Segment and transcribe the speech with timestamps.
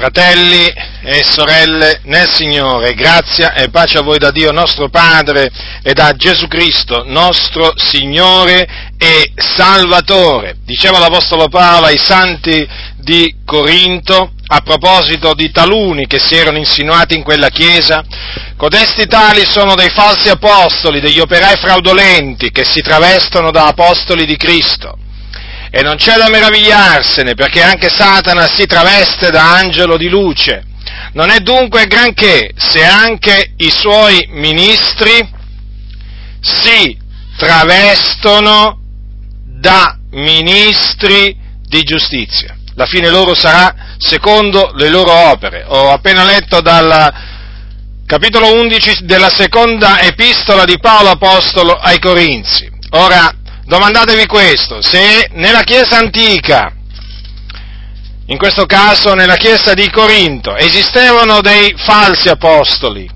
[0.00, 0.64] Fratelli
[1.02, 5.50] e sorelle nel Signore, grazia e pace a voi da Dio nostro Padre
[5.82, 8.66] e da Gesù Cristo, nostro Signore
[8.96, 10.56] e Salvatore.
[10.64, 12.66] Diceva l'Apostolo Paolo ai santi
[12.96, 18.02] di Corinto a proposito di taluni che si erano insinuati in quella chiesa,
[18.56, 24.38] codesti tali sono dei falsi apostoli, degli operai fraudolenti che si travestono da apostoli di
[24.38, 24.99] Cristo.
[25.70, 30.64] E non c'è da meravigliarsene, perché anche Satana si traveste da angelo di luce.
[31.12, 35.28] Non è dunque granché se anche i suoi ministri
[36.40, 36.98] si
[37.36, 38.80] travestono
[39.44, 42.56] da ministri di giustizia.
[42.74, 45.64] La fine loro sarà secondo le loro opere.
[45.66, 47.12] Ho appena letto dal
[48.06, 52.68] capitolo 11 della seconda epistola di Paolo Apostolo ai Corinzi.
[52.90, 53.34] Ora,
[53.70, 56.72] domandatevi questo, se nella Chiesa antica,
[58.26, 63.08] in questo caso nella Chiesa di Corinto, esistevano dei falsi apostoli,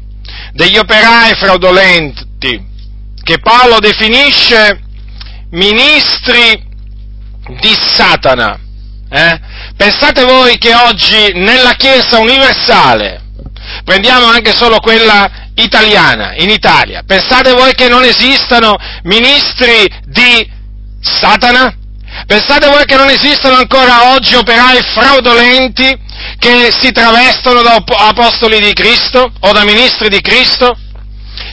[0.53, 2.65] degli operai fraudolenti,
[3.21, 4.81] che Paolo definisce
[5.51, 6.63] ministri
[7.59, 8.57] di Satana,
[9.11, 9.41] eh?
[9.77, 13.23] pensate voi che oggi nella Chiesa universale,
[13.83, 17.03] prendiamo anche solo quella italiana, in Italia.
[17.07, 20.51] Pensate voi che non esistano ministri di
[21.05, 21.77] Satana?
[22.27, 25.99] Pensate voi che non esistono ancora oggi operai fraudolenti
[26.39, 30.75] che si travestono da apostoli di Cristo o da ministri di Cristo?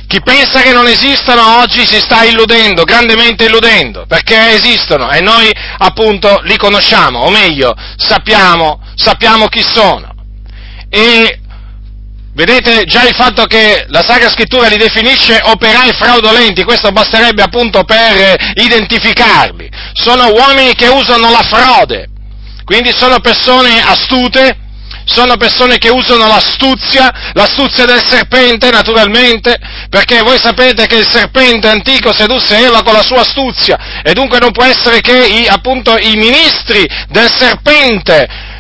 [0.07, 5.52] Chi pensa che non esistano oggi si sta illudendo, grandemente illudendo, perché esistono e noi
[5.79, 10.13] appunto li conosciamo, o meglio, sappiamo, sappiamo chi sono.
[10.89, 11.41] E
[12.34, 17.84] Vedete già il fatto che la Sacra Scrittura li definisce operai fraudolenti, questo basterebbe appunto
[17.84, 19.70] per identificarli.
[19.94, 22.08] Sono uomini che usano la frode,
[22.64, 24.58] quindi sono persone astute,
[25.04, 29.58] sono persone che usano l'astuzia, l'astuzia del serpente naturalmente,
[29.90, 34.40] perché voi sapete che il serpente antico sedusse Eva con la sua astuzia e dunque
[34.40, 38.50] non può essere che i, appunto i ministri del serpente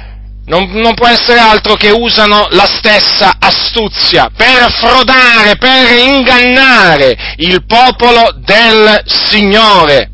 [0.51, 7.63] non, non, può essere altro che usano la stessa astuzia per frodare, per ingannare il
[7.65, 10.09] popolo del Signore.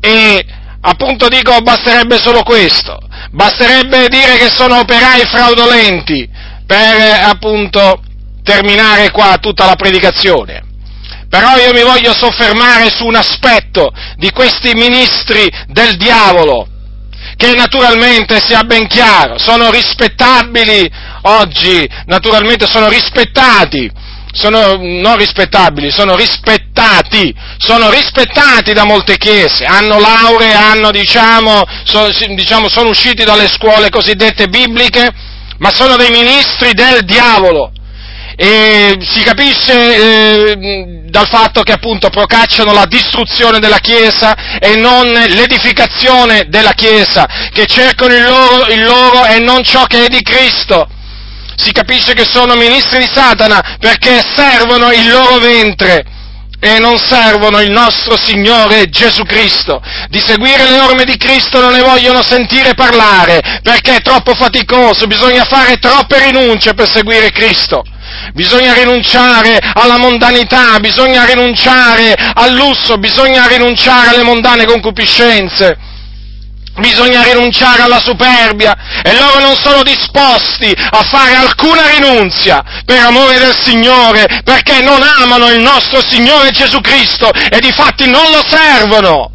[0.00, 0.42] E
[0.80, 2.98] appunto dico, basterebbe solo questo,
[3.30, 6.26] basterebbe dire che sono operai fraudolenti
[6.66, 8.00] per appunto
[8.42, 10.64] terminare qua tutta la predicazione.
[11.28, 16.69] Però io mi voglio soffermare su un aspetto di questi ministri del diavolo,
[17.40, 20.90] che naturalmente sia ben chiaro, sono rispettabili
[21.22, 23.90] oggi, naturalmente sono rispettati,
[24.30, 32.10] sono non rispettabili, sono rispettati, sono rispettati da molte chiese, hanno lauree, hanno, diciamo, so,
[32.34, 35.08] diciamo, sono usciti dalle scuole cosiddette bibliche,
[35.60, 37.72] ma sono dei ministri del diavolo,
[38.42, 45.08] e si capisce eh, dal fatto che appunto procacciano la distruzione della Chiesa e non
[45.08, 50.22] l'edificazione della Chiesa, che cercano il loro, il loro e non ciò che è di
[50.22, 50.88] Cristo.
[51.54, 56.02] Si capisce che sono ministri di Satana perché servono il loro ventre
[56.60, 59.82] e non servono il nostro Signore Gesù Cristo.
[60.08, 65.06] Di seguire le norme di Cristo non ne vogliono sentire parlare perché è troppo faticoso,
[65.06, 67.82] bisogna fare troppe rinunce per seguire Cristo
[68.34, 75.78] bisogna rinunciare alla mondanità, bisogna rinunciare al lusso, bisogna rinunciare alle mondane concupiscenze,
[76.78, 83.38] bisogna rinunciare alla superbia e loro non sono disposti a fare alcuna rinunzia per amore
[83.38, 88.42] del Signore, perché non amano il nostro Signore Gesù Cristo e di fatti non lo
[88.46, 89.30] servono.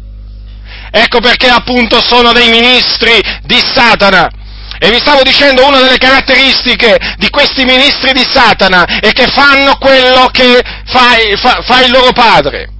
[0.90, 4.30] Ecco perché appunto sono dei ministri di Satana
[4.78, 9.76] e vi stavo dicendo una delle caratteristiche di questi ministri di Satana è che fanno
[9.78, 12.70] quello che fa, fa, fa il loro padre.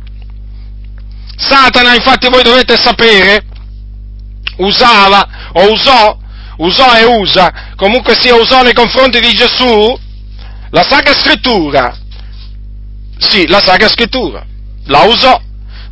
[1.36, 3.44] Satana, infatti voi dovete sapere,
[4.56, 6.16] usava o usò,
[6.58, 9.98] usò e usa, comunque sia usò nei confronti di Gesù,
[10.70, 11.96] la Sacra Scrittura.
[13.18, 14.44] Sì, la Sacra Scrittura.
[14.86, 15.40] La usò.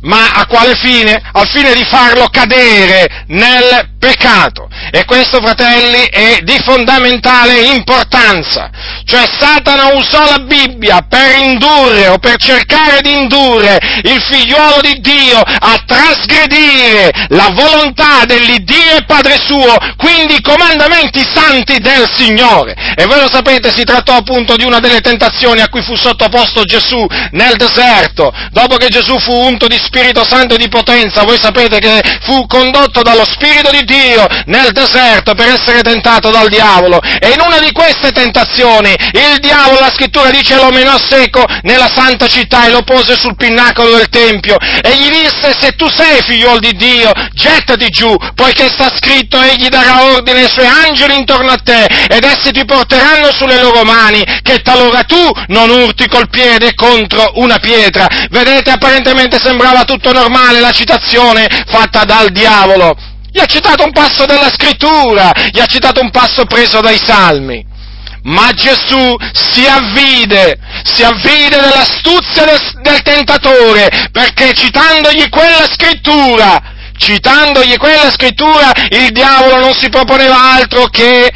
[0.01, 1.19] Ma a quale fine?
[1.31, 4.69] Al fine di farlo cadere nel peccato.
[4.91, 8.69] E questo, fratelli, è di fondamentale importanza.
[9.03, 14.99] Cioè Satana usò la Bibbia per indurre o per cercare di indurre il figliuolo di
[14.99, 22.75] Dio a trasgredire la volontà dell'Iddio e Padre suo, quindi i comandamenti santi del Signore.
[22.95, 26.63] E voi lo sapete, si trattò appunto di una delle tentazioni a cui fu sottoposto
[26.63, 31.37] Gesù nel deserto, dopo che Gesù fu unto di Spirito Santo e di potenza, voi
[31.37, 36.49] sapete che fu condotto dallo Spirito di Dio Dio nel deserto per essere tentato dal
[36.49, 36.99] diavolo.
[37.01, 41.89] E in una di queste tentazioni il diavolo, la scrittura dice, lo menò secco nella
[41.93, 46.21] santa città e lo pose sul pinnacolo del Tempio e gli disse, se tu sei
[46.21, 51.51] figliuolo di Dio, gettati giù, poiché sta scritto, egli darà ordine ai suoi angeli intorno
[51.51, 56.29] a te ed essi ti porteranno sulle loro mani, che talora tu non urti col
[56.29, 58.07] piede contro una pietra.
[58.29, 63.13] Vedete, apparentemente sembrava tutto normale la citazione fatta dal diavolo.
[63.35, 67.65] Gli ha citato un passo della scrittura, gli ha citato un passo preso dai salmi.
[68.23, 76.61] Ma Gesù si avvide, si avvide dell'astuzia del, del tentatore, perché citandogli quella scrittura,
[76.97, 81.29] citandogli quella scrittura, il diavolo non si proponeva altro che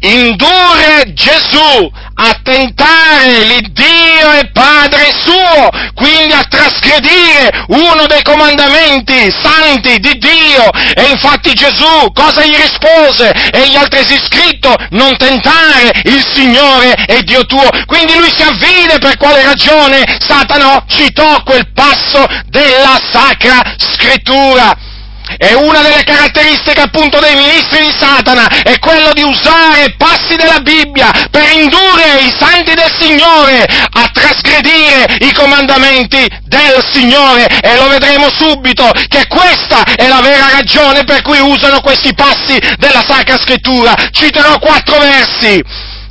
[0.00, 1.90] indurre Gesù
[2.20, 10.68] a tentare l'Iddio e Padre suo, quindi a trasgredire uno dei comandamenti santi di Dio.
[10.94, 13.32] E infatti Gesù cosa gli rispose?
[13.52, 17.68] Egli altresì scritto, non tentare il Signore e Dio tuo.
[17.86, 24.87] Quindi lui si avvide per quale ragione Satana citò quel passo della Sacra Scrittura.
[25.36, 30.60] E una delle caratteristiche appunto dei ministri di Satana è quello di usare passi della
[30.60, 37.88] Bibbia per indurre i santi del Signore a trasgredire i comandamenti del Signore e lo
[37.88, 43.38] vedremo subito che questa è la vera ragione per cui usano questi passi della Sacra
[43.38, 43.94] Scrittura.
[44.10, 45.62] Citerò quattro versi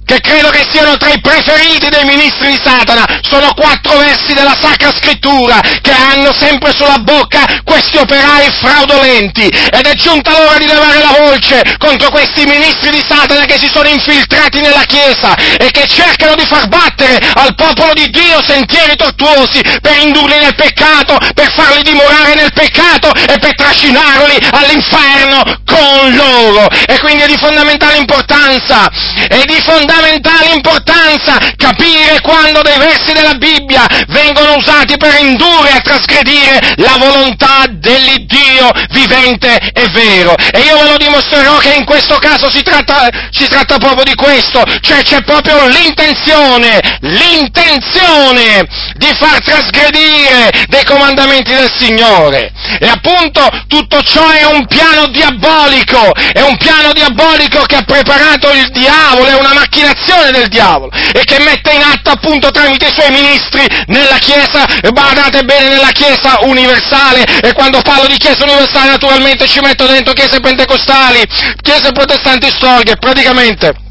[0.08, 4.56] che credo che siano tra i preferiti dei ministri di Satana, sono quattro versi della
[4.58, 10.66] Sacra Scrittura che hanno sempre sulla bocca questi operai fraudolenti ed è giunta l'ora di
[10.66, 15.70] levare la voce contro questi ministri di Satana che si sono infiltrati nella Chiesa e
[15.72, 21.18] che cercano di far battere al popolo di Dio sentieri tortuosi per indurli nel peccato,
[21.34, 26.70] per farli dimorare nel peccato e per trascinarli all'inferno con loro.
[26.88, 28.90] E quindi è di fondamentale importanza,
[29.28, 35.72] è di fondamentale fondamentale importanza capire quando dei versi della Bibbia vengono usati per indurre
[35.72, 40.36] a trasgredire la volontà dell'Iddio vivente e vero.
[40.36, 44.16] E io ve lo dimostrerò che in questo caso si tratta, si tratta proprio di
[44.16, 52.52] questo, cioè c'è proprio l'intenzione, l'intenzione di far trasgredire dei comandamenti del Signore.
[52.80, 58.52] E appunto tutto ciò è un piano diabolico, è un piano diabolico che ha preparato
[58.52, 62.88] il diavolo, è una macchina l'azione del diavolo e che mette in atto appunto tramite
[62.88, 68.44] i suoi ministri nella Chiesa, badate bene, nella Chiesa universale e quando parlo di Chiesa
[68.44, 71.24] universale naturalmente ci metto dentro Chiese pentecostali,
[71.62, 73.87] Chiese protestanti storiche, praticamente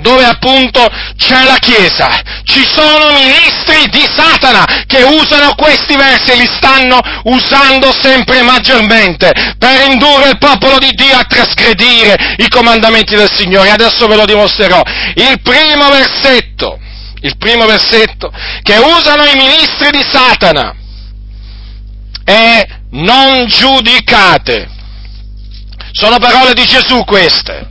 [0.00, 0.86] dove appunto
[1.16, 7.00] c'è la Chiesa, ci sono ministri di Satana che usano questi versi e li stanno
[7.24, 13.70] usando sempre maggiormente per indurre il popolo di Dio a trasgredire i comandamenti del Signore.
[13.70, 14.82] Adesso ve lo dimostrerò.
[15.14, 16.78] Il primo versetto,
[17.20, 18.32] il primo versetto
[18.62, 20.74] che usano i ministri di Satana
[22.24, 24.68] è non giudicate.
[25.92, 27.68] Sono parole di Gesù queste.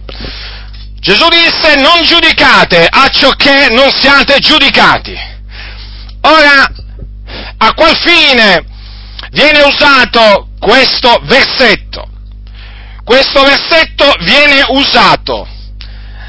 [0.99, 5.17] Gesù disse non giudicate a ciò che non siate giudicati.
[6.21, 6.69] Ora,
[7.57, 8.65] a qual fine
[9.31, 12.05] viene usato questo versetto?
[13.03, 15.47] Questo versetto viene usato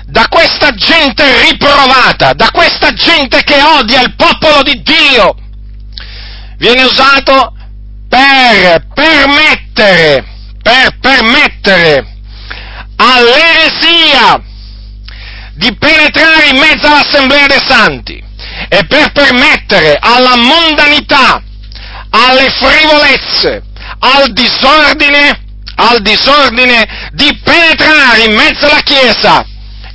[0.07, 5.35] da questa gente riprovata, da questa gente che odia il popolo di Dio.
[6.59, 7.55] Viene usato
[8.09, 10.25] per permettere,
[10.63, 12.19] per permettere
[12.97, 14.43] all'eresia
[15.55, 18.23] di penetrare in mezzo all'assemblea dei santi
[18.69, 21.43] e per permettere alla mondanità,
[22.11, 23.63] alle frivolezze,
[23.99, 25.43] al disordine,
[25.77, 29.45] al disordine di penetrare in mezzo alla Chiesa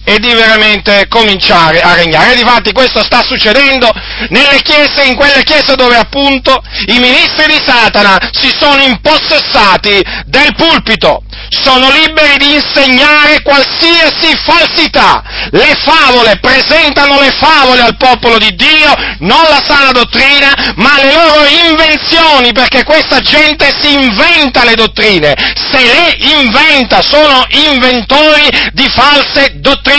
[0.06, 2.34] e di veramente cominciare a regnare.
[2.34, 3.92] E difatti questo sta succedendo
[4.30, 10.54] nelle chiese, in quelle chiese dove appunto i ministri di Satana si sono impossessati del
[10.56, 15.24] pulpito sono liberi di insegnare qualsiasi falsità.
[15.52, 21.14] Le favole presentano le favole al popolo di Dio, non la sana dottrina, ma le
[21.14, 25.34] loro invenzioni, perché questa gente si inventa le dottrine.
[25.72, 29.94] Se le inventa, sono inventori di false dottrine.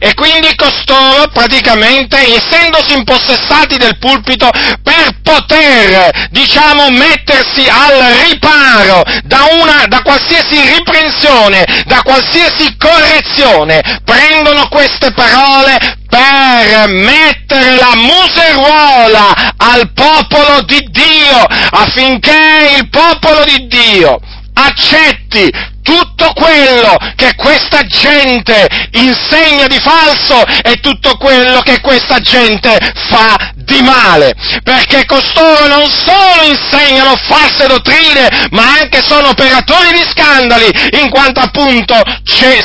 [0.00, 4.50] E quindi costoro praticamente, essendosi impossessati del pulpito,
[4.82, 14.66] per poter, diciamo, mettersi al riparo da, una, da qualsiasi riprensione, da qualsiasi correzione, prendono
[14.68, 24.18] queste parole per mettere la museruola al popolo di Dio, affinché il popolo di Dio
[24.54, 25.50] accetti
[25.82, 33.52] tutto quello che questa gente insegna di falso e tutto quello che questa gente fa
[33.54, 40.70] di male, perché costoro non solo insegnano false dottrine, ma anche sono operatori di scandali,
[41.02, 41.94] in quanto appunto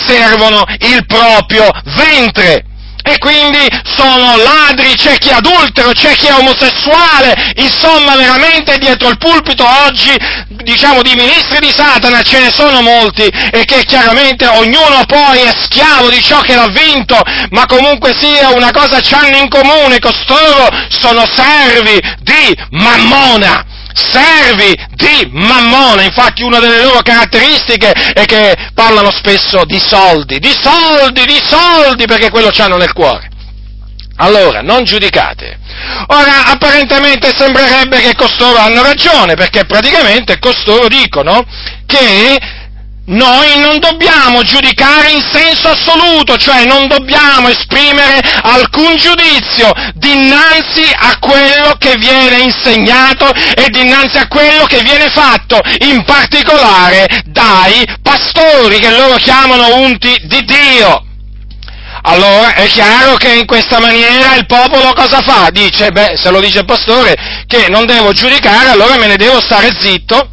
[0.07, 2.66] servono il proprio ventre
[3.07, 9.07] e quindi sono ladri, c'è chi è adultero, c'è chi è omosessuale, insomma veramente dietro
[9.07, 10.13] il pulpito oggi,
[10.49, 15.51] diciamo di ministri di Satana ce ne sono molti e che chiaramente ognuno poi è
[15.61, 17.17] schiavo di ciò che l'ha vinto,
[17.51, 23.66] ma comunque sia una cosa c'hanno in comune, costoro sono servi di Mammona
[23.97, 30.55] servi di Mammona, infatti una delle loro caratteristiche è che parlano spesso di soldi, di
[30.61, 33.29] soldi, di soldi, perché quello c'hanno nel cuore.
[34.17, 35.59] Allora, non giudicate.
[36.07, 41.45] Ora, apparentemente sembrerebbe che costoro hanno ragione, perché praticamente costoro dicono
[41.85, 42.37] che
[43.07, 51.17] noi non dobbiamo giudicare in senso assoluto, cioè non dobbiamo esprimere alcun giudizio dinanzi a
[51.19, 58.79] quello che viene insegnato e dinanzi a quello che viene fatto, in particolare dai pastori
[58.79, 61.03] che loro chiamano unti di Dio.
[62.01, 65.49] Allora è chiaro che in questa maniera il popolo cosa fa?
[65.49, 67.15] Dice, beh, se lo dice il pastore,
[67.47, 70.31] che non devo giudicare, allora me ne devo stare zitto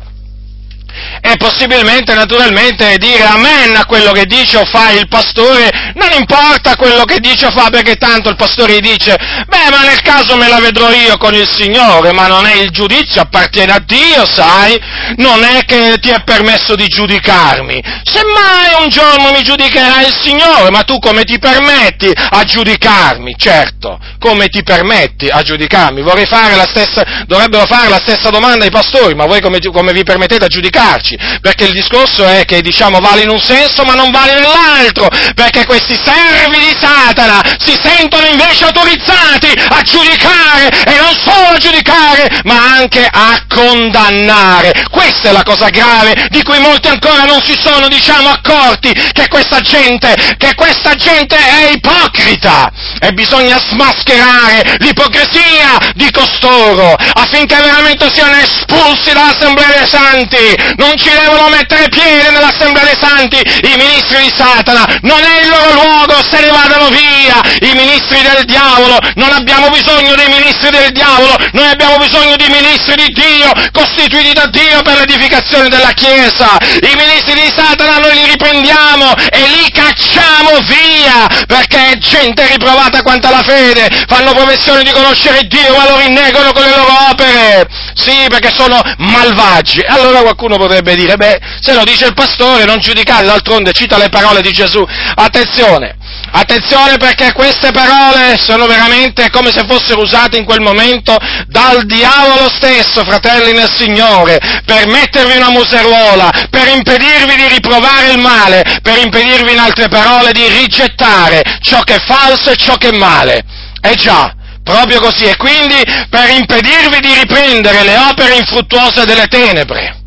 [1.27, 6.77] e possibilmente, naturalmente, dire amen a quello che dice o fa il pastore, non importa
[6.77, 9.17] quello che dice o fa, perché tanto il pastore dice,
[9.47, 12.69] beh, ma nel caso me la vedrò io con il Signore, ma non è il
[12.69, 14.79] giudizio, appartiene a Dio, sai?
[15.17, 17.83] Non è che ti è permesso di giudicarmi.
[18.03, 23.35] Semmai un giorno mi giudicherà il Signore, ma tu come ti permetti a giudicarmi?
[23.39, 26.03] Certo, come ti permetti a giudicarmi?
[26.03, 29.93] Vorrei fare la stessa, dovrebbero fare la stessa domanda ai pastori, ma voi come, come
[29.95, 31.13] vi permettete a giudicarci?
[31.15, 35.09] Giudicarci, perché il discorso è che diciamo vale in un senso ma non vale nell'altro,
[35.35, 41.59] perché questi servi di Satana si sentono invece autorizzati a giudicare e non solo a
[41.59, 44.73] giudicare, ma anche a condannare.
[44.91, 49.29] Questa è la cosa grave di cui molti ancora non si sono, diciamo, accorti, che
[49.29, 58.11] questa gente, che questa gente è ipocrita e bisogna smascherare l'ipocrisia di costoro affinché veramente
[58.13, 60.75] siano espulsi dall'Assemblea dei Santi.
[60.77, 65.49] Non ci devono mettere piede nell'Assemblea dei Santi i ministri di Satana, non è il
[65.49, 70.71] loro luogo, se ne vadano via i ministri del diavolo, non abbiamo bisogno dei ministri
[70.71, 75.93] del diavolo, noi abbiamo bisogno di ministri di Dio, costituiti da Dio per l'edificazione della
[75.93, 76.57] Chiesa.
[76.81, 83.03] I ministri di Satana noi li riprendiamo e li cacciamo via, perché è gente riprovata
[83.03, 87.69] quanto alla fede, fanno professione di conoscere Dio, ma lo rinnegano con le loro opere.
[87.95, 89.83] Sì, perché sono malvagi.
[89.87, 94.09] Allora qualcuno potrebbe dire, beh, se lo dice il pastore, non giudicate, d'altronde cita le
[94.09, 94.85] parole di Gesù.
[95.15, 95.97] Attenzione,
[96.33, 101.17] attenzione perché queste parole sono veramente come se fossero usate in quel momento
[101.49, 108.19] dal diavolo stesso, fratelli nel Signore, per mettervi una museruola, per impedirvi di riprovare il
[108.19, 112.89] male, per impedirvi in altre parole di rigettare ciò che è falso e ciò che
[112.89, 113.43] è male.
[113.81, 114.33] Eh già,
[114.63, 115.77] proprio così, e quindi
[116.09, 120.04] per impedirvi di riprendere le opere infruttuose delle tenebre.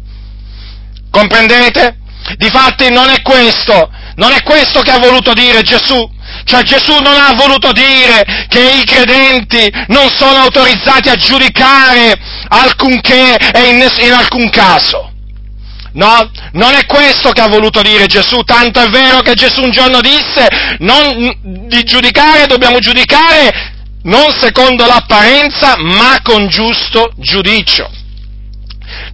[1.09, 1.97] Comprendete?
[2.37, 6.15] Difatti non è questo, non è questo che ha voluto dire Gesù.
[6.43, 12.17] Cioè Gesù non ha voluto dire che i credenti non sono autorizzati a giudicare
[12.49, 15.11] alcunché e in, in alcun caso.
[15.93, 19.71] No, non è questo che ha voluto dire Gesù, tanto è vero che Gesù un
[19.71, 20.47] giorno disse
[20.79, 23.73] non, di giudicare dobbiamo giudicare
[24.03, 27.89] non secondo l'apparenza, ma con giusto giudizio.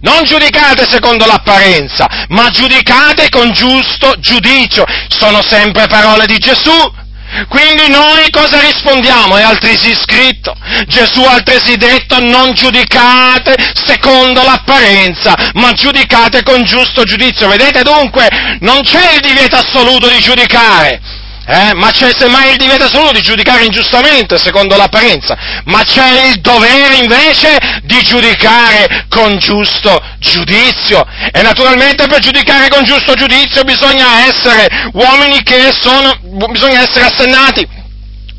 [0.04, 4.84] Non giudicate secondo l'apparenza, ma giudicate con giusto giudizio.
[5.08, 7.02] Sono sempre parole di Gesù.
[7.48, 9.38] Quindi noi cosa rispondiamo?
[9.38, 10.54] È altresì scritto.
[10.86, 17.48] Gesù altresì detto non giudicate secondo l'apparenza, ma giudicate con giusto giudizio.
[17.48, 18.28] Vedete dunque,
[18.60, 21.00] non c'è il divieto assoluto di giudicare
[21.46, 21.74] eh?
[21.74, 26.96] ma c'è semmai il divieto assoluto di giudicare ingiustamente secondo l'apparenza, ma c'è il dovere
[26.96, 31.04] invece di giudicare con giusto giudizio.
[31.32, 36.16] E naturalmente per giudicare con giusto giudizio bisogna essere uomini che sono,
[36.50, 37.66] bisogna essere assennati,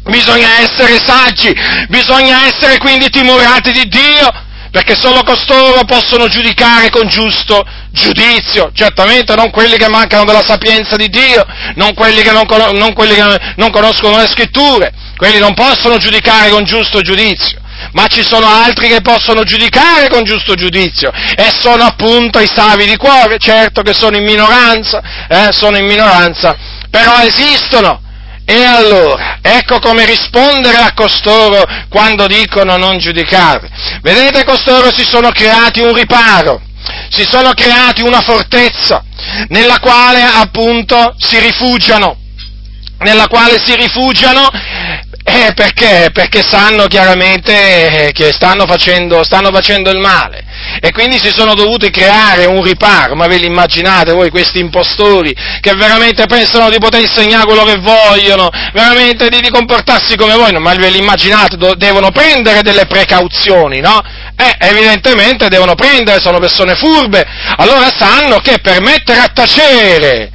[0.04, 1.54] bisogna essere saggi,
[1.88, 4.44] bisogna essere quindi timorati di Dio,
[4.76, 10.98] perché solo costoro possono giudicare con giusto giudizio, certamente non quelli che mancano della sapienza
[10.98, 15.54] di Dio, non quelli che non, non, quelli che non conoscono le scritture, quelli non
[15.54, 17.58] possono giudicare con giusto giudizio.
[17.94, 22.86] ma ci sono altri che possono giudicare con giusto giudizio e sono appunto i savi
[22.86, 26.54] di cuore, certo che sono in minoranza, eh, sono in minoranza,
[26.90, 28.02] però esistono.
[28.48, 33.70] E allora, ecco come rispondere a costoro quando dicono non giudicare.
[34.02, 36.62] Vedete, costoro si sono creati un riparo,
[37.10, 39.04] si sono creati una fortezza
[39.48, 42.18] nella quale appunto si rifugiano,
[43.00, 44.48] nella quale si rifugiano
[45.28, 46.12] eh, perché?
[46.14, 50.45] Perché sanno chiaramente eh, che stanno facendo, stanno facendo il male
[50.80, 55.36] e quindi si sono dovuti creare un riparo, ma ve li immaginate voi questi impostori
[55.62, 60.60] che veramente pensano di poter insegnare quello che vogliono, veramente di, di comportarsi come vogliono,
[60.60, 64.02] ma ve li immaginate, do, devono prendere delle precauzioni, no?
[64.38, 67.26] Eh, evidentemente devono prendere, sono persone furbe,
[67.58, 70.35] allora sanno che per mettere a tacere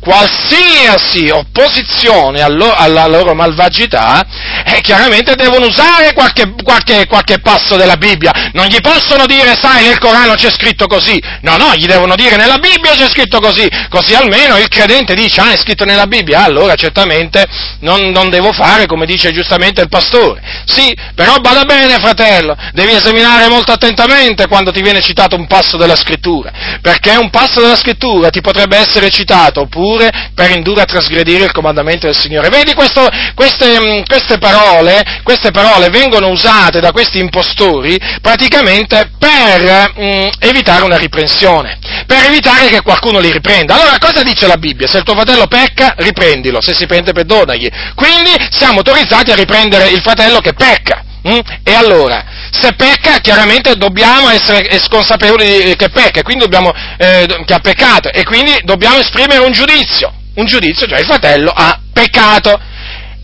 [0.00, 4.24] qualsiasi opposizione alla loro malvagità,
[4.64, 8.50] eh, chiaramente devono usare qualche, qualche, qualche, passo della Bibbia.
[8.52, 11.22] Non gli possono dire, sai, nel Corano c'è scritto così.
[11.42, 13.68] No, no, gli devono dire, nella Bibbia c'è scritto così.
[13.88, 17.46] Così almeno il credente dice, ah, è scritto nella Bibbia, allora certamente
[17.80, 20.40] non, non devo fare come dice giustamente il pastore.
[20.64, 25.76] Sì, però bada bene, fratello, devi esaminare molto attentamente quando ti viene citato un passo
[25.76, 30.82] della scrittura, perché un passo della scrittura ti potrebbe essere citato oppure pure per indurre
[30.82, 32.48] a trasgredire il comandamento del Signore.
[32.48, 39.92] Vedi, questo, queste, mm, queste, parole, queste, parole, vengono usate da questi impostori praticamente per
[39.96, 43.74] mh, mm, evitare una riprensione, per evitare che qualcuno li riprenda.
[43.74, 44.86] Allora, cosa dice la Bibbia?
[44.86, 47.68] Se il tuo fratello pecca, riprendilo, se si pente, perdonagli.
[47.96, 51.02] Quindi siamo autorizzati a riprendere il fratello che pecca.
[51.28, 51.38] Mm?
[51.64, 58.10] E allora, se pecca, chiaramente dobbiamo essere consapevoli che pecca, dobbiamo, eh, che ha peccato,
[58.10, 62.58] e quindi dobbiamo esprimere un giudizio, un giudizio, cioè il fratello ha peccato,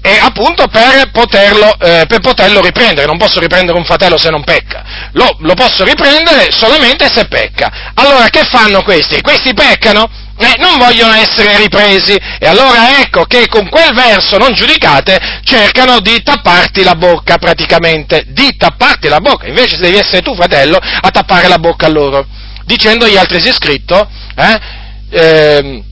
[0.01, 4.45] e appunto per poterlo, eh, per poterlo riprendere, non posso riprendere un fratello se non
[4.45, 7.91] pecca, lo, lo posso riprendere solamente se pecca.
[7.95, 9.21] Allora che fanno questi?
[9.21, 10.09] Questi peccano?
[10.39, 12.15] Eh, non vogliono essere ripresi.
[12.39, 18.25] E allora ecco che con quel verso non giudicate cercano di tapparti la bocca praticamente,
[18.29, 22.27] di tapparti la bocca, invece devi essere tu fratello a tappare la bocca a loro,
[22.65, 24.61] dicendogli altresì scritto, eh,
[25.11, 25.83] eh,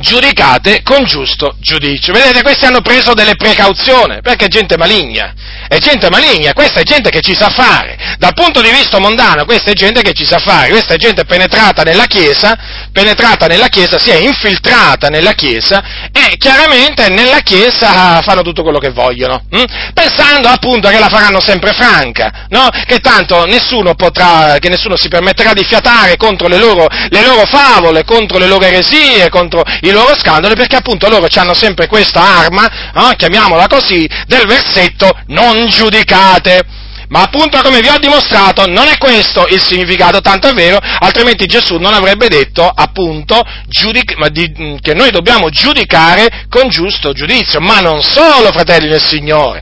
[0.00, 2.12] giudicate con giusto giudizio.
[2.12, 5.32] Vedete, questi hanno preso delle precauzioni, perché è gente maligna,
[5.68, 9.44] è gente maligna, questa è gente che ci sa fare, dal punto di vista mondano
[9.44, 12.56] questa è gente che ci sa fare, questa è gente penetrata nella Chiesa,
[12.92, 18.78] penetrata nella Chiesa, si è infiltrata nella Chiesa e chiaramente nella Chiesa fanno tutto quello
[18.78, 19.92] che vogliono, hm?
[19.94, 22.68] pensando appunto che la faranno sempre franca, no?
[22.86, 27.44] che tanto nessuno potrà, che nessuno si permetterà di fiatare contro le loro, le loro
[27.46, 32.20] favole, contro le loro eresie, contro i loro scandali, perché appunto loro hanno sempre questa
[32.20, 36.78] arma, eh, chiamiamola così, del versetto non giudicate.
[37.10, 41.46] Ma appunto come vi ho dimostrato non è questo il significato, tanto è vero, altrimenti
[41.46, 47.80] Gesù non avrebbe detto appunto giudic- di, che noi dobbiamo giudicare con giusto giudizio, ma
[47.80, 49.60] non solo fratelli del Signore.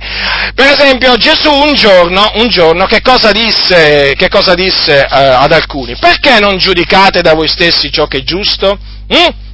[0.55, 5.51] Per esempio Gesù un giorno, un giorno che cosa disse, che cosa disse eh, ad
[5.51, 5.97] alcuni?
[5.99, 8.79] Perché non giudicate da voi stessi ciò che è giusto?
[9.09, 9.47] Hm?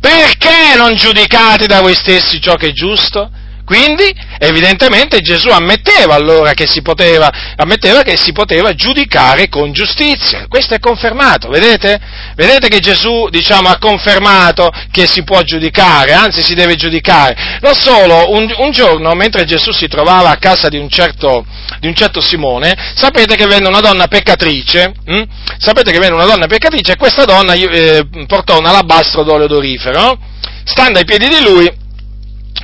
[0.00, 3.30] Perché non giudicate da voi stessi ciò che è giusto?
[3.68, 10.46] Quindi, evidentemente, Gesù ammetteva allora che si poteva, ammetteva che si poteva giudicare con giustizia.
[10.48, 12.00] Questo è confermato, vedete?
[12.34, 17.58] Vedete che Gesù, diciamo, ha confermato che si può giudicare, anzi si deve giudicare.
[17.60, 21.44] Non solo, un, un giorno, mentre Gesù si trovava a casa di un certo,
[21.78, 25.22] di un certo Simone, sapete che venne una donna peccatrice, hm?
[25.58, 30.18] sapete che venne una donna peccatrice e questa donna eh, portò un alabastro d'olio d'orifero,
[30.64, 31.86] stando ai piedi di lui,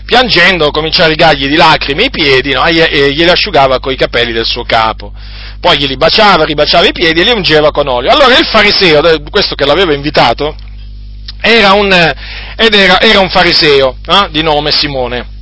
[0.04, 2.64] piangendo cominciò a rigargli di lacrime i piedi no?
[2.64, 5.12] e, glieli asciugava coi capelli del suo capo.
[5.60, 8.10] Poi glieli baciava, ribaciava i piedi e li ungeva con olio.
[8.10, 10.54] Allora il fariseo, questo che l'aveva invitato,
[11.40, 14.28] era un, era, era un fariseo no?
[14.30, 15.32] di nome Simone.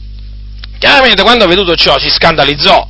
[0.79, 2.89] Chiaramente quando ha veduto ciò si scandalizzò.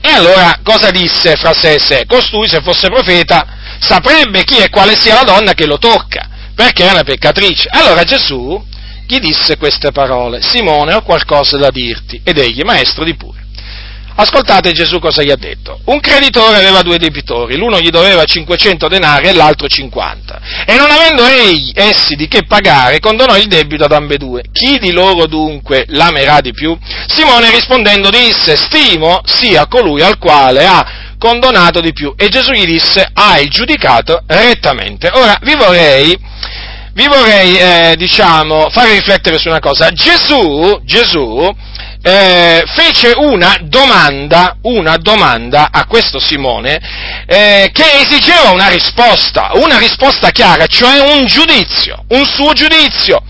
[0.00, 2.04] E allora cosa disse fra sé e sé?
[2.06, 3.46] Costui, se fosse profeta,
[3.80, 7.68] saprebbe chi e quale sia la donna che lo tocca, perché è una peccatrice.
[7.70, 8.62] Allora Gesù
[9.06, 13.42] gli disse queste parole, Simone ho qualcosa da dirti, ed egli, maestro di pure.
[14.16, 15.80] Ascoltate Gesù cosa gli ha detto.
[15.86, 20.40] Un creditore aveva due debitori, l'uno gli doveva 500 denari e l'altro 50.
[20.66, 24.42] E non avendo egli, essi di che pagare, condonò il debito ad ambedue.
[24.52, 26.78] Chi di loro dunque l'amerà di più?
[27.08, 30.86] Simone rispondendo disse, stimo sia colui al quale ha
[31.18, 32.14] condonato di più.
[32.16, 35.10] E Gesù gli disse, hai giudicato rettamente.
[35.12, 36.16] Ora vi vorrei
[36.94, 39.90] vi vorrei, eh, diciamo, fare riflettere su una cosa.
[39.90, 41.52] Gesù, Gesù,
[42.02, 49.78] eh, fece una domanda, una domanda a questo Simone eh, che esigeva una risposta, una
[49.78, 53.20] risposta chiara, cioè un giudizio, un suo giudizio,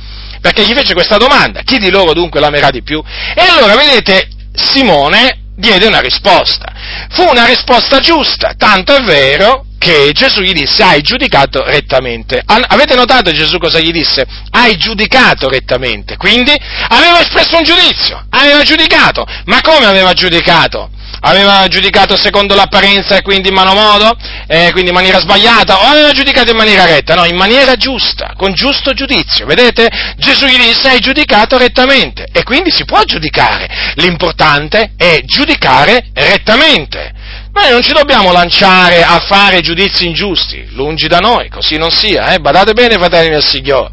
[0.42, 3.03] perché gli fece questa domanda, chi di loro dunque l'amerà di più?
[3.35, 6.70] E allora, vedete, Simone diede una risposta.
[7.11, 12.42] Fu una risposta giusta, tanto è vero che Gesù gli disse hai giudicato rettamente.
[12.47, 14.25] Avete notato Gesù cosa gli disse?
[14.51, 16.16] Hai giudicato rettamente.
[16.16, 16.53] Quindi
[16.88, 19.27] aveva espresso un giudizio, aveva giudicato.
[19.44, 20.88] Ma come aveva giudicato?
[21.20, 24.16] Aveva giudicato secondo l'apparenza e quindi in mano modo,
[24.47, 27.14] eh, quindi in maniera sbagliata, o aveva giudicato in maniera retta?
[27.14, 29.44] No, in maniera giusta, con giusto giudizio.
[29.44, 29.88] Vedete?
[30.16, 33.68] Gesù gli disse hai giudicato rettamente e quindi si può giudicare.
[33.97, 37.12] L'importante è giudicare rettamente.
[37.55, 42.35] Noi non ci dobbiamo lanciare a fare giudizi ingiusti, lungi da noi, così non sia,
[42.35, 42.40] eh?
[42.40, 43.90] badate bene fratelli del Signore,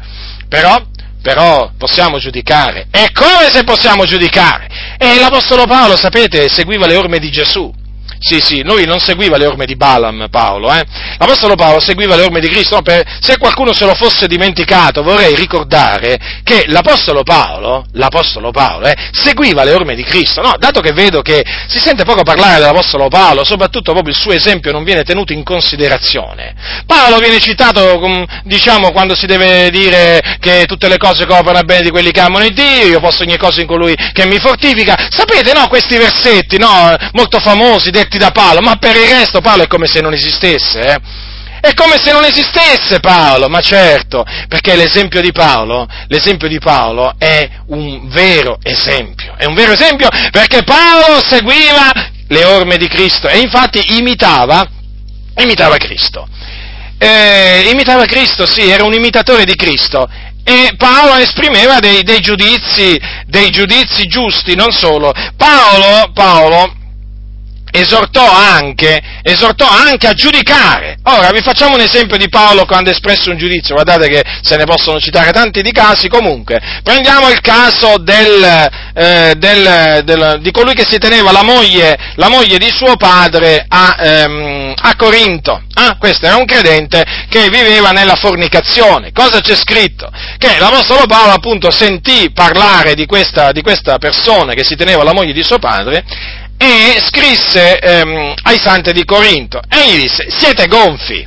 [0.48, 0.84] però,
[1.22, 4.66] però possiamo giudicare, e come se possiamo giudicare?
[4.98, 7.72] E l'Apostolo Paolo, sapete, seguiva le orme di Gesù,
[8.22, 10.84] sì, sì, lui non seguiva le orme di Balaam, Paolo, eh?
[11.18, 15.02] L'Apostolo Paolo seguiva le orme di Cristo, no, per, se qualcuno se lo fosse dimenticato,
[15.02, 20.54] vorrei ricordare che l'Apostolo Paolo, l'Apostolo Paolo, eh, seguiva le orme di Cristo, no?
[20.56, 24.70] Dato che vedo che si sente poco parlare dell'Apostolo Paolo, soprattutto proprio il suo esempio
[24.70, 26.54] non viene tenuto in considerazione.
[26.86, 27.98] Paolo viene citato,
[28.44, 32.20] diciamo, quando si deve dire che tutte le cose coprono a bene di quelli che
[32.20, 35.08] amano il Dio, io posso ogni cosa in colui che mi fortifica.
[35.10, 39.64] Sapete, no, questi versetti, no, molto famosi, detti da Paolo, ma per il resto Paolo
[39.64, 40.98] è come se non esistesse, eh?
[41.60, 47.14] È come se non esistesse Paolo, ma certo, perché l'esempio di Paolo, l'esempio di Paolo
[47.18, 51.92] è un vero esempio, è un vero esempio perché Paolo seguiva
[52.26, 54.66] le orme di Cristo e infatti imitava,
[55.36, 56.26] imitava Cristo.
[56.98, 60.08] Eh, imitava Cristo, sì, era un imitatore di Cristo
[60.44, 65.12] e Paolo esprimeva dei, dei, giudizi, dei giudizi giusti, non solo.
[65.36, 66.74] Paolo, Paolo
[67.72, 70.98] esortò anche, esortò anche a giudicare.
[71.04, 74.56] Ora, vi facciamo un esempio di Paolo quando ha espresso un giudizio, guardate che se
[74.56, 80.50] ne possono citare tanti di casi, comunque, prendiamo il caso del, eh, del, del, di
[80.50, 85.62] colui che si teneva la moglie, la moglie di suo padre a, ehm, a Corinto.
[85.74, 89.10] Ah, questo era un credente che viveva nella fornicazione.
[89.12, 90.10] Cosa c'è scritto?
[90.36, 95.14] Che l'Apostolo Paolo appunto sentì parlare di questa, di questa persona che si teneva la
[95.14, 96.04] moglie di suo padre
[96.64, 101.26] e scrisse ehm, ai santi di Corinto e gli disse siete gonfi,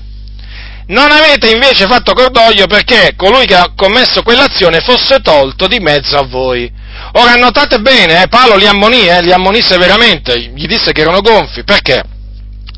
[0.88, 6.18] non avete invece fatto cordoglio perché colui che ha commesso quell'azione fosse tolto di mezzo
[6.18, 6.72] a voi.
[7.14, 11.22] Ora notate bene, eh, Paolo li ammonì, eh, li ammonì severamente, gli disse che erano
[11.22, 12.04] gonfi, perché?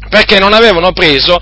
[0.09, 1.37] Perché non avevano preso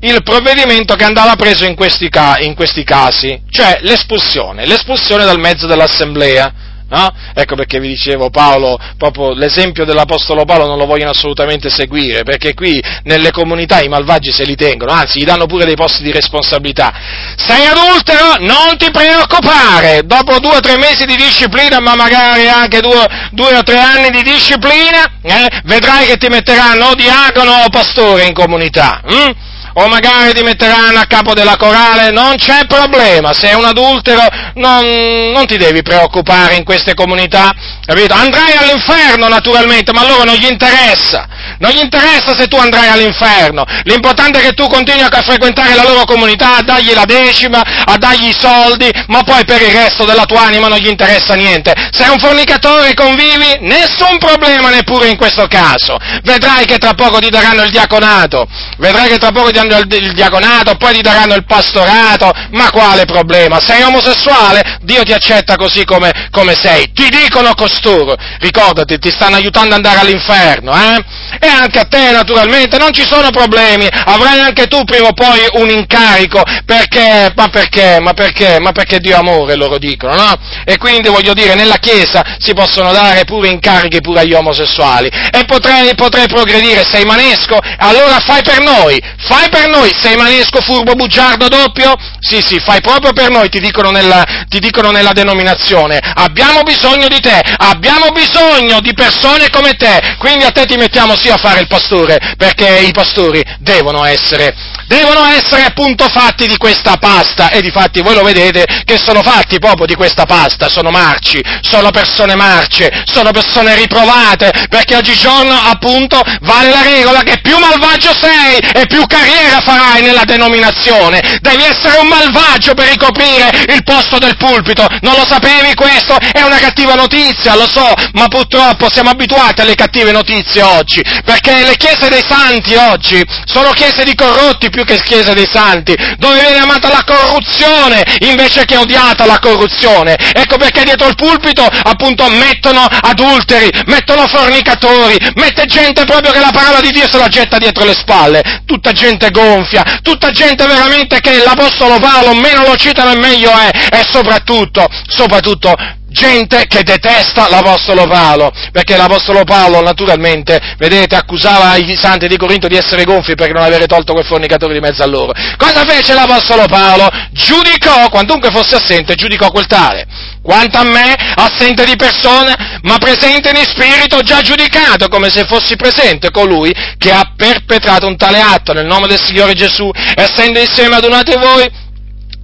[0.00, 5.40] il provvedimento che andava preso in questi, ca- in questi casi, cioè l'espulsione, l'espulsione dal
[5.40, 6.68] mezzo dell'assemblea.
[6.90, 7.08] No?
[7.34, 12.52] Ecco perché vi dicevo Paolo, proprio l'esempio dell'Apostolo Paolo non lo vogliono assolutamente seguire, perché
[12.54, 16.10] qui nelle comunità i malvagi se li tengono, anzi gli danno pure dei posti di
[16.10, 16.92] responsabilità.
[17.36, 18.34] Sei adultero?
[18.40, 23.56] Non ti preoccupare, dopo due o tre mesi di disciplina, ma magari anche due, due
[23.56, 28.34] o tre anni di disciplina, eh, vedrai che ti metteranno o diacono o pastore in
[28.34, 29.00] comunità.
[29.06, 29.30] Hm?
[29.74, 34.22] O magari ti metteranno a capo della corale, non c'è problema, sei un adultero
[34.54, 37.52] non, non ti devi preoccupare in queste comunità,
[37.84, 38.14] capito?
[38.14, 41.26] Andrai all'inferno naturalmente, ma a loro non gli interessa,
[41.58, 45.82] non gli interessa se tu andrai all'inferno, l'importante è che tu continui a frequentare la
[45.82, 50.04] loro comunità, a dargli la decima, a dargli i soldi, ma poi per il resto
[50.04, 51.74] della tua anima non gli interessa niente.
[51.90, 53.58] Sei un fornicatore, convivi?
[53.60, 55.98] Nessun problema neppure in questo caso.
[56.22, 58.46] Vedrai che tra poco ti daranno il diaconato,
[58.78, 63.04] vedrai che tra poco ti daranno il diaconato, poi ti daranno il pastorato, ma quale
[63.04, 63.60] problema?
[63.60, 64.78] Sei omosessuale?
[64.82, 66.92] Dio ti accetta così come, come sei.
[66.92, 71.39] Ti dicono costoro, ricordati, ti stanno aiutando ad andare all'inferno, eh?
[71.42, 75.40] E anche a te naturalmente, non ci sono problemi, avrai anche tu prima o poi
[75.52, 80.34] un incarico, perché, ma perché, ma perché, ma perché Dio amore loro dicono, no?
[80.64, 85.44] E quindi voglio dire, nella Chiesa si possono dare pure incarichi pure agli omosessuali, e
[85.46, 90.92] potrei, potrei progredire, sei manesco, allora fai per noi, fai per noi, sei manesco, furbo,
[90.92, 91.94] bugiardo, doppio?
[92.20, 97.08] Sì, sì, fai proprio per noi, ti dicono nella, ti dicono nella denominazione, abbiamo bisogno
[97.08, 101.60] di te, abbiamo bisogno di persone come te, quindi a te ti mettiamo sia fare
[101.60, 104.54] il pastore, perché i pastori devono essere,
[104.86, 109.58] devono essere appunto fatti di questa pasta, e difatti voi lo vedete che sono fatti
[109.58, 116.20] proprio di questa pasta, sono marci, sono persone marce, sono persone riprovate, perché oggigiorno appunto
[116.40, 121.98] vale la regola che più malvagio sei e più carriera farai nella denominazione, devi essere
[122.00, 126.16] un malvagio per ricoprire il posto del pulpito, non lo sapevi questo?
[126.16, 131.52] È una cattiva notizia, lo so, ma purtroppo siamo abituati alle cattive notizie oggi, perché
[131.64, 136.40] le chiese dei santi oggi sono chiese di corrotti più che chiese dei santi, dove
[136.40, 140.16] viene amata la corruzione invece che odiata la corruzione.
[140.32, 146.50] Ecco perché dietro il pulpito appunto mettono adulteri, mettono fornicatori, mette gente proprio che la
[146.52, 151.20] parola di Dio se la getta dietro le spalle, tutta gente gonfia, tutta gente veramente
[151.20, 155.74] che l'Apostolo Paolo meno lo citano e meglio è, e soprattutto, soprattutto
[156.10, 162.68] gente che detesta l'Apostolo Paolo, perché l'Apostolo Paolo naturalmente, vedete, accusava i santi di Corinto
[162.68, 165.32] di essere gonfi per non avere tolto quel fornicatore di mezzo a loro.
[165.56, 167.08] Cosa fece l'Apostolo Paolo?
[167.32, 170.06] Giudicò, quantunque fosse assente, giudicò quel tale.
[170.42, 175.76] Quanto a me, assente di persona, ma presente in spirito, già giudicato, come se fossi
[175.76, 180.96] presente colui che ha perpetrato un tale atto nel nome del Signore Gesù, essendo insieme
[180.96, 181.88] adunati voi,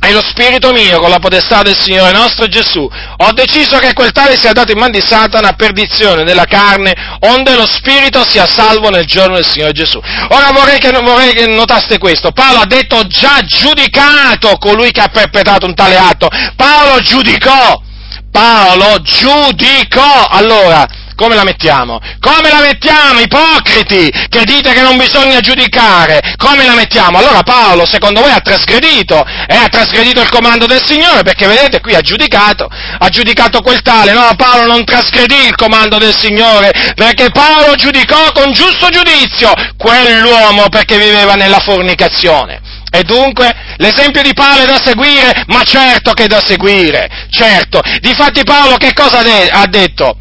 [0.07, 4.12] e lo spirito mio, con la potestà del Signore nostro Gesù, ho deciso che quel
[4.12, 8.47] tale sia dato in man di Satana a perdizione della carne, onde lo spirito sia
[8.47, 10.01] salvo nel giorno del Signore Gesù.
[10.29, 12.31] Ora vorrei che, vorrei che notaste questo.
[12.31, 16.29] Paolo ha detto già giudicato colui che ha perpetrato un tale atto.
[16.55, 17.83] Paolo giudicò.
[18.31, 20.29] Paolo giudicò.
[20.31, 21.98] Allora, come la mettiamo?
[22.20, 26.35] Come la mettiamo, ipocriti, che dite che non bisogna giudicare?
[26.37, 27.18] Come la mettiamo?
[27.18, 31.81] Allora Paolo, secondo voi, ha trasgredito, eh, ha trasgredito il comando del Signore, perché vedete,
[31.81, 36.70] qui ha giudicato, ha giudicato quel tale, no, Paolo non trasgredì il comando del Signore,
[36.94, 42.61] perché Paolo giudicò con giusto giudizio quell'uomo perché viveva nella fornicazione.
[42.90, 47.81] E dunque l'esempio di Paolo è da seguire, ma certo che è da seguire, certo.
[48.00, 50.18] Difatti Paolo che cosa ha detto?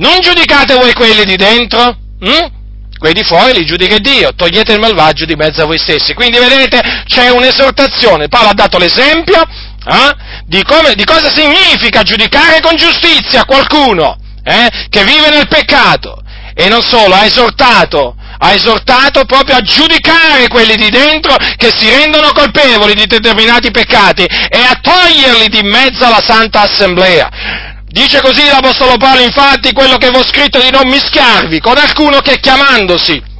[0.00, 2.46] Non giudicate voi quelli di dentro, hm?
[2.98, 6.14] quei di fuori li giudica Dio, togliete il malvagio di mezzo a voi stessi.
[6.14, 10.14] Quindi vedete, c'è un'esortazione, Paolo ha dato l'esempio eh,
[10.46, 16.22] di, come, di, cosa significa giudicare con giustizia qualcuno eh, che vive nel peccato
[16.54, 21.90] e non solo, ha esortato ha esortato proprio a giudicare quelli di dentro che si
[21.90, 27.69] rendono colpevoli di determinati peccati e a toglierli di mezzo alla Santa Assemblea.
[27.92, 32.20] Dice così l'Apostolo Paolo, infatti, quello che vi ho scritto di non mischiarvi con alcuno
[32.20, 33.30] che chiamandosi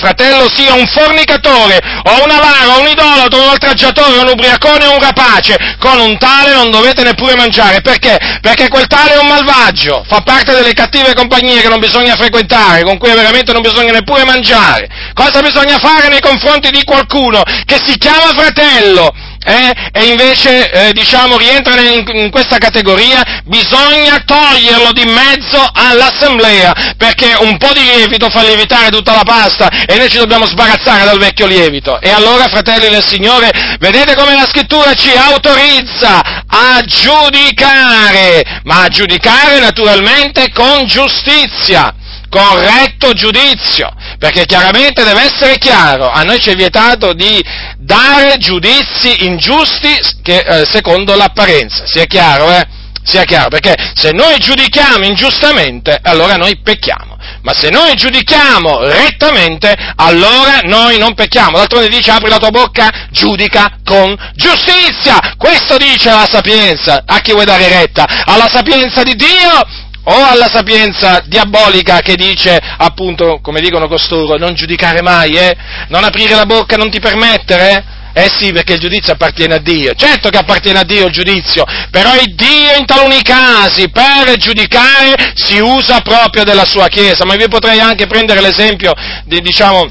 [0.00, 5.00] fratello sia un fornicatore, o un avaro, un idolatro, un oltraggiatore, un ubriacone o un
[5.00, 7.82] rapace, con un tale non dovete neppure mangiare.
[7.82, 8.18] Perché?
[8.40, 12.82] Perché quel tale è un malvagio, fa parte delle cattive compagnie che non bisogna frequentare,
[12.82, 14.88] con cui veramente non bisogna neppure mangiare.
[15.12, 19.12] Cosa bisogna fare nei confronti di qualcuno che si chiama fratello?
[19.42, 26.94] Eh, e invece eh, diciamo rientra in, in, questa categoria, bisogna toglierlo di mezzo all'assemblea,
[26.98, 31.04] perché un po' di lievito fa lievitare tutta la pasta e noi ci dobbiamo sbarazzare
[31.04, 32.00] dal vecchio lievito.
[32.00, 38.88] E allora, fratelli del Signore, vedete come la scrittura ci autorizza a giudicare, ma a
[38.88, 41.94] giudicare naturalmente con giustizia
[42.30, 47.44] corretto giudizio, perché chiaramente deve essere chiaro, a noi ci è vietato di
[47.76, 52.66] dare giudizi ingiusti che, eh, secondo l'apparenza, sia chiaro, eh?
[53.02, 59.74] Sia chiaro, perché se noi giudichiamo ingiustamente, allora noi pecchiamo, ma se noi giudichiamo rettamente,
[59.96, 61.56] allora noi non pecchiamo.
[61.56, 65.34] D'altronde dice apri la tua bocca, giudica con giustizia.
[65.38, 67.02] Questo dice la sapienza.
[67.06, 68.06] A chi vuoi dare retta?
[68.26, 74.54] Alla sapienza di Dio o alla sapienza diabolica che dice, appunto, come dicono costoro, non
[74.54, 75.56] giudicare mai, eh?
[75.88, 78.28] non aprire la bocca, non ti permettere, eh?
[78.28, 79.94] Sì, perché il giudizio appartiene a Dio.
[79.94, 85.32] Certo che appartiene a Dio il giudizio, però il Dio in taluni casi per giudicare
[85.34, 87.24] si usa proprio della sua Chiesa.
[87.24, 88.92] Ma vi potrei anche prendere l'esempio
[89.24, 89.88] di, diciamo,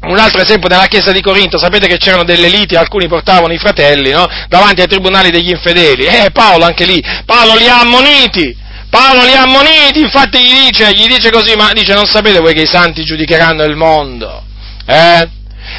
[0.00, 3.58] un altro esempio nella chiesa di Corinto, sapete che c'erano delle liti, alcuni portavano i
[3.58, 4.26] fratelli, no?
[4.48, 6.04] Davanti ai tribunali degli infedeli.
[6.04, 8.54] Eh, Paolo anche lì, Paolo li ha ammoniti,
[8.94, 12.54] Paolo li ha ammoniti, infatti gli dice, gli dice così, ma dice non sapete voi
[12.54, 14.44] che i santi giudicheranno il mondo?
[14.86, 15.28] Eh?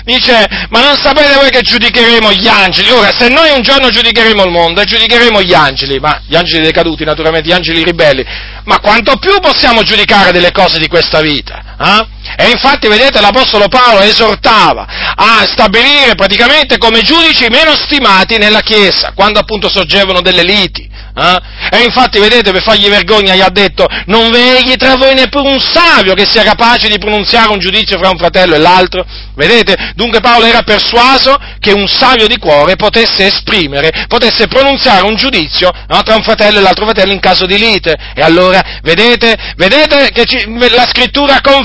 [0.03, 2.89] Dice, ma non sapete voi che giudicheremo gli angeli?
[2.89, 6.65] Ora, se noi un giorno giudicheremo il mondo e giudicheremo gli angeli, ma gli angeli
[6.65, 8.25] decaduti, naturalmente, gli angeli ribelli,
[8.65, 11.64] ma quanto più possiamo giudicare delle cose di questa vita?
[11.79, 12.07] Eh?
[12.37, 14.85] E infatti, vedete, l'Apostolo Paolo esortava
[15.15, 20.89] a stabilire praticamente come giudici meno stimati nella Chiesa, quando appunto sorgevano delle liti.
[21.17, 21.39] Eh?
[21.71, 25.61] E infatti, vedete, per fargli vergogna gli ha detto, non vegli tra voi neppure un
[25.61, 29.05] savio che sia capace di pronunziare un giudizio fra un fratello e l'altro.
[29.35, 29.93] Vedete?
[29.95, 35.71] Dunque Paolo era persuaso che un savio di cuore potesse esprimere, potesse pronunziare un giudizio
[35.87, 37.95] no, tra un fratello e l'altro fratello in caso di lite.
[38.13, 41.64] E allora, vedete, vedete che ci, la scrittura conferma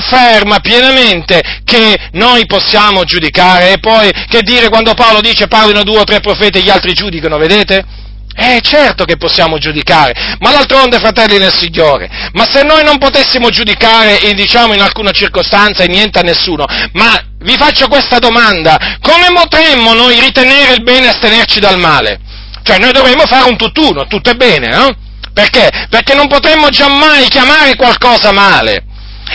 [0.61, 6.03] pienamente che noi possiamo giudicare e poi che dire quando Paolo dice parlino due o
[6.03, 7.85] tre profeti e gli altri giudicano, vedete?
[8.33, 13.49] Eh, certo che possiamo giudicare, ma d'altronde, fratelli nel Signore, ma se noi non potessimo
[13.49, 19.27] giudicare, diciamo, in alcuna circostanza e niente a nessuno, ma vi faccio questa domanda, come
[19.33, 22.19] potremmo noi ritenere il bene e astenerci dal male?
[22.63, 24.95] Cioè, noi dovremmo fare un tutt'uno, tutto è bene, no?
[25.33, 25.69] Perché?
[25.89, 28.85] Perché non potremmo giammai chiamare qualcosa male.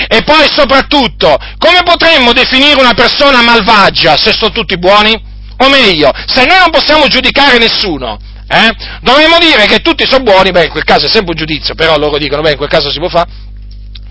[0.09, 5.35] E poi, soprattutto, come potremmo definire una persona malvagia se sono tutti buoni?
[5.59, 8.71] O meglio, se noi non possiamo giudicare nessuno, eh?
[9.01, 11.97] Dovremmo dire che tutti sono buoni, beh, in quel caso è sempre un giudizio, però
[11.97, 13.29] loro dicono, beh, in quel caso si può fare.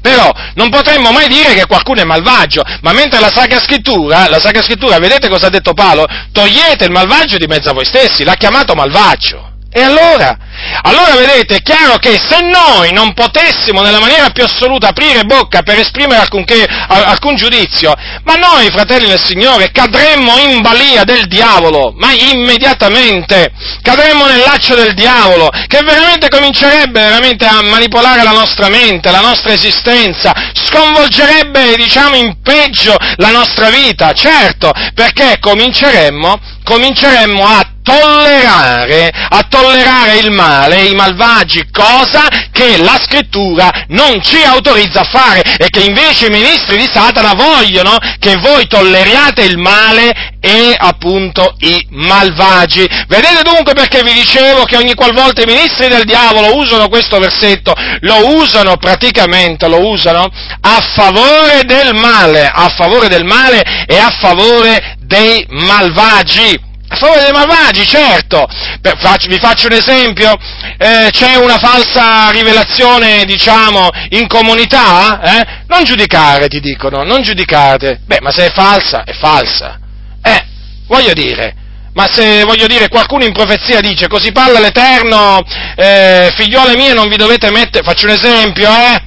[0.02, 4.40] Però non potremmo mai dire che qualcuno è malvagio, ma mentre la Sacra Scrittura, la
[4.40, 6.06] Sacra Scrittura, vedete cosa ha detto Paolo?
[6.32, 9.55] Togliete il malvagio di mezzo a voi stessi, l'ha chiamato malvagio.
[9.78, 10.38] E allora?
[10.84, 15.64] Allora vedete, è chiaro che se noi non potessimo nella maniera più assoluta aprire bocca
[15.64, 21.94] per esprimere alcunché, alcun giudizio, ma noi, fratelli del Signore, cadremmo in balia del diavolo,
[21.98, 28.70] ma immediatamente, cadremmo nel laccio del diavolo, che veramente comincerebbe veramente a manipolare la nostra
[28.70, 37.44] mente, la nostra esistenza, sconvolgerebbe, diciamo, in peggio la nostra vita, certo, perché cominceremmo, cominceremmo
[37.46, 45.02] a tollerare, a tollerare il male, i malvagi, cosa che la scrittura non ci autorizza
[45.02, 50.34] a fare e che invece i ministri di Satana vogliono che voi tolleriate il male
[50.40, 52.88] e appunto i malvagi.
[53.08, 57.74] Vedete dunque perché vi dicevo che ogni qualvolta i ministri del diavolo usano questo versetto,
[58.00, 60.28] lo usano praticamente, lo usano
[60.62, 66.74] a favore del male, a favore del male e a favore dei malvagi.
[66.88, 68.48] A favore dei malvagi, certo.
[68.80, 70.34] Per, faccio, vi faccio un esempio.
[70.78, 75.20] Eh, c'è una falsa rivelazione, diciamo, in comunità?
[75.22, 75.64] Eh?
[75.68, 78.02] Non giudicare, ti dicono, non giudicate.
[78.06, 79.80] Beh, ma se è falsa, è falsa.
[80.22, 80.46] Eh,
[80.88, 81.56] voglio dire.
[81.94, 85.42] Ma se, voglio dire, qualcuno in profezia dice, così parla l'Eterno,
[85.78, 89.02] eh, figliole mie, non vi dovete mettere, faccio un esempio, eh?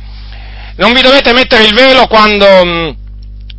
[0.77, 2.91] Non vi dovete mettere il velo quando mm,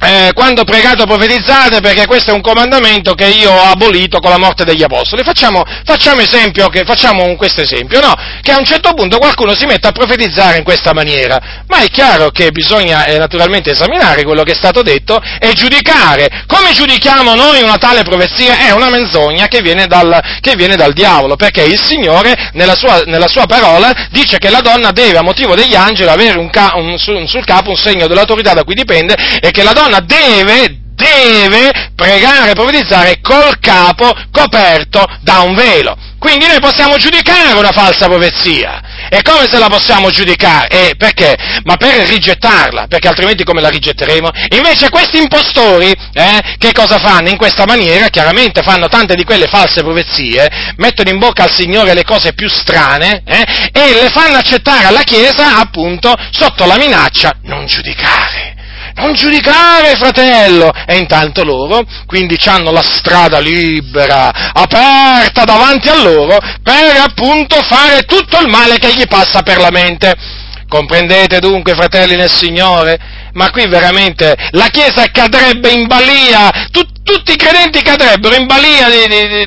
[0.02, 4.38] eh, quando pregate profetizzate, perché questo è un comandamento che io ho abolito con la
[4.38, 5.24] morte degli apostoli.
[5.24, 8.14] Facciamo, facciamo, esempio, che, facciamo questo esempio, no?
[8.42, 11.88] Che a un certo punto qualcuno si mette a profetizzare in questa maniera, ma è
[11.88, 16.46] chiaro che bisogna eh, naturalmente esaminare quello che è stato detto e giudicare.
[16.48, 18.68] Come giudichiamo noi una tale profezia?
[18.68, 23.02] È una menzogna che viene dal, che viene dal diavolo, perché il Signore nella sua,
[23.06, 26.98] nella sua, parola dice che la donna deve, a motivo degli angeli, avere un, un,
[26.98, 31.92] sul capo un segno dell'autorità da cui dipende e che la donna donna deve, deve
[31.96, 35.98] pregare e profetizzare col capo coperto da un velo.
[36.20, 38.82] Quindi noi possiamo giudicare una falsa profezia.
[39.10, 40.68] E come se la possiamo giudicare?
[40.68, 41.36] Eh, perché?
[41.64, 44.30] Ma per rigettarla, perché altrimenti come la rigetteremo?
[44.50, 47.30] Invece questi impostori, eh, che cosa fanno?
[47.30, 51.94] In questa maniera, chiaramente fanno tante di quelle false profezie, mettono in bocca al Signore
[51.94, 57.38] le cose più strane, eh, e le fanno accettare alla Chiesa, appunto, sotto la minaccia,
[57.44, 58.58] non giudicare
[59.00, 60.72] non giudicare, fratello!
[60.86, 68.04] E intanto loro, quindi hanno la strada libera, aperta davanti a loro, per appunto fare
[68.04, 70.14] tutto il male che gli passa per la mente.
[70.68, 73.00] Comprendete dunque, fratelli nel Signore?
[73.34, 78.88] Ma qui veramente la Chiesa cadrebbe in balia, tu, tutti i credenti cadrebbero in balia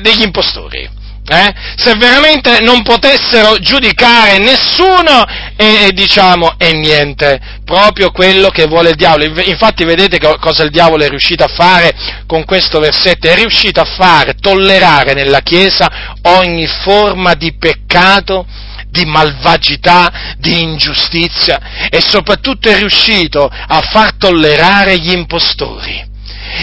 [0.01, 1.53] degli impostori eh?
[1.77, 8.89] se veramente non potessero giudicare nessuno e, e, diciamo e niente, proprio quello che vuole
[8.89, 9.41] il diavolo.
[9.41, 11.93] Infatti vedete cosa il diavolo è riuscito a fare
[12.27, 13.27] con questo versetto?
[13.27, 15.89] È riuscito a fare, tollerare nella Chiesa
[16.23, 18.45] ogni forma di peccato,
[18.89, 26.05] di malvagità, di ingiustizia e soprattutto è riuscito a far tollerare gli impostori,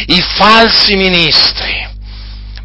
[0.06, 1.89] i falsi ministri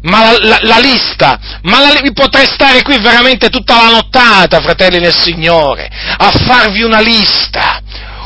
[0.02, 4.98] ma la, la, la lista, ma la, potrei stare qui veramente tutta la nottata, fratelli
[4.98, 7.80] nel Signore, a farvi una lista,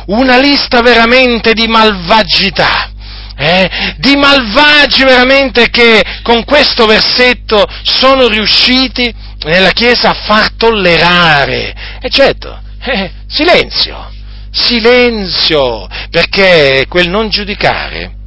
[0.07, 2.89] una lista veramente di malvagità.
[3.43, 9.11] Eh, di malvagi veramente che con questo versetto sono riusciti
[9.45, 11.75] nella Chiesa a far tollerare.
[12.03, 14.11] E certo, eh, silenzio,
[14.51, 18.19] silenzio, perché quel non giudicare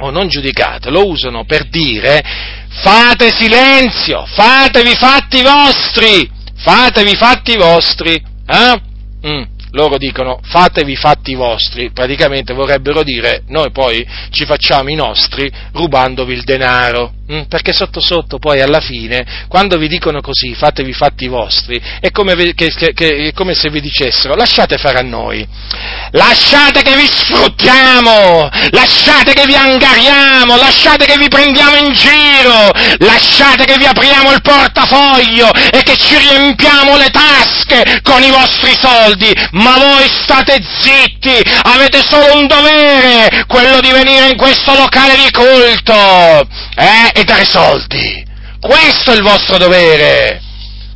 [0.00, 2.22] o non giudicate lo usano per dire
[2.70, 8.14] fate silenzio, fatevi fatti vostri, fatevi fatti vostri,
[8.46, 8.80] eh?
[9.26, 15.50] Mm loro dicono fatevi fatti vostri, praticamente vorrebbero dire noi poi ci facciamo i nostri
[15.72, 17.42] rubandovi il denaro, hm?
[17.48, 22.34] perché sotto sotto poi alla fine, quando vi dicono così, fatevi fatti vostri, è come,
[22.54, 25.46] che, che, che, è come se vi dicessero lasciate fare a noi,
[26.10, 33.64] lasciate che vi sfruttiamo, lasciate che vi angariamo, lasciate che vi prendiamo in giro, lasciate
[33.64, 39.32] che vi apriamo il portafoglio e che ci riempiamo le tasche con i vostri soldi,
[39.60, 45.30] ma voi state zitti, avete solo un dovere, quello di venire in questo locale di
[45.30, 48.26] culto eh, e dare soldi.
[48.58, 50.40] Questo è il vostro dovere.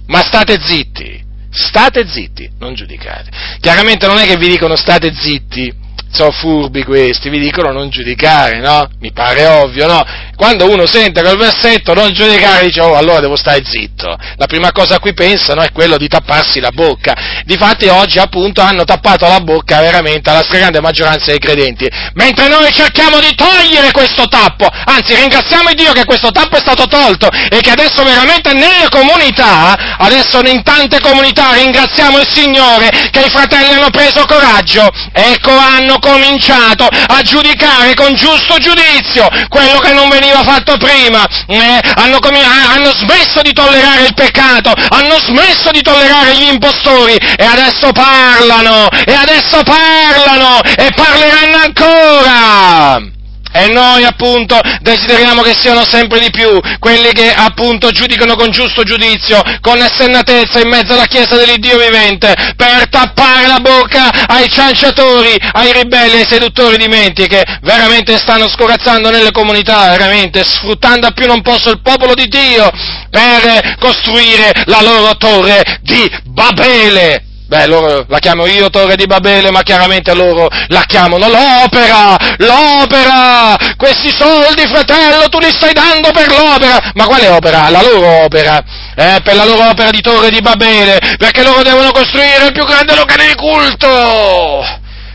[0.07, 3.31] Ma state zitti, state zitti, non giudicate.
[3.61, 5.83] Chiaramente non è che vi dicono state zitti
[6.15, 8.89] sono furbi questi, vi dicono non giudicare, no?
[9.01, 10.03] Mi pare ovvio, no?
[10.37, 14.17] Quando uno sente quel versetto non giudicare, dice, oh, allora devo stare zitto.
[14.37, 17.43] La prima cosa a cui pensano è quello di tapparsi la bocca.
[17.45, 22.73] Difatti oggi appunto hanno tappato la bocca veramente alla stragrande maggioranza dei credenti, mentre noi
[22.73, 27.61] cerchiamo di togliere questo tappo, anzi ringraziamo Dio che questo tappo è stato tolto e
[27.61, 33.73] che adesso veramente nelle comunità, adesso in tante comunità ringraziamo il Signore che i fratelli
[33.73, 40.43] hanno preso coraggio, ecco hanno cominciato a giudicare con giusto giudizio quello che non veniva
[40.43, 46.37] fatto prima, eh, hanno, com- hanno smesso di tollerare il peccato, hanno smesso di tollerare
[46.37, 53.14] gli impostori e adesso parlano, e adesso parlano e parleranno ancora.
[53.57, 58.83] E noi appunto desideriamo che siano sempre di più quelli che appunto giudicano con giusto
[58.83, 65.39] giudizio, con essennatezza in mezzo alla Chiesa dell'Iddio vivente, per tappare la bocca ai cianciatori,
[65.53, 71.13] ai ribelli, ai seduttori di menti che veramente stanno scorazzando nelle comunità, veramente sfruttando a
[71.13, 72.69] più non posso il popolo di Dio
[73.09, 77.34] per costruire la loro torre di Babele.
[77.55, 83.57] Beh, loro la chiamo io Torre di Babele, ma chiaramente loro la chiamano l'opera, l'opera!
[83.77, 86.91] Questi soldi, fratello, tu li stai dando per l'opera!
[86.95, 87.69] Ma quale opera?
[87.69, 88.61] La loro opera!
[88.97, 92.65] Eh, per la loro opera di Torre di Babele, perché loro devono costruire il più
[92.65, 94.67] grande locale di culto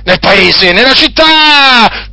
[0.06, 1.26] nel paese, nella città!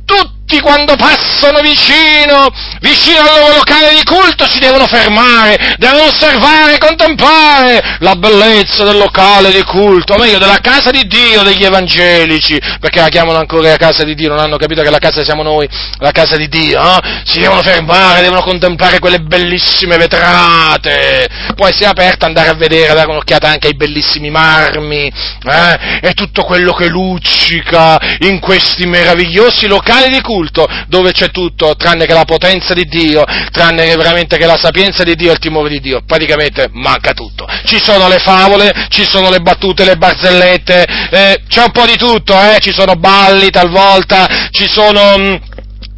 [0.03, 2.47] Tutti tutti quando passano vicino,
[2.79, 8.97] vicino al loro locale di culto si devono fermare, devono osservare contemplare la bellezza del
[8.97, 13.71] locale di culto, o meglio della casa di Dio degli evangelici, perché la chiamano ancora
[13.71, 15.67] la casa di Dio, non hanno capito che la casa siamo noi,
[15.97, 16.97] la casa di Dio, no?
[17.25, 21.27] si devono fermare, devono contemplare quelle bellissime vetrate,
[21.57, 25.11] poi si è aperta andare a vedere, dare un'occhiata anche ai bellissimi marmi,
[25.43, 25.99] eh?
[26.01, 31.75] e tutto quello che luccica in questi meravigliosi locali di culto culto dove c'è tutto,
[31.75, 35.33] tranne che la potenza di Dio, tranne che veramente che la sapienza di Dio e
[35.33, 37.47] il timore di Dio, praticamente manca tutto.
[37.65, 41.95] Ci sono le favole, ci sono le battute, le barzellette, eh, c'è un po' di
[41.95, 45.17] tutto, eh, ci sono balli talvolta, ci sono...
[45.17, 45.46] Mh, mm,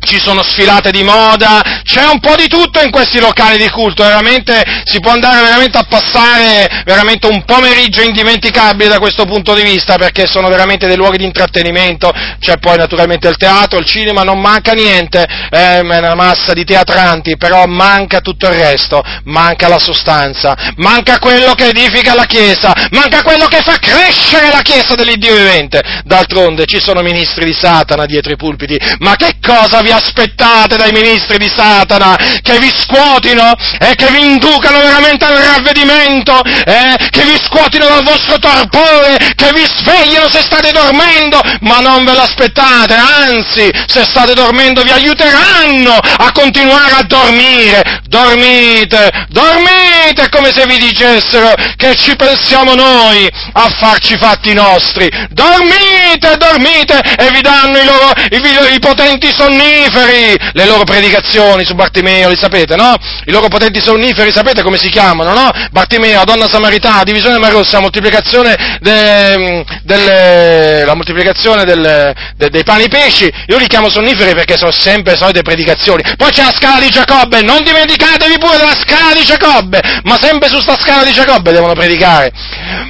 [0.09, 4.01] ci sono sfilate di moda, c'è un po' di tutto in questi locali di culto,
[4.03, 9.61] veramente si può andare veramente a passare veramente un pomeriggio indimenticabile da questo punto di
[9.61, 14.23] vista, perché sono veramente dei luoghi di intrattenimento, c'è poi naturalmente il teatro, il cinema,
[14.23, 19.79] non manca niente, è una massa di teatranti, però manca tutto il resto, manca la
[19.79, 25.35] sostanza, manca quello che edifica la Chiesa, manca quello che fa crescere la Chiesa dell'Iddio
[25.35, 25.81] vivente.
[26.03, 30.77] D'altronde ci sono ministri di Satana dietro i pulpiti, ma che cosa vi vi aspettate
[30.77, 36.95] dai ministri di Satana che vi scuotino e che vi inducano veramente al ravvedimento, eh,
[37.09, 42.13] che vi scuotino dal vostro torpore, che vi svegliano se state dormendo, ma non ve
[42.13, 48.01] l'aspettate, anzi, se state dormendo vi aiuteranno a continuare a dormire.
[48.07, 55.07] Dormite, dormite, come se vi dicessero che ci pensiamo noi a farci fatti nostri.
[55.29, 61.63] Dormite, dormite e vi danno i loro i, i potenti sonniferi sonniferi, le loro predicazioni
[61.65, 62.95] su Bartimeo, li sapete, no?
[63.25, 65.49] I loro potenti sonniferi, sapete come si chiamano, no?
[65.71, 72.89] Bartimeo, donna samaritana, divisione marossa, moltiplicazione, de, delle, la moltiplicazione del, de, dei pani e
[72.89, 76.03] pesci, io li chiamo sonniferi perché sono sempre solite predicazioni.
[76.17, 80.49] Poi c'è la scala di Giacobbe, non dimenticatevi pure della scala di Giacobbe, ma sempre
[80.49, 82.31] su sta scala di Giacobbe devono predicare.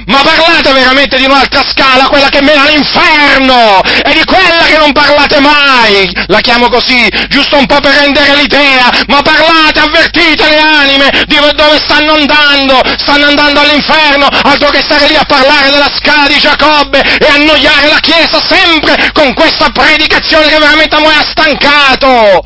[0.06, 4.92] Ma parlate veramente di un'altra scala, quella che mena all'inferno, e di quella che non
[4.92, 10.48] parlate mai, la chiamo così così, giusto un po' per rendere l'idea, ma parlate, avvertite
[10.48, 15.70] le anime di dove stanno andando, stanno andando all'inferno, altro che stare lì a parlare
[15.70, 21.00] della scala di Giacobbe e annoiare la Chiesa sempre con questa predicazione che veramente a
[21.00, 22.42] me ha stancato.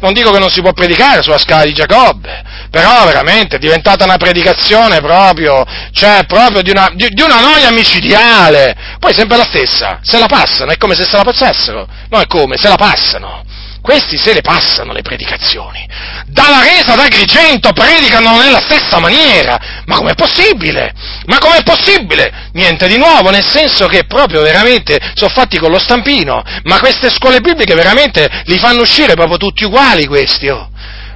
[0.00, 4.04] Non dico che non si può predicare sulla scala di Giacobbe, però veramente è diventata
[4.04, 8.76] una predicazione proprio, cioè proprio di una, di, di una noia micidiale.
[8.98, 12.26] Poi sempre la stessa, se la passano, è come se se la passassero, no è
[12.26, 13.44] come, se la passano.
[13.82, 15.88] Questi se le passano le predicazioni.
[16.26, 19.58] Dalla resa d'Agrigento predicano nella stessa maniera.
[19.86, 20.92] Ma com'è possibile?
[21.24, 22.50] Ma com'è possibile?
[22.52, 26.42] Niente di nuovo, nel senso che proprio veramente sono fatti con lo stampino.
[26.64, 30.68] Ma queste scuole bibliche veramente li fanno uscire proprio tutti uguali questi, oh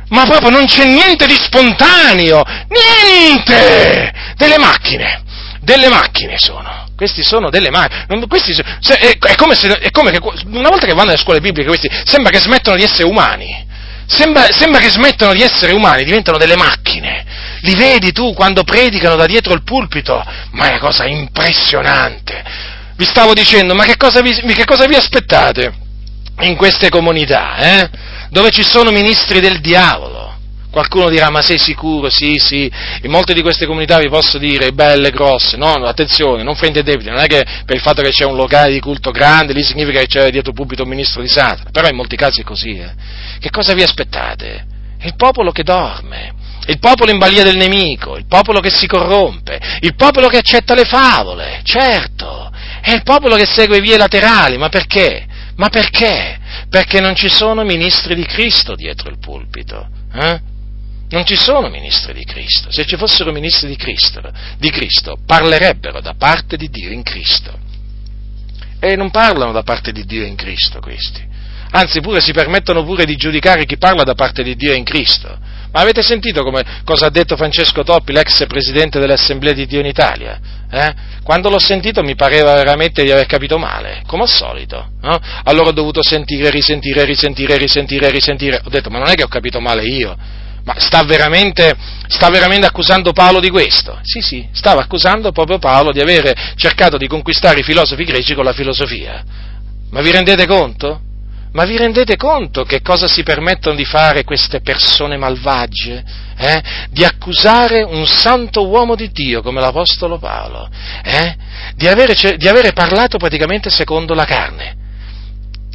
[0.08, 4.12] ma proprio non c'è niente di spontaneo, niente!
[4.36, 5.22] Delle macchine,
[5.60, 6.82] delle macchine sono.
[6.96, 8.06] Questi sono delle macchine.
[8.06, 11.90] È, è, come se, è come che una volta che vanno alle scuole bibliche, questi
[12.04, 13.72] sembra che smettono di essere umani.
[14.06, 17.24] Sembra, sembra che smettono di essere umani, diventano delle macchine.
[17.60, 20.22] Li vedi tu quando predicano da dietro il pulpito?
[20.50, 22.44] Ma è una cosa impressionante.
[22.96, 25.72] Vi stavo dicendo, ma che cosa vi, che cosa vi aspettate
[26.40, 27.90] in queste comunità, eh?
[28.34, 30.34] Dove ci sono ministri del diavolo.
[30.68, 32.10] Qualcuno dirà, ma sei sicuro?
[32.10, 32.68] Sì, sì,
[33.02, 37.20] in molte di queste comunità vi posso dire, belle, grosse, no, attenzione, non fraintendete, non
[37.20, 40.08] è che per il fatto che c'è un locale di culto grande, lì significa che
[40.08, 42.90] c'è dietro pubblico un ministro di Satana, però in molti casi è così, eh.
[43.38, 44.66] Che cosa vi aspettate?
[44.98, 46.34] È il popolo che dorme,
[46.66, 50.74] il popolo in balia del nemico, il popolo che si corrompe, il popolo che accetta
[50.74, 55.24] le favole, certo, è il popolo che segue vie laterali, ma perché?
[55.54, 56.42] Ma perché?
[56.74, 59.86] Perché non ci sono ministri di Cristo dietro il pulpito.
[60.12, 60.40] Eh?
[61.10, 62.72] Non ci sono ministri di Cristo.
[62.72, 64.20] Se ci fossero ministri di Cristo,
[64.58, 67.56] di Cristo, parlerebbero da parte di Dio in Cristo.
[68.80, 71.24] E non parlano da parte di Dio in Cristo questi.
[71.70, 75.38] Anzi, pure si permettono pure di giudicare chi parla da parte di Dio in Cristo.
[75.74, 79.86] Ma avete sentito come, cosa ha detto Francesco Toppi, l'ex presidente dell'Assemblea di Dio in
[79.86, 80.38] Italia?
[80.70, 80.94] Eh?
[81.24, 84.90] Quando l'ho sentito mi pareva veramente di aver capito male, come al solito.
[85.00, 85.18] No?
[85.42, 88.60] Allora ho dovuto sentire, risentire, risentire, risentire, risentire.
[88.64, 90.16] Ho detto, ma non è che ho capito male io,
[90.62, 91.74] ma sta veramente,
[92.06, 93.98] sta veramente accusando Paolo di questo?
[94.02, 98.44] Sì, sì, stava accusando proprio Paolo di avere cercato di conquistare i filosofi greci con
[98.44, 99.24] la filosofia.
[99.90, 101.00] Ma vi rendete conto?
[101.54, 106.04] Ma vi rendete conto che cosa si permettono di fare queste persone malvagie?
[106.36, 106.62] Eh?
[106.90, 110.68] Di accusare un santo uomo di Dio come l'Apostolo Paolo,
[111.04, 111.36] eh?
[111.76, 114.76] di, avere, di avere parlato praticamente secondo la carne.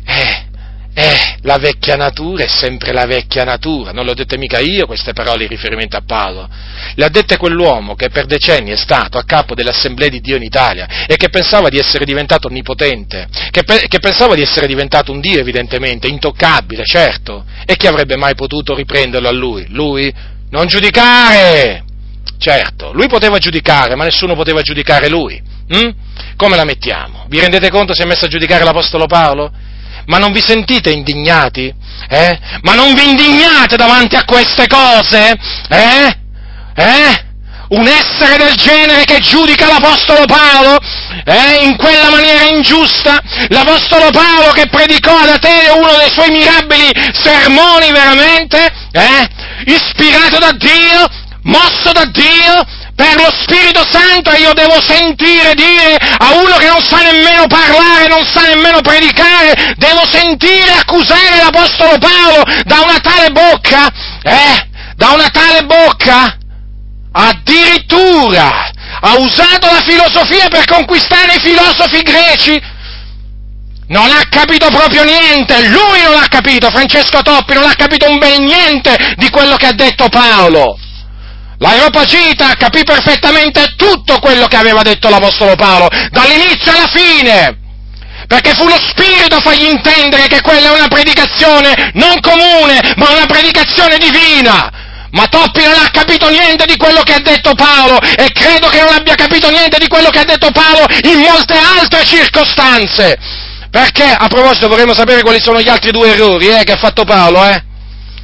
[0.04, 0.48] Eh,
[0.94, 4.86] eh, la vecchia natura è sempre la vecchia natura, non le ho dette mica io
[4.86, 6.50] queste parole in riferimento a Paolo,
[6.96, 10.44] le ha dette quell'uomo che per decenni è stato a capo dell'Assemblea di Dio in
[10.44, 15.12] Italia e che pensava di essere diventato onnipotente, che, pe- che pensava di essere diventato
[15.12, 19.68] un Dio evidentemente, intoccabile, certo, e chi avrebbe mai potuto riprenderlo a lui?
[19.70, 20.14] Lui?
[20.50, 21.84] Non giudicare!
[22.38, 25.42] Certo, lui poteva giudicare, ma nessuno poteva giudicare lui.
[25.68, 25.90] Hm?
[26.36, 27.26] Come la mettiamo?
[27.28, 29.52] Vi rendete conto se è messo a giudicare l'Apostolo Paolo?
[30.10, 31.72] Ma non vi sentite indignati?
[32.10, 32.40] Eh?
[32.62, 35.36] Ma non vi indignate davanti a queste cose?
[35.70, 36.18] Eh?
[36.74, 37.28] Eh?
[37.70, 40.80] Un essere del genere che giudica l'Apostolo Paolo
[41.24, 46.90] eh, in quella maniera ingiusta, l'Apostolo Paolo che predicò ad Atene uno dei suoi mirabili
[47.14, 49.30] sermoni veramente, eh,
[49.66, 51.08] ispirato da Dio,
[51.44, 52.66] mosso da Dio,
[53.00, 58.08] per lo Spirito Santo io devo sentire dire a uno che non sa nemmeno parlare,
[58.10, 63.88] non sa nemmeno predicare, devo sentire accusare l'Apostolo Paolo da una tale bocca,
[64.22, 64.68] eh?
[64.98, 66.36] Da una tale bocca?
[67.14, 68.70] Addirittura
[69.00, 72.62] ha usato la filosofia per conquistare i filosofi greci?
[73.88, 78.20] Non ha capito proprio niente, lui non ha capito, Francesco Toppi non ha capito un
[78.20, 80.78] bel niente di quello che ha detto Paolo.
[81.60, 87.58] L'Areopagita capì perfettamente tutto quello che aveva detto l'Apostolo Paolo, dall'inizio alla fine,
[88.28, 93.12] perché fu lo Spirito a fargli intendere che quella è una predicazione non comune, ma
[93.12, 94.72] una predicazione divina.
[95.12, 98.80] Ma Toppi non ha capito niente di quello che ha detto Paolo e credo che
[98.80, 103.18] non abbia capito niente di quello che ha detto Paolo in molte altre circostanze.
[103.72, 107.04] Perché, a proposito, vorremmo sapere quali sono gli altri due errori eh, che ha fatto
[107.04, 107.64] Paolo, eh?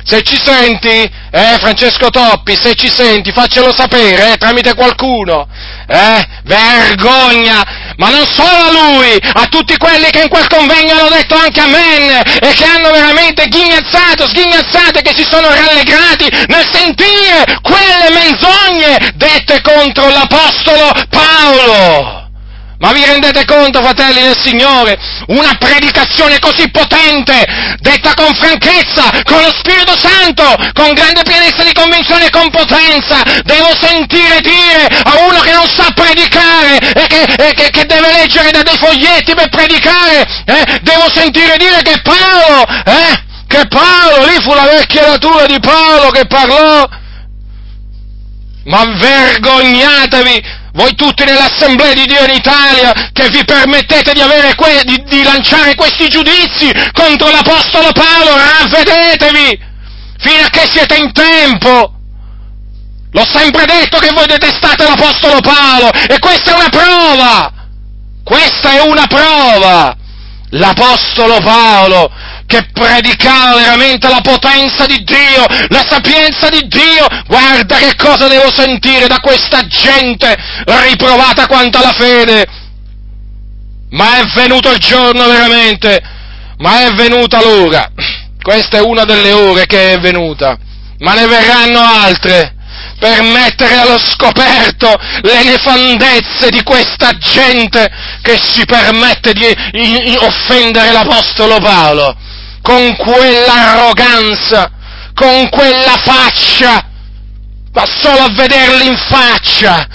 [0.07, 0.87] Se ci senti,
[1.31, 5.47] eh, Francesco Toppi, se ci senti, faccelo sapere, eh, tramite qualcuno.
[5.87, 7.93] Eh, vergogna!
[7.97, 11.59] Ma non solo a lui, a tutti quelli che in quel convegno hanno detto anche
[11.59, 18.09] amen e che hanno veramente ghignazzato, sghignazzato e che si sono rallegrati nel sentire quelle
[18.11, 22.24] menzogne dette contro l'Apostolo Paolo.
[22.85, 24.95] Ma vi rendete conto, fratelli del Signore?
[25.29, 27.33] Una predicazione così potente,
[27.79, 33.23] detta con franchezza, con lo Spirito Santo, con grande pienezza di convinzione e con potenza.
[33.41, 38.11] Devo sentire dire a uno che non sa predicare e che, e che, che deve
[38.11, 40.79] leggere da dei foglietti per predicare, eh?
[40.83, 43.23] devo sentire dire che Paolo, eh?
[43.47, 46.87] che Paolo, lì fu la vecchia natura di Paolo che parlò.
[48.65, 50.64] Ma vergognatevi!
[50.75, 54.21] Voi tutti nell'Assemblea di Dio in Italia, che vi permettete di,
[54.55, 59.59] que- di, di lanciare questi giudizi contro l'Apostolo Paolo, ravvedetevi,
[60.17, 61.93] fino a che siete in tempo.
[63.09, 67.53] L'ho sempre detto che voi detestate l'Apostolo Paolo, e questa è una prova,
[68.23, 69.95] questa è una prova.
[70.49, 72.11] L'Apostolo Paolo
[72.47, 77.07] che predicava veramente la potenza di Dio, la sapienza di Dio.
[77.27, 80.35] Guarda che cosa devo sentire da questa gente
[80.65, 82.45] riprovata quanto alla fede.
[83.89, 86.01] Ma è venuto il giorno veramente,
[86.57, 87.89] ma è venuta l'ora.
[88.41, 90.57] Questa è una delle ore che è venuta,
[90.99, 92.53] ma ne verranno altre
[92.99, 97.89] per mettere allo scoperto le nefandezze di questa gente
[98.21, 102.15] che si permette di offendere l'Apostolo Paolo
[102.65, 104.71] con quell'arroganza,
[105.13, 106.83] con quella faccia,
[107.71, 109.87] ma solo a vederli in faccia,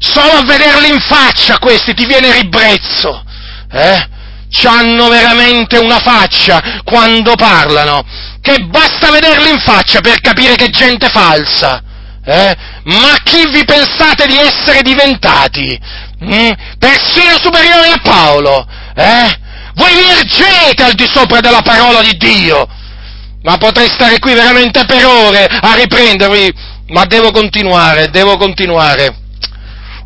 [0.00, 3.22] solo a vederli in faccia questi ti viene ribrezzo,
[3.70, 4.08] eh?
[4.50, 8.04] C'hanno veramente una faccia quando parlano,
[8.40, 11.80] che basta vederli in faccia per capire che gente falsa.
[12.24, 12.56] Eh?
[12.84, 15.78] Ma chi vi pensate di essere diventati?
[16.24, 16.50] Mm?
[16.76, 18.66] Persino superiori a Paolo?
[18.96, 19.44] Eh?
[19.76, 22.66] Voi vi ergete al di sopra della parola di Dio.
[23.42, 26.52] Ma potrei stare qui veramente per ore a riprendervi,
[26.88, 29.14] ma devo continuare, devo continuare.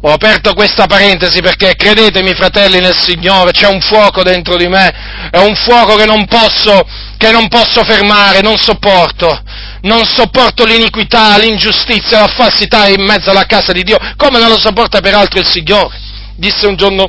[0.02, 4.92] Ho aperto questa parentesi perché credetemi fratelli nel Signore, c'è un fuoco dentro di me,
[5.30, 6.84] è un fuoco che non posso,
[7.16, 9.40] che non posso fermare, non sopporto,
[9.82, 14.58] non sopporto l'iniquità, l'ingiustizia, la falsità in mezzo alla casa di Dio, come non lo
[14.58, 15.96] sopporta peraltro il Signore.
[16.34, 17.08] Disse un giorno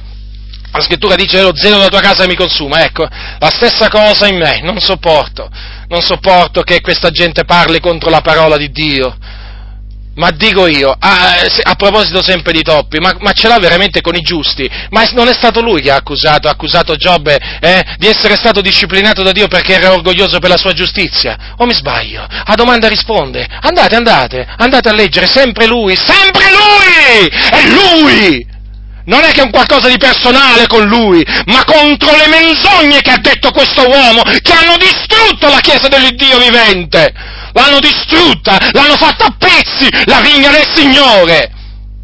[0.71, 4.37] la scrittura dice lo zelo della tua casa mi consuma, ecco, la stessa cosa in
[4.37, 5.49] me, non sopporto,
[5.87, 9.15] non sopporto che questa gente parli contro la parola di Dio.
[10.13, 14.13] Ma dico io, a, a proposito sempre di Toppi, ma, ma, ce l'ha veramente con
[14.13, 14.69] i giusti?
[14.89, 18.59] Ma non è stato lui che ha accusato, ha accusato Giobbe eh, di essere stato
[18.59, 21.55] disciplinato da Dio perché era orgoglioso per la sua giustizia?
[21.57, 22.23] O mi sbaglio?
[22.23, 27.27] A domanda risponde, andate, andate, andate a leggere, sempre lui, sempre lui!
[27.27, 28.50] È lui!
[29.05, 33.11] Non è che è un qualcosa di personale con lui, ma contro le menzogne che
[33.11, 37.13] ha detto questo uomo, che hanno distrutto la Chiesa dell'Iddio vivente,
[37.53, 41.51] l'hanno distrutta, l'hanno fatta a pezzi, la vigna del Signore.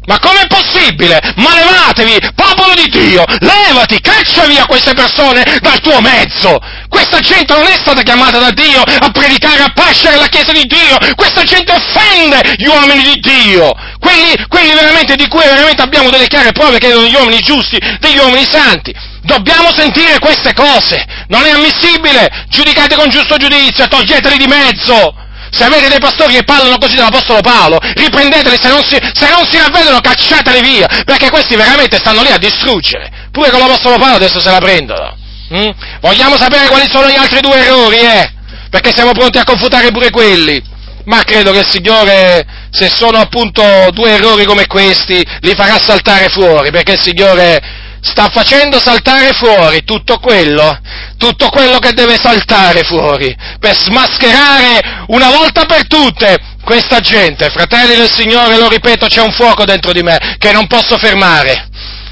[0.08, 1.20] Ma com'è possibile?
[1.36, 6.58] Ma levatevi, popolo di Dio, levati, caccia via queste persone dal tuo mezzo.
[6.88, 10.64] Questa gente non è stata chiamata da Dio a predicare, a pascere la Chiesa di
[10.64, 10.96] Dio.
[11.14, 13.70] Questa gente offende gli uomini di Dio.
[14.00, 17.78] Quelli, quelli veramente di cui veramente abbiamo delle chiare prove che erano gli uomini giusti,
[18.00, 18.94] degli uomini santi.
[19.24, 21.04] Dobbiamo sentire queste cose.
[21.28, 22.46] Non è ammissibile.
[22.48, 25.26] Giudicate con giusto giudizio toglieteli di mezzo.
[25.50, 29.46] Se avete dei pastori che parlano così dell'Apostolo Paolo, riprendeteli, se non, si, se non
[29.50, 33.10] si ravvedono cacciateli via, perché questi veramente stanno lì a distruggere.
[33.30, 35.16] Pure con l'Apostolo Paolo adesso se la prendono.
[35.54, 35.70] Mm?
[36.00, 38.32] Vogliamo sapere quali sono gli altri due errori, eh?
[38.70, 40.62] Perché siamo pronti a confutare pure quelli.
[41.04, 46.28] Ma credo che il Signore, se sono appunto due errori come questi, li farà saltare
[46.28, 50.78] fuori, perché il Signore sta facendo saltare fuori tutto quello,
[51.16, 57.50] tutto quello che deve saltare fuori, per smascherare una volta per tutte questa gente.
[57.50, 61.68] Fratelli del Signore, lo ripeto, c'è un fuoco dentro di me che non posso fermare,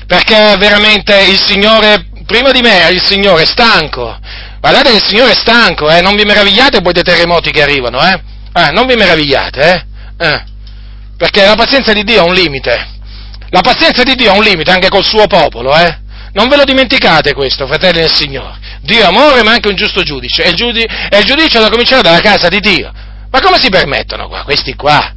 [0.06, 4.18] perché veramente il Signore, prima di me, il Signore è stanco.
[4.60, 6.00] Guardate che il Signore è stanco, eh?
[6.00, 8.20] non vi meravigliate poi dei terremoti che arrivano, eh?
[8.52, 9.86] eh non vi meravigliate,
[10.18, 10.26] eh?
[10.26, 10.44] eh?
[11.16, 12.94] Perché la pazienza di Dio ha un limite.
[13.50, 16.04] La pazienza di Dio ha un limite anche col suo popolo, eh?
[16.32, 18.58] Non ve lo dimenticate questo, fratelli del Signore.
[18.82, 20.44] Dio è amore, ma anche un giusto giudice.
[20.44, 22.92] E il, giudi- e il giudizio da cominciare dalla casa di Dio.
[23.30, 25.12] Ma come si permettono qua, questi qua?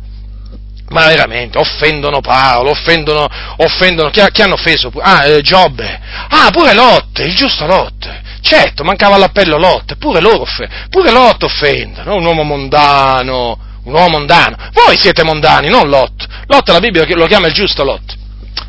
[0.90, 3.28] Ma veramente, offendono Paolo, offendono,
[3.58, 4.92] offendono, chi, chi hanno offeso?
[5.00, 6.00] Ah, eh, Giobbe.
[6.30, 8.22] Ah, pure Lot, il giusto Lot.
[8.42, 10.46] Certo, mancava l'appello Lot, pure loro,
[10.90, 14.56] pure Lot offendono, un uomo mondano, un uomo mondano.
[14.74, 16.26] Voi siete mondani, non Lot.
[16.48, 18.18] Lot la Bibbia lo chiama il giusto Lot.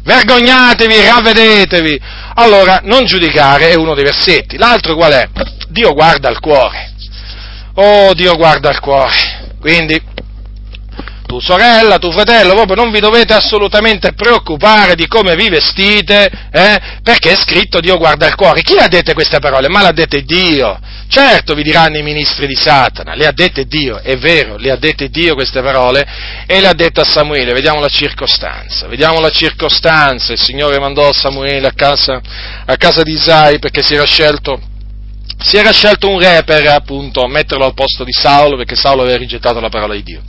[0.02, 2.00] Vergognatevi, ravvedetevi.
[2.34, 4.56] Allora, non giudicare è uno dei versetti.
[4.56, 5.28] L'altro qual è?
[5.68, 6.92] Dio guarda il cuore.
[7.74, 9.54] Oh, Dio guarda il cuore.
[9.61, 10.00] Quindi,
[11.26, 16.80] tu sorella, tu fratello, proprio non vi dovete assolutamente preoccupare di come vi vestite, eh?
[17.02, 18.62] perché è scritto Dio guarda il cuore.
[18.62, 19.68] Chi ha dette queste parole?
[19.68, 20.78] Ma le ha dette Dio.
[21.11, 24.76] Certo, vi diranno i ministri di Satana, le ha dette Dio, è vero, le ha
[24.76, 26.06] dette Dio queste parole
[26.46, 27.52] e le ha dette a Samuele.
[27.52, 30.32] Vediamo la circostanza, vediamo la circostanza.
[30.32, 32.20] Il Signore mandò Samuele a casa,
[32.64, 34.61] a casa di Isai perché si era scelto
[35.42, 39.16] si era scelto un re per appunto metterlo al posto di Saulo perché Saulo aveva
[39.16, 40.22] rigettato la parola di Dio.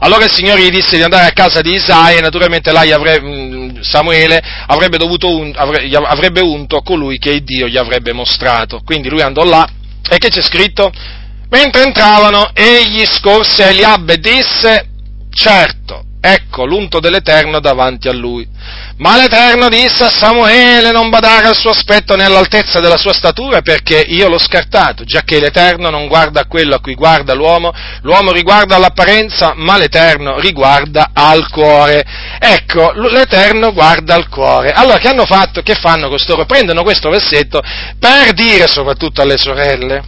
[0.00, 3.26] Allora il Signore gli disse di andare a casa di Isaia e naturalmente là avrebbe,
[3.26, 8.80] mm, Samuele avrebbe, un, avrebbe unto colui che Dio gli avrebbe mostrato.
[8.84, 9.68] Quindi lui andò là
[10.08, 10.92] e che c'è scritto?
[11.48, 14.88] Mentre entravano egli scorse Eliab e disse,
[15.30, 16.02] certo,
[16.32, 18.46] ecco l'unto dell'Eterno davanti a lui.
[18.98, 23.60] Ma l'Eterno disse a Samuele non badare al suo aspetto né all'altezza della sua statura
[23.60, 27.72] perché io l'ho scartato, già che l'Eterno non guarda a quello a cui guarda l'uomo,
[28.02, 32.04] l'uomo riguarda l'apparenza, ma l'Eterno riguarda al cuore.
[32.38, 34.72] Ecco, l'Eterno guarda al cuore.
[34.72, 35.62] Allora che hanno fatto?
[35.62, 36.44] Che fanno costoro?
[36.46, 37.62] Prendono questo versetto
[37.98, 40.02] per dire soprattutto alle sorelle,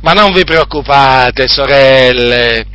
[0.00, 2.66] ma non vi preoccupate sorelle,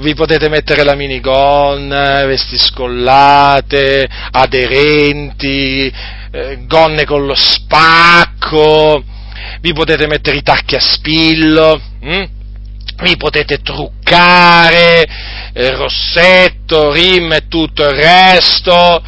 [0.00, 5.92] vi potete mettere la minigonna, vesti scollate, aderenti,
[6.32, 9.02] eh, gonne con lo spacco,
[9.60, 12.24] vi potete mettere i tacchi a spillo, hm?
[13.02, 15.06] vi potete truccare,
[15.52, 19.02] eh, rossetto, rim e tutto il resto,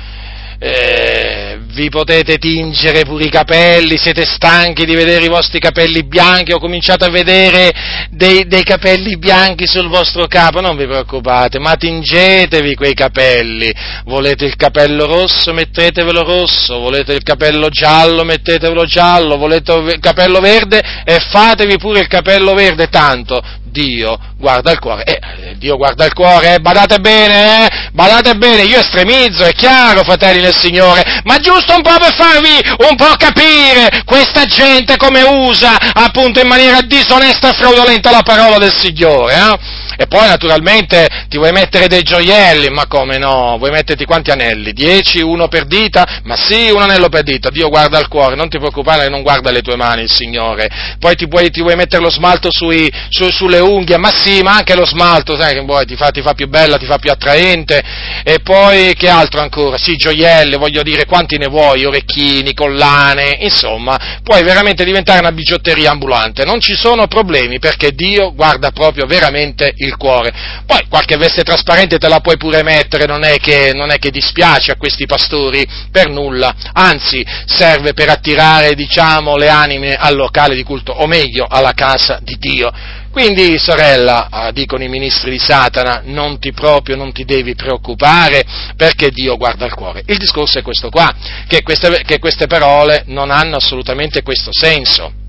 [0.58, 6.52] eh, vi potete tingere pure i capelli, siete stanchi di vedere i vostri capelli bianchi,
[6.52, 7.72] ho cominciato a vedere
[8.10, 13.72] dei, dei, capelli bianchi sul vostro capo, non vi preoccupate, ma tingetevi quei capelli,
[14.04, 20.40] volete il capello rosso, mettetevelo rosso, volete il capello giallo, mettetevelo giallo, volete il capello
[20.40, 23.42] verde e fatevi pure il capello verde, tanto
[23.72, 25.04] Dio guarda il cuore.
[25.04, 26.60] Eh, Dio guarda il cuore, eh?
[26.60, 27.68] badate bene, eh?
[27.92, 32.60] badate bene, io estremizzo, è chiaro, fratelli del Signore, ma giusto un po' per farvi
[32.88, 38.58] un po' capire questa gente come usa appunto in maniera disonesta e fraudolenta la parola
[38.58, 39.80] del Signore, eh?
[39.96, 43.56] E poi naturalmente ti vuoi mettere dei gioielli, ma come no?
[43.58, 44.72] Vuoi metterti quanti anelli?
[44.72, 46.20] Dieci, uno per dita?
[46.24, 49.50] Ma sì, un anello per dita, Dio guarda il cuore, non ti preoccupare, non guarda
[49.50, 50.68] le tue mani il Signore.
[50.98, 54.56] Poi ti, puoi, ti vuoi mettere lo smalto sui, su, sulle unghie, ma sì, ma
[54.56, 57.10] anche lo smalto, sai che vuoi, ti fa, ti fa più bella, ti fa più
[57.10, 57.82] attraente.
[58.24, 59.78] E poi che altro ancora?
[59.78, 61.84] Sì, gioielli, voglio dire, quanti ne vuoi?
[61.84, 66.44] Orecchini, collane, insomma, puoi veramente diventare una bigiotteria ambulante.
[66.44, 70.32] Non ci sono problemi perché Dio guarda proprio veramente il cuore.
[70.66, 74.10] Poi qualche veste trasparente te la puoi pure mettere, non è che, non è che
[74.10, 80.54] dispiace a questi pastori per nulla, anzi serve per attirare, diciamo, le anime al locale
[80.54, 83.00] di culto, o meglio, alla casa di Dio.
[83.12, 88.42] Quindi, sorella, ah, dicono i ministri di Satana, non ti proprio, non ti devi preoccupare
[88.74, 90.02] perché Dio guarda il cuore.
[90.06, 91.14] Il discorso è questo qua,
[91.46, 95.20] che queste, che queste parole non hanno assolutamente questo senso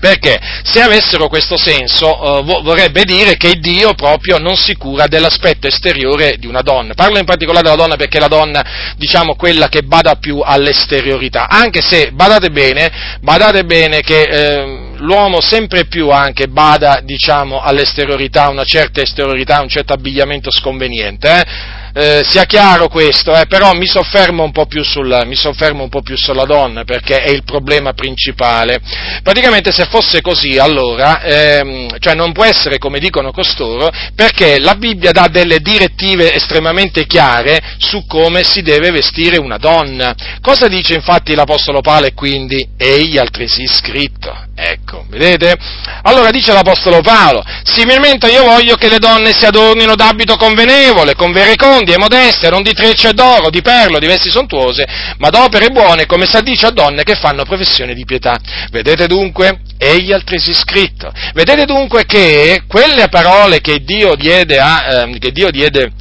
[0.00, 5.66] perché se avessero questo senso eh, vorrebbe dire che Dio proprio non si cura dell'aspetto
[5.66, 6.94] esteriore di una donna.
[6.94, 8.64] Parlo in particolare della donna perché è la donna,
[8.96, 12.90] diciamo, quella che bada più all'esteriorità, anche se, badate bene,
[13.20, 19.68] badate bene che eh, l'uomo sempre più anche bada, diciamo, all'esteriorità, una certa esteriorità, un
[19.68, 21.77] certo abbigliamento sconveniente, eh?
[21.94, 25.88] Eh, sia chiaro questo, eh, però mi soffermo, un po più sulla, mi soffermo un
[25.88, 28.80] po' più sulla donna perché è il problema principale.
[29.22, 34.74] Praticamente se fosse così allora, ehm, cioè non può essere come dicono costoro, perché la
[34.74, 40.14] Bibbia dà delle direttive estremamente chiare su come si deve vestire una donna.
[40.40, 44.47] Cosa dice infatti l'Apostolo Paolo e quindi egli altresì scritto?
[44.60, 45.56] Ecco, vedete?
[46.02, 51.30] Allora dice l'Apostolo Paolo, similmente io voglio che le donne si adornino d'abito convenevole, con
[51.30, 54.84] vere conti e modeste, non di trecce d'oro, di perlo, di vesti sontuose,
[55.18, 58.36] ma d'opere buone, come s'addice a donne che fanno professione di pietà.
[58.72, 59.60] Vedete dunque?
[59.78, 61.12] Egli altresì scritto.
[61.34, 65.92] Vedete dunque che quelle parole che Dio diede a, eh, che Dio diede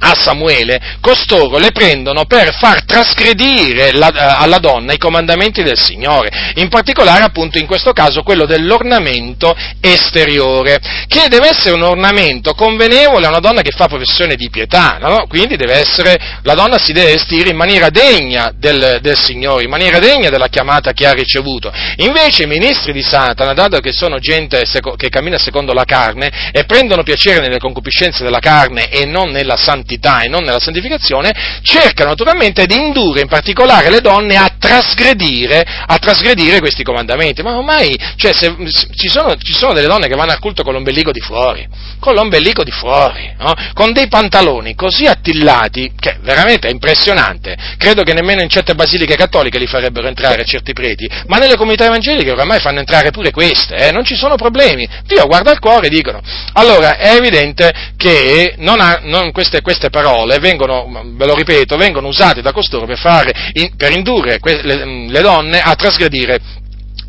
[0.00, 5.78] a Samuele, costoro le prendono per far trasgredire la, eh, alla donna i comandamenti del
[5.78, 12.54] Signore, in particolare appunto in questo caso quello dell'ornamento esteriore, che deve essere un ornamento
[12.54, 15.26] convenevole a una donna che fa professione di pietà, no?
[15.28, 19.98] quindi essere, la donna si deve vestire in maniera degna del, del, Signore, in maniera
[19.98, 21.72] degna della chiamata che ha ricevuto.
[21.96, 24.62] Invece i ministri di Satana, dato che sono gente
[24.96, 29.56] che cammina secondo la carne e prendono piacere nelle concupiscenze della carne e non nella
[29.56, 31.32] santità, santità e non nella santificazione,
[31.62, 37.42] cercano naturalmente di indurre in particolare le donne a trasgredire, a trasgredire questi comandamenti.
[37.42, 38.54] Ma ormai, cioè, se,
[38.94, 41.66] ci, sono, ci, sono, delle donne che vanno al culto con l'ombelico di fuori,
[41.98, 43.54] con l'ombelico di fuori, no?
[43.74, 47.56] con dei pantaloni così attillati, che veramente è impressionante.
[47.76, 51.86] Credo che nemmeno in certe basiliche cattoliche li farebbero entrare certi preti, ma nelle comunità
[51.86, 53.90] evangeliche oramai fanno entrare pure queste, eh?
[53.90, 54.88] non ci sono problemi.
[55.04, 56.20] Dio guarda il cuore, dicono.
[56.54, 62.42] Allora, è evidente che ha, non, queste, queste, parole vengono, ve lo ripeto, vengono usate
[62.42, 63.32] da costoro per, fare,
[63.76, 66.59] per indurre le donne a trasgredire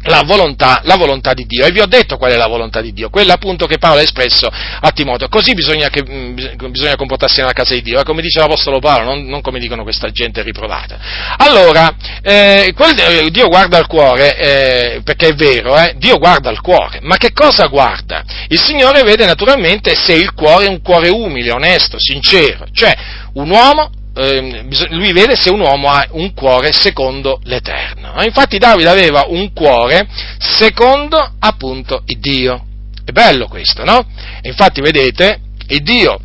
[0.04, 1.66] la volontà, la volontà, di Dio.
[1.66, 4.04] E vi ho detto qual è la volontà di Dio, quella appunto che Paolo ha
[4.04, 5.28] espresso a Timoteo.
[5.28, 6.36] Così bisogna, che, mm,
[6.70, 9.84] bisogna comportarsi nella casa di Dio, eh, come dice l'Apostolo Paolo, non, non, come dicono
[9.84, 10.98] questa gente riprovata.
[11.38, 16.50] Allora, eh, quel, eh, Dio guarda al cuore, eh, perché è vero, eh, Dio guarda
[16.50, 18.24] al cuore, ma che cosa guarda?
[18.48, 22.94] Il Signore vede naturalmente se il cuore è un cuore umile, onesto, sincero, cioè
[23.34, 28.01] un uomo eh, lui vede se un uomo ha un cuore secondo l'Eterno.
[28.24, 30.08] Infatti Davide aveva un cuore
[30.38, 32.66] secondo appunto il Dio.
[33.04, 34.06] È bello questo, no?
[34.42, 36.20] infatti vedete, il Dio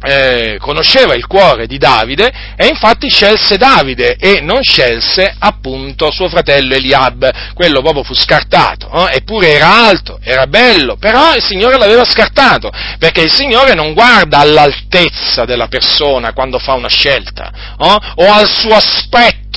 [0.00, 6.28] eh, conosceva il cuore di Davide e infatti scelse Davide e non scelse appunto suo
[6.28, 9.16] fratello Eliab, quello proprio fu scartato, eh?
[9.16, 14.38] eppure era alto, era bello, però il Signore l'aveva scartato, perché il Signore non guarda
[14.38, 17.50] all'altezza della persona quando fa una scelta
[17.80, 17.98] eh?
[18.14, 19.47] o al suo aspetto,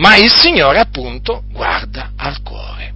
[0.00, 2.92] ma il Signore appunto guarda al cuore.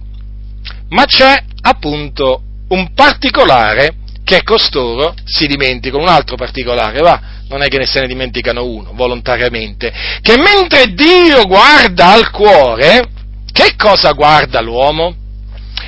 [0.89, 7.67] Ma c'è appunto un particolare che costoro si dimenticano, un altro particolare, va, non è
[7.67, 13.07] che ne se ne dimenticano uno, volontariamente, che mentre Dio guarda al cuore,
[13.51, 15.15] che cosa guarda l'uomo?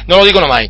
[0.05, 0.69] Non lo dicono mai.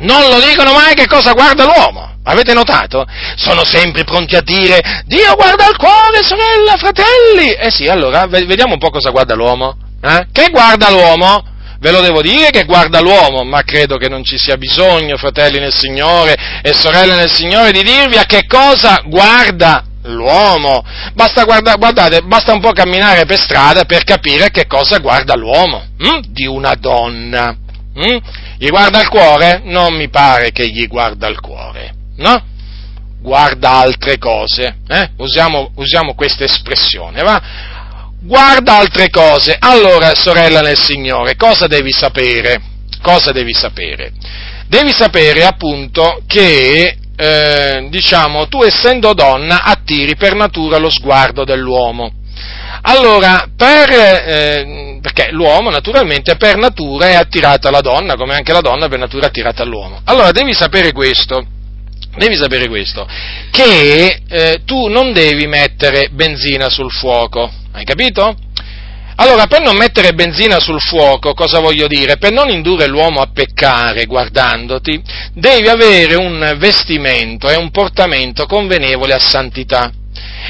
[0.00, 2.12] Non lo dicono mai che cosa guarda l'uomo.
[2.24, 3.04] Avete notato?
[3.36, 7.52] Sono sempre pronti a dire Dio guarda al cuore, sorella, fratelli.
[7.52, 9.76] Eh sì, allora vediamo un po' cosa guarda l'uomo.
[10.02, 10.26] Eh?
[10.32, 11.52] Che guarda l'uomo?
[11.80, 15.58] Ve lo devo dire che guarda l'uomo, ma credo che non ci sia bisogno, fratelli
[15.58, 20.82] nel Signore e sorelle nel Signore, di dirvi a che cosa guarda l'uomo.
[21.12, 25.88] Basta, guarda, guardate, basta un po' camminare per strada per capire che cosa guarda l'uomo
[25.98, 26.20] hm?
[26.28, 27.54] di una donna.
[27.94, 28.18] Hm?
[28.58, 29.62] Gli guarda il cuore?
[29.64, 32.52] Non mi pare che gli guarda il cuore, no?
[33.20, 35.10] Guarda altre cose, eh?
[35.16, 37.42] usiamo, usiamo questa espressione, va?
[38.24, 39.56] guarda altre cose.
[39.58, 42.60] Allora, sorella nel Signore, cosa devi sapere?
[43.00, 44.12] Cosa devi sapere?
[44.66, 52.12] Devi sapere appunto che, eh, diciamo, tu essendo donna attiri per natura lo sguardo dell'uomo.
[52.86, 58.60] Allora, per, eh, perché l'uomo naturalmente per natura è attirato alla donna, come anche la
[58.60, 60.00] donna per natura è attirata all'uomo.
[60.04, 61.46] Allora, devi sapere questo,
[62.16, 63.06] devi sapere questo,
[63.50, 68.36] che eh, tu non devi mettere benzina sul fuoco, hai capito?
[69.16, 72.18] Allora, per non mettere benzina sul fuoco, cosa voglio dire?
[72.18, 75.00] Per non indurre l'uomo a peccare guardandoti,
[75.32, 79.90] devi avere un vestimento e un portamento convenevole a santità.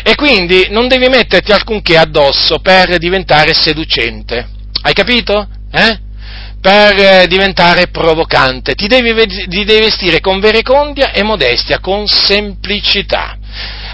[0.03, 4.49] E quindi non devi metterti alcunché addosso per diventare seducente.
[4.83, 5.49] Hai capito?
[5.71, 5.99] Eh?
[6.65, 8.75] per eh, diventare provocante.
[8.75, 13.37] Ti devi, ti devi vestire con verecondia e modestia, con semplicità.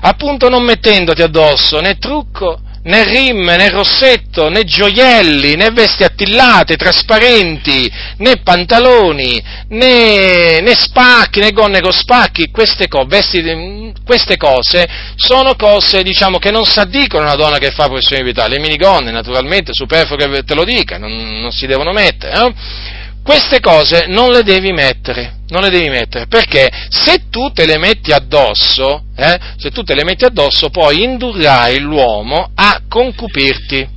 [0.03, 6.77] Appunto non mettendoti addosso né trucco, né rimme, né rossetto, né gioielli, né vesti attillate,
[6.77, 14.89] trasparenti, né pantaloni, né, né spacchi, né gonne con spacchi, queste, co- vesti, queste, cose
[15.17, 18.61] sono cose, diciamo, che non si addicono a una donna che fa professione vitale, le
[18.61, 22.99] minigonne, naturalmente, superfluo che te lo dica, non, non si devono mettere, eh?
[23.23, 27.79] Queste cose non le devi mettere, non le devi mettere, perché se tu te le
[27.79, 33.89] metti addosso, eh, se tu te le metti addosso, poi indurrai l'uomo a concupirti,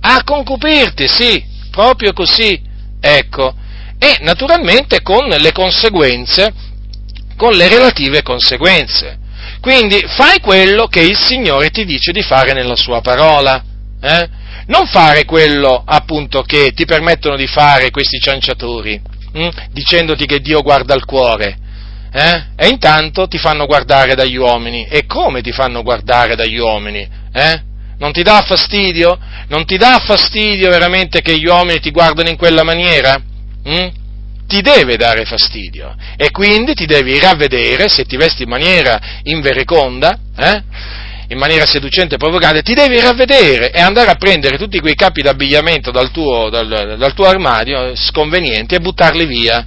[0.00, 2.60] a concupirti, sì, proprio così,
[3.00, 3.54] ecco,
[3.98, 6.52] e naturalmente con le conseguenze,
[7.36, 9.18] con le relative conseguenze.
[9.60, 13.62] Quindi fai quello che il Signore ti dice di fare nella sua parola.
[14.00, 14.28] Eh?
[14.72, 18.98] Non fare quello appunto che ti permettono di fare questi cianciatori,
[19.32, 19.48] hm?
[19.70, 21.58] dicendoti che Dio guarda il cuore,
[22.10, 22.44] eh?
[22.56, 24.86] e intanto ti fanno guardare dagli uomini.
[24.86, 27.06] E come ti fanno guardare dagli uomini?
[27.32, 27.62] Eh?
[27.98, 29.18] Non ti dà fastidio?
[29.48, 33.20] Non ti dà fastidio veramente che gli uomini ti guardano in quella maniera?
[33.64, 33.88] Hm?
[34.46, 40.18] Ti deve dare fastidio e quindi ti devi ravvedere se ti vesti in maniera invereconda,
[40.36, 40.62] eh?
[41.32, 45.22] In maniera seducente e provocante, ti devi ravvedere e andare a prendere tutti quei capi
[45.22, 49.64] d'abbigliamento dal tuo, dal, dal tuo armadio sconvenienti e buttarli via.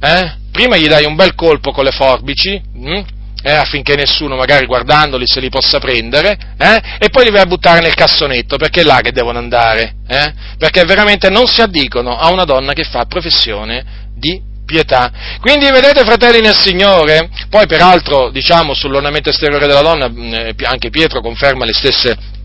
[0.00, 0.36] Eh?
[0.50, 3.02] Prima gli dai un bel colpo con le forbici, hm?
[3.42, 7.46] eh, affinché nessuno magari guardandoli se li possa prendere, eh, e poi li vai a
[7.46, 12.16] buttare nel cassonetto, perché è là che devono andare, eh, perché veramente non si addicono
[12.16, 15.10] a una donna che fa professione di pietà.
[15.40, 21.22] Quindi vedete fratelli nel Signore, poi peraltro diciamo sull'ornamento esteriore della donna, eh, anche Pietro
[21.22, 22.36] conferma le stesse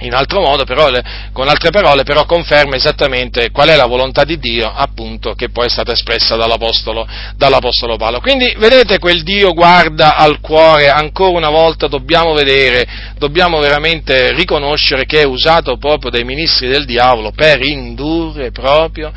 [0.00, 0.90] in altro modo, però,
[1.32, 5.66] con altre parole, però conferma esattamente qual è la volontà di Dio, appunto, che poi
[5.66, 8.20] è stata espressa dall'Apostolo, dall'Apostolo Paolo.
[8.20, 15.06] Quindi, vedete, quel Dio guarda al cuore, ancora una volta dobbiamo vedere, dobbiamo veramente riconoscere
[15.06, 19.12] che è usato proprio dai ministri del diavolo per indurre proprio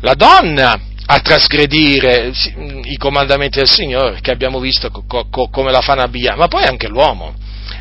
[0.00, 0.80] la donna
[1.14, 2.32] a trasgredire
[2.84, 6.64] i comandamenti del Signore, che abbiamo visto co- co- come la fanno abbiare, ma poi
[6.64, 7.34] anche l'uomo.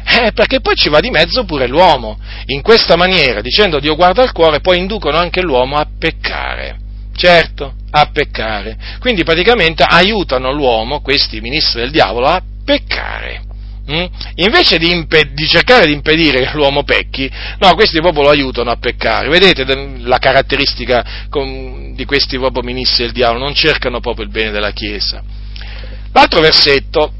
[0.04, 2.20] Eh, perché poi ci va di mezzo pure l'uomo.
[2.48, 6.78] In questa maniera, dicendo Dio guarda al cuore, poi inducono anche l'uomo a peccare.
[7.16, 8.78] Certo, a peccare.
[9.00, 13.44] Quindi praticamente aiutano l'uomo, questi ministri del diavolo, a peccare.
[13.92, 14.06] Mm?
[14.36, 17.30] Invece di, impe- di, cercare di impedire che l'uomo pecchi,
[17.60, 19.28] no, questi proprio lo aiutano a peccare.
[19.28, 19.66] Vedete
[20.00, 21.28] la caratteristica
[21.94, 25.22] di questi proprio ministri del diavolo, non cercano proprio il bene della Chiesa.
[26.14, 27.14] L'altro versetto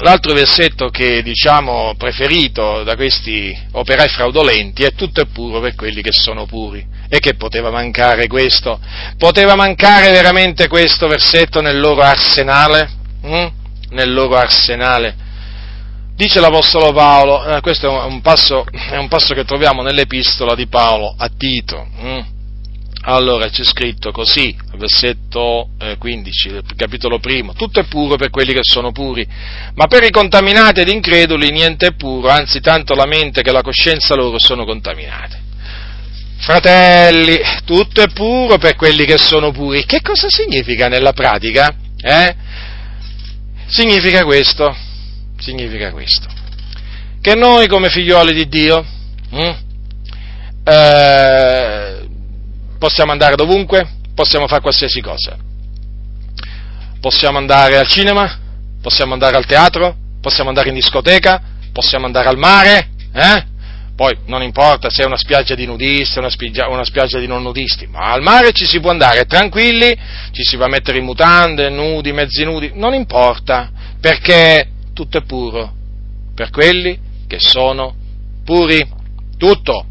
[0.00, 6.02] L'altro versetto che diciamo preferito da questi operai fraudolenti è tutto è puro per quelli
[6.02, 6.86] che sono puri.
[7.08, 8.78] E che poteva mancare questo?
[9.16, 12.88] Poteva mancare veramente questo versetto nel loro arsenale?
[13.26, 13.46] Mm?
[13.90, 15.16] Nel loro arsenale.
[16.18, 20.66] Dice l'Apostolo Paolo, eh, questo è un, passo, è un, passo, che troviamo nell'epistola di
[20.66, 21.86] Paolo a Tito.
[22.02, 22.18] Mm?
[23.02, 28.62] Allora c'è scritto così, versetto 15 del capitolo primo, tutto è puro per quelli che
[28.62, 29.24] sono puri,
[29.74, 33.62] ma per i contaminati ed increduli niente è puro, anzi tanto la mente che la
[33.62, 35.40] coscienza loro sono contaminate.
[36.38, 39.84] Fratelli, tutto è puro per quelli che sono puri.
[39.84, 41.72] Che cosa significa nella pratica?
[42.00, 42.34] Eh?
[43.68, 44.74] Significa questo,
[45.38, 46.28] significa questo,
[47.20, 48.84] che noi come figlioli di Dio,
[49.30, 49.56] hm,
[50.64, 52.08] eh,
[52.78, 55.36] possiamo andare dovunque, possiamo fare qualsiasi cosa.
[57.00, 58.38] Possiamo andare al cinema,
[58.82, 61.40] possiamo andare al teatro, possiamo andare in discoteca,
[61.72, 63.46] possiamo andare al mare, eh?
[63.94, 67.42] Poi non importa se è una spiaggia di nudisti o una, una spiaggia di non
[67.42, 69.96] nudisti, ma al mare ci si può andare tranquilli,
[70.30, 73.70] ci si va a mettere in mutande, nudi, mezzi nudi, non importa,
[74.00, 74.68] perché
[74.98, 75.72] tutto è puro
[76.34, 77.94] per quelli che sono
[78.44, 78.96] puri.
[79.36, 79.86] Tutto,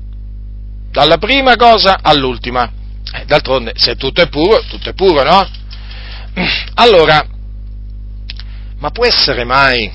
[0.91, 2.69] dalla prima cosa all'ultima.
[3.13, 5.47] Eh, d'altronde, se tutto è puro, tutto è puro, no?
[6.75, 7.25] Allora,
[8.79, 9.89] ma può essere mai,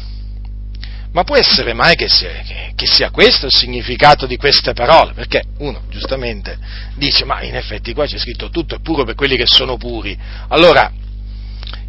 [1.12, 5.12] ma può essere mai che sia, che, che sia, questo il significato di queste parole?
[5.12, 6.58] Perché uno, giustamente,
[6.94, 10.18] dice, ma in effetti qua c'è scritto tutto è puro per quelli che sono puri.
[10.48, 10.90] Allora,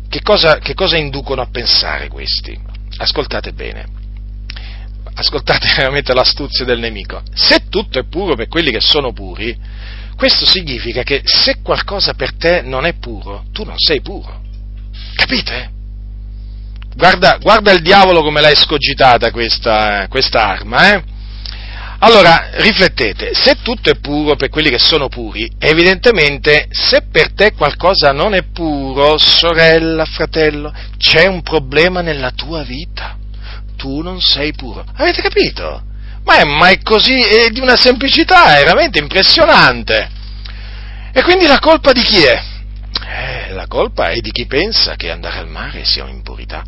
[0.10, 2.73] che cosa, che cosa inducono a pensare questi?
[2.98, 4.02] Ascoltate bene
[5.16, 9.56] ascoltate veramente l'astuzia del nemico, se tutto è puro per quelli che sono puri,
[10.16, 14.42] questo significa che se qualcosa per te non è puro, tu non sei puro.
[15.16, 15.72] Capite?
[16.96, 21.04] Guarda, guarda il diavolo come l'ha escogitata questa, questa arma, eh?
[22.06, 27.54] Allora, riflettete, se tutto è puro per quelli che sono puri, evidentemente se per te
[27.54, 33.18] qualcosa non è puro, sorella, fratello, c'è un problema nella tua vita.
[33.78, 34.84] Tu non sei puro.
[34.96, 35.82] Avete capito?
[36.26, 40.10] Ma è, ma è così, è di una semplicità, è veramente impressionante.
[41.14, 42.44] E quindi la colpa di chi è?
[43.48, 46.66] Eh, la colpa è di chi pensa che andare al mare sia un'impurità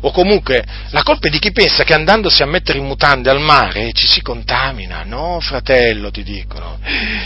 [0.00, 3.40] o comunque la colpa è di chi pensa che andandosi a mettere in mutande al
[3.40, 5.02] mare ci si contamina.
[5.04, 6.78] No, fratello, ti dicono.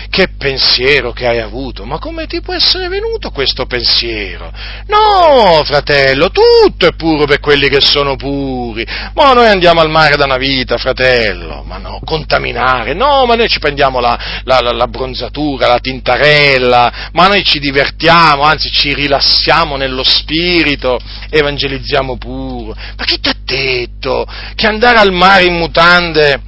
[0.09, 1.85] Che pensiero che hai avuto?
[1.85, 4.53] Ma come ti può essere venuto questo pensiero?
[4.87, 8.87] No, fratello, tutto è puro per quelli che sono puri.
[9.15, 11.63] Ma noi andiamo al mare da una vita, fratello.
[11.65, 12.95] Ma no, contaminare.
[12.95, 17.59] No, ma noi ci prendiamo la, la, la, la bronzatura, la tintarella, ma noi ci
[17.59, 20.99] divertiamo, anzi ci rilassiamo nello spirito,
[21.31, 22.75] evangelizziamo pure sicuro.
[22.97, 26.41] Ma chi ti ha detto che andare al mare in mutande,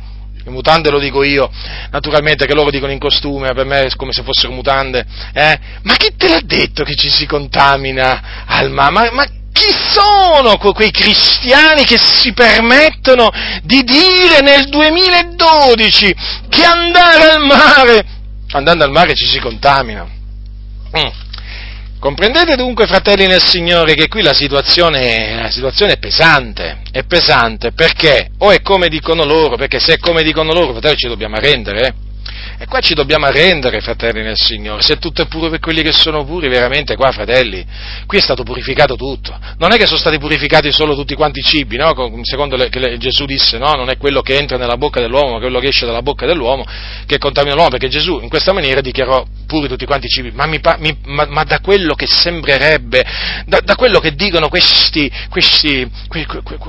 [0.44, 1.50] in mutande lo dico io,
[1.90, 5.58] naturalmente che loro dicono in costume, per me è come se fossero mutande, eh?
[5.82, 8.92] Ma chi te l'ha detto che ci si contamina al mare?
[8.92, 13.30] Ma, ma chi sono quei cristiani che si permettono
[13.62, 16.14] di dire nel 2012
[16.48, 18.06] che andare al mare,
[18.50, 20.06] andando al mare ci si contamina?
[20.96, 21.23] Mm.
[22.04, 27.72] Comprendete dunque, fratelli nel Signore, che qui la situazione, la situazione, è pesante, è pesante
[27.72, 31.36] perché o è come dicono loro, perché se è come dicono loro, fratelli, ci dobbiamo
[31.36, 32.03] arrendere, eh?
[32.56, 34.82] E qua ci dobbiamo arrendere, fratelli nel Signore.
[34.82, 37.64] Se tutto è puro per quelli che sono puri, veramente qua, fratelli,
[38.06, 39.36] qui è stato purificato tutto.
[39.58, 41.92] Non è che sono stati purificati solo tutti quanti i cibi, no?
[42.22, 43.72] Secondo le, che Gesù disse, no?
[43.72, 46.64] Non è quello che entra nella bocca dell'uomo, ma quello che esce dalla bocca dell'uomo
[47.06, 50.46] che contamina l'uomo, perché Gesù in questa maniera dichiarò puri tutti quanti i cibi, ma,
[50.46, 53.04] mi, mi, ma, ma da quello che sembrerebbe,
[53.46, 55.88] da, da quello che dicono questi, questi,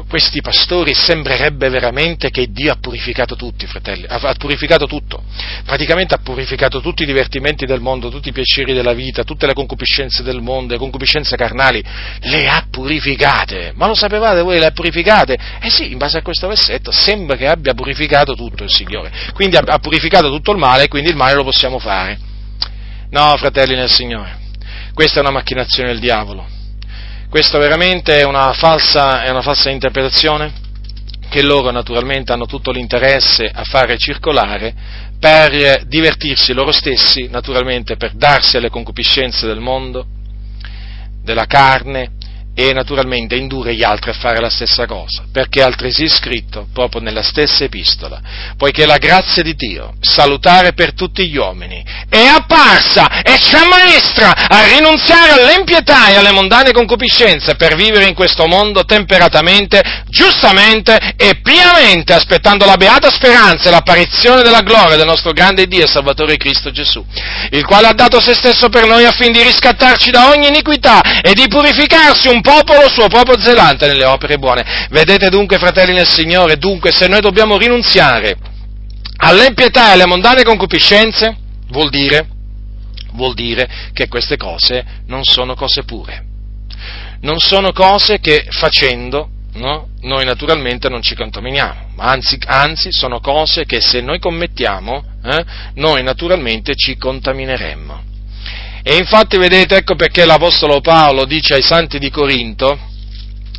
[0.08, 5.24] questi pastori, sembrerebbe veramente che Dio ha purificato tutti, fratelli, ha, ha purificato tutto,
[5.76, 9.54] praticamente ha purificato tutti i divertimenti del mondo, tutti i piaceri della vita, tutte le
[9.54, 11.84] concupiscenze del mondo, le concupiscenze carnali,
[12.22, 15.38] le ha purificate, ma lo sapevate voi, le ha purificate?
[15.60, 19.58] Eh sì, in base a questo versetto sembra che abbia purificato tutto il Signore, quindi
[19.58, 22.20] ha, purificato tutto il male, quindi il male lo possiamo fare.
[23.10, 24.38] No, fratelli nel Signore,
[24.94, 26.48] questa è una macchinazione del diavolo.
[27.30, 30.64] Questa veramente è una falsa, è una falsa interpretazione
[31.28, 34.74] che loro naturalmente hanno tutto l'interesse a fare circolare
[35.26, 40.06] per divertirsi loro stessi, naturalmente per darsi alle concupiscenze del mondo,
[41.24, 42.12] della carne,
[42.56, 47.22] e naturalmente indurre gli altri a fare la stessa cosa, perché altresì scritto proprio nella
[47.22, 48.22] stessa epistola,
[48.58, 54.48] poiché la grazia di Dio, salutare per tutti gli uomini, è apparsa e ci ammaestra
[54.48, 61.42] a rinunziare all'impietà e alle mondane concupiscenze per vivere in questo mondo temperatamente, giustamente e
[61.42, 66.38] pienamente, aspettando la beata speranza e l'apparizione della gloria del nostro grande Dio e Salvatore
[66.38, 67.06] Cristo Gesù,
[67.52, 71.34] il quale ha dato se stesso per noi affinché di riscattarci da ogni iniquità e
[71.34, 74.88] di purificarsi un popolo suo proprio zelante nelle opere buone.
[74.92, 78.38] Vedete dunque, fratelli nel Signore, dunque se noi dobbiamo rinunziare
[79.18, 81.36] all'impietà e alle mondane concupiscenze,
[81.70, 82.28] vuol dire,
[83.14, 86.24] vuol dire che queste cose non sono cose pure.
[87.22, 93.66] Non sono cose che facendo no, noi naturalmente non ci contaminiamo, anzi, anzi, sono cose
[93.66, 98.14] che se noi commettiamo, eh, noi naturalmente ci contamineremmo.
[98.88, 102.80] E infatti vedete, ecco perché l'Apostolo Paolo dice ai santi di Corinto,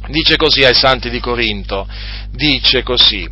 [0.06, 1.84] dice così ai santi di Corinto,
[2.30, 3.28] dice così,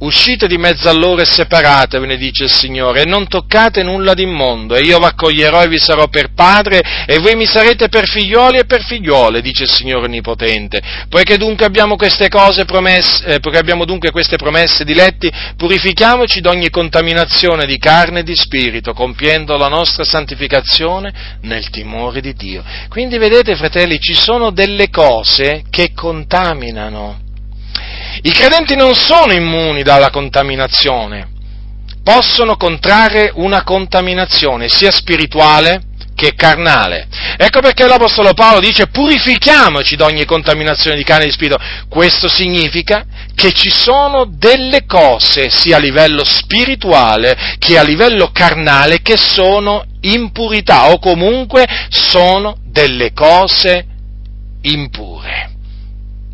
[0.00, 4.74] Uscite di mezzo a loro e separatevi, dice il Signore, e non toccate nulla d'immondo,
[4.74, 8.58] e io vi accoglierò e vi sarò per padre, e voi mi sarete per figlioli
[8.60, 10.80] e per figliole, dice il Signore Onnipotente.
[11.10, 16.70] Poiché dunque abbiamo queste cose promesse, eh, poiché abbiamo dunque queste promesse diletti, purifichiamoci d'ogni
[16.70, 22.64] contaminazione di carne e di spirito, compiendo la nostra santificazione nel timore di Dio.
[22.88, 27.28] Quindi vedete, fratelli, ci sono delle cose che contaminano
[28.22, 31.28] i credenti non sono immuni dalla contaminazione,
[32.02, 35.82] possono contrarre una contaminazione sia spirituale
[36.20, 37.08] che carnale.
[37.38, 41.58] Ecco perché l'Apostolo Paolo dice purifichiamoci da ogni contaminazione di carne e di spirito.
[41.88, 49.00] Questo significa che ci sono delle cose, sia a livello spirituale che a livello carnale,
[49.00, 53.86] che sono impurità o comunque sono delle cose
[54.62, 55.59] impure.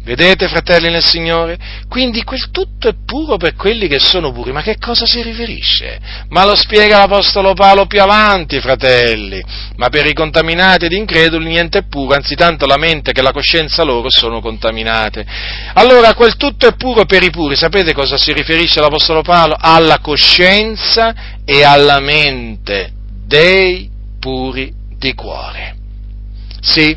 [0.06, 1.58] Vedete, fratelli nel Signore?
[1.88, 4.52] Quindi quel tutto è puro per quelli che sono puri.
[4.52, 5.98] Ma che cosa si riferisce?
[6.28, 9.42] Ma lo spiega l'Apostolo Paolo più avanti, fratelli.
[9.74, 13.32] Ma per i contaminati ed increduli niente è puro, anzi tanto la mente che la
[13.32, 15.26] coscienza loro sono contaminate.
[15.72, 17.56] Allora, quel tutto è puro per i puri.
[17.56, 19.56] Sapete cosa si riferisce l'Apostolo Paolo?
[19.58, 22.92] Alla coscienza e alla mente
[23.26, 23.90] dei
[24.20, 25.74] puri di cuore.
[26.60, 26.96] Sì,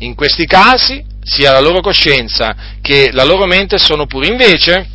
[0.00, 4.28] in questi casi sia la loro coscienza che la loro mente sono puri.
[4.28, 4.88] Invece,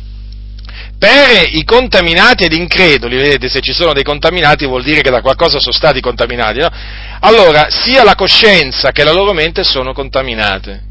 [0.98, 5.20] per i contaminati ed increduli, vedete, se ci sono dei contaminati vuol dire che da
[5.20, 6.68] qualcosa sono stati contaminati, no?
[7.20, 10.82] Allora, sia la coscienza che la loro mente sono contaminate.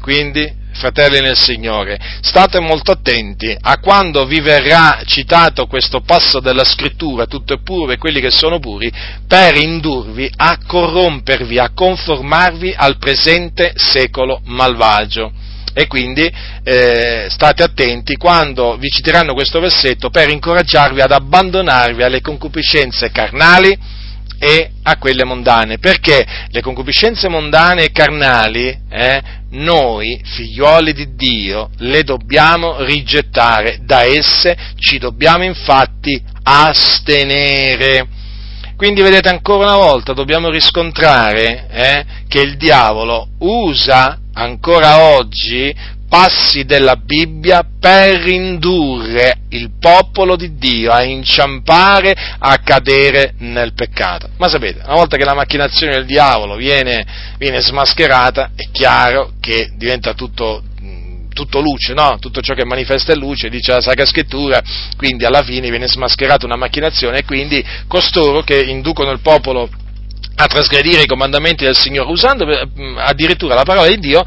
[0.00, 6.64] Quindi, fratelli nel Signore, state molto attenti a quando vi verrà citato questo passo della
[6.64, 8.92] scrittura, tutto è puro e quelli che sono puri,
[9.26, 15.32] per indurvi a corrompervi, a conformarvi al presente secolo malvagio.
[15.78, 16.30] E quindi
[16.64, 23.78] eh, state attenti quando vi citeranno questo versetto per incoraggiarvi ad abbandonarvi alle concupiscenze carnali,
[24.38, 29.22] e a quelle mondane, perché le concupiscenze mondane e carnali, eh,
[29.56, 38.06] noi, figlioli di Dio, le dobbiamo rigettare, da esse ci dobbiamo infatti astenere.
[38.76, 45.74] Quindi vedete ancora una volta dobbiamo riscontrare eh, che il diavolo usa ancora oggi
[46.08, 54.28] passi della Bibbia per indurre il popolo di Dio a inciampare, a cadere nel peccato.
[54.38, 57.04] Ma sapete, una volta che la macchinazione del diavolo viene,
[57.38, 60.62] viene smascherata, è chiaro che diventa tutto
[61.36, 62.16] tutto luce, no?
[62.18, 64.58] Tutto ciò che manifesta è luce, dice la Sacra Scrittura,
[64.96, 69.68] quindi alla fine viene smascherata una macchinazione e quindi costoro che inducono il popolo
[70.38, 74.24] a trasgredire i comandamenti del Signore usando mm, addirittura la parola di Dio,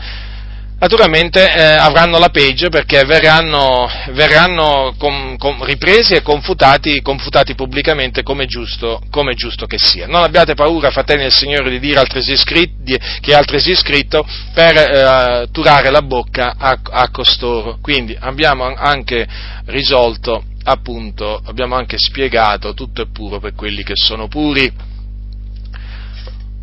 [0.79, 8.23] naturalmente eh, avranno la peggio perché verranno, verranno com, com, ripresi e confutati, confutati pubblicamente
[8.23, 9.01] come giusto,
[9.35, 10.07] giusto, che sia.
[10.07, 12.77] Non abbiate paura, fratelli del Signore, di dire altresì scritto,
[13.19, 17.77] che è altresì scritto per eh, turare la bocca a, a costoro.
[17.81, 19.27] Quindi abbiamo anche
[19.65, 24.71] risolto, appunto, abbiamo anche spiegato tutto è puro per quelli che sono puri.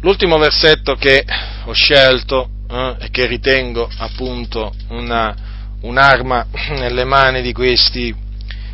[0.01, 1.24] L'ultimo versetto che
[1.64, 5.34] ho scelto eh, e che ritengo appunto una,
[5.80, 6.47] un'arma
[6.78, 8.14] nelle mani di questi,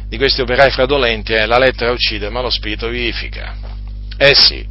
[0.09, 3.55] di questi operai fraudolenti è la lettera uccide ma lo spirito vivifica.
[4.17, 4.65] Eh sì,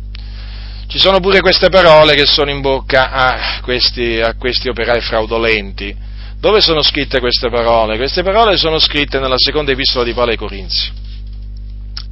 [0.91, 5.95] ci sono pure queste parole che sono in bocca a questi, a questi operai fraudolenti.
[6.37, 7.97] Dove sono scritte queste parole?
[7.97, 10.91] Queste parole sono scritte nella seconda epistola di Paolo ai Corinzi.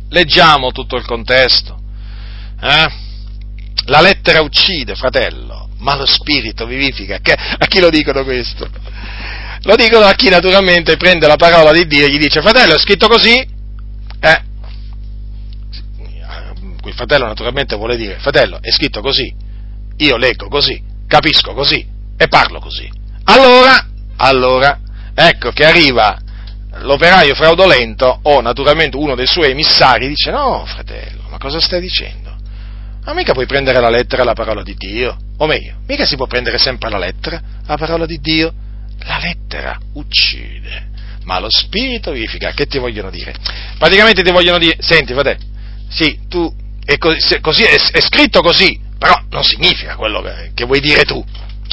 [0.10, 1.78] Leggiamo tutto il contesto.
[2.62, 2.92] Eh?
[3.86, 7.20] La lettera uccide, fratello, ma lo spirito vivifica.
[7.58, 8.70] A chi lo dicono questo?
[9.64, 12.80] Lo dicono a chi naturalmente prende la parola di Dio e gli dice, fratello, è
[12.80, 13.36] scritto così?
[14.22, 14.42] Eh,
[16.86, 19.34] il fratello naturalmente vuole dire, fratello, è scritto così,
[19.98, 21.86] io leggo così, capisco così
[22.18, 22.90] e parlo così.
[23.26, 23.86] Allora,
[24.18, 24.80] allora,
[25.14, 26.18] ecco che arriva
[26.82, 32.29] l'operaio fraudolento o naturalmente uno dei suoi emissari dice, no, fratello, ma cosa stai dicendo?
[33.04, 35.18] Ma mica puoi prendere la lettera la parola di Dio.
[35.38, 38.54] O meglio, mica si può prendere sempre la lettera la parola di Dio.
[39.06, 40.90] La lettera uccide,
[41.24, 42.52] ma lo spirito vivifica.
[42.52, 43.34] Che ti vogliono dire?
[43.78, 45.40] Praticamente ti vogliono dire, senti, fratello,
[45.90, 46.54] sì, tu,
[46.84, 51.04] è così, così è, è, scritto così, però non significa quello che, che vuoi dire
[51.04, 51.24] tu.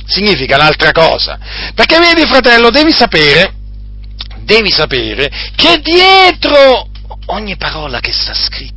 [0.07, 1.39] Significa un'altra cosa.
[1.75, 3.53] Perché vedi, fratello, devi sapere,
[4.45, 6.89] devi sapere che dietro
[7.27, 8.76] ogni parola che sta scritta,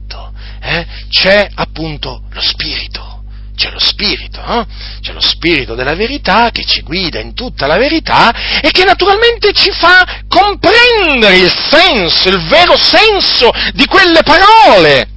[0.62, 3.18] eh, c'è appunto lo Spirito.
[3.56, 4.66] C'è lo Spirito, eh?
[5.02, 9.52] c'è lo Spirito della verità che ci guida in tutta la verità e che naturalmente
[9.52, 15.10] ci fa comprendere il senso, il vero senso di quelle parole.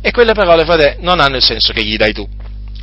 [0.00, 2.24] E quelle parole, fratello, non hanno il senso che gli dai tu.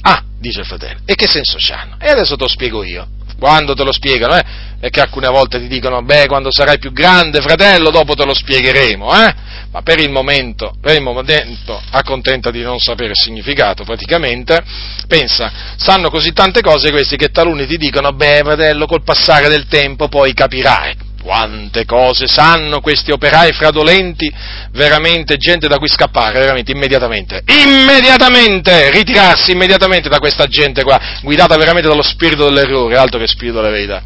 [0.01, 1.95] Ah, dice il fratello, e che senso hanno?
[2.01, 3.07] E adesso te lo spiego io
[3.39, 4.63] quando te lo spiegano, eh?
[4.89, 9.11] Che alcune volte ti dicono, beh, quando sarai più grande, fratello, dopo te lo spiegheremo,
[9.13, 9.33] eh?
[9.71, 14.63] Ma per il momento, per il momento, accontenta di non sapere il significato, praticamente,
[15.07, 19.65] pensa, sanno così tante cose questi che taluni ti dicono, beh, fratello, col passare del
[19.67, 21.04] tempo poi capirai.
[21.25, 24.31] Quante cose sanno questi operai fraudolenti,
[24.73, 31.57] veramente gente da cui scappare, veramente immediatamente, immediatamente, ritirarsi immediatamente da questa gente qua, guidata
[31.57, 34.03] veramente dallo spirito dell'errore, altro che spirito della verità.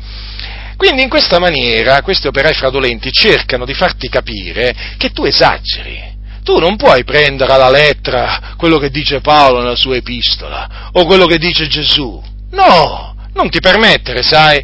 [0.78, 6.02] Quindi in questa maniera questi operai fraudolenti cercano di farti capire che tu esageri.
[6.46, 11.26] Tu non puoi prendere alla lettera quello che dice Paolo nella sua epistola o quello
[11.26, 12.24] che dice Gesù.
[12.52, 14.64] No, non ti permettere, sai,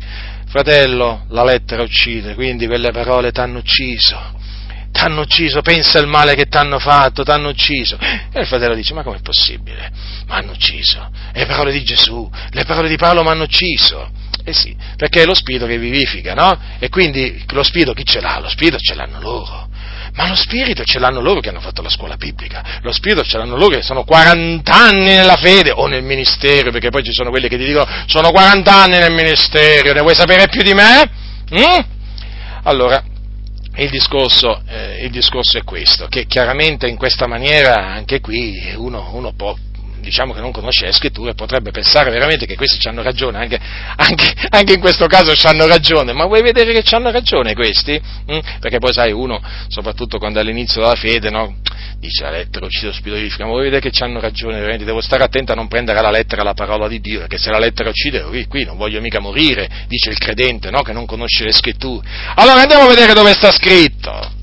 [0.55, 4.17] Fratello, la lettera uccide, quindi quelle parole t'hanno ucciso.
[4.89, 7.97] T'hanno ucciso, pensa al male che t'hanno fatto, t'hanno ucciso.
[7.99, 9.91] E il fratello dice, ma com'è possibile?
[10.25, 11.11] Mi hanno ucciso.
[11.33, 14.09] E le parole di Gesù, le parole di Paolo mi hanno ucciso.
[14.45, 16.57] Eh sì, perché è lo spirito che vivifica, no?
[16.79, 18.39] E quindi lo spirito chi ce l'ha?
[18.39, 19.64] Lo spirito ce l'hanno loro.
[20.15, 23.37] Ma lo spirito ce l'hanno loro che hanno fatto la scuola biblica, lo spirito ce
[23.37, 27.29] l'hanno loro che sono 40 anni nella fede o nel ministero, perché poi ci sono
[27.29, 31.09] quelli che ti dicono sono 40 anni nel ministero, ne vuoi sapere più di me?
[31.53, 31.79] Mm?
[32.63, 33.03] Allora,
[33.75, 39.09] il discorso, eh, il discorso, è questo, che chiaramente in questa maniera anche qui uno,
[39.11, 39.53] uno può
[40.05, 43.59] diciamo che non conosce le scritture potrebbe pensare veramente che questi hanno ragione, anche,
[43.95, 47.99] anche, anche in questo caso hanno ragione, ma vuoi vedere che hanno ragione questi?
[48.31, 48.39] Mm?
[48.59, 51.55] Perché poi sai uno, soprattutto quando è all'inizio della fede, no?
[51.99, 55.01] dice la lettera uccide lo spirito di ma vuoi vedere che hanno ragione, veramente devo
[55.01, 57.89] stare attento a non prendere alla lettera la parola di Dio, perché se la lettera
[57.89, 60.81] uccide, qui, qui non voglio mica morire, dice il credente, no?
[60.83, 62.07] che non conosce le scritture.
[62.35, 64.34] Allora andiamo a vedere dove sta scritto.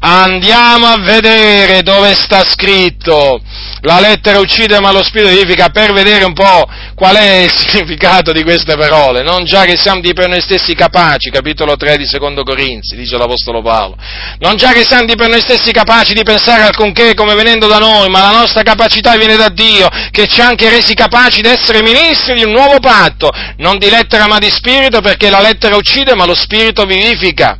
[0.00, 3.40] Andiamo a vedere dove sta scritto.
[3.82, 8.32] La lettera uccide ma lo spirito vivifica per vedere un po' qual è il significato
[8.32, 9.22] di queste parole.
[9.22, 13.16] Non già che siamo di per noi stessi capaci, capitolo 3 di secondo Corinzi, dice
[13.16, 13.96] l'Apostolo Paolo.
[14.38, 17.78] Non già che siamo di per noi stessi capaci di pensare alcunché come venendo da
[17.78, 21.48] noi, ma la nostra capacità viene da Dio, che ci ha anche resi capaci di
[21.48, 25.76] essere ministri di un nuovo patto, non di lettera ma di spirito, perché la lettera
[25.76, 27.58] uccide ma lo spirito vivifica.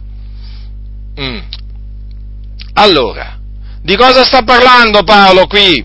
[1.21, 1.39] Mm.
[2.81, 3.37] Allora,
[3.83, 5.85] di cosa sta parlando Paolo qui?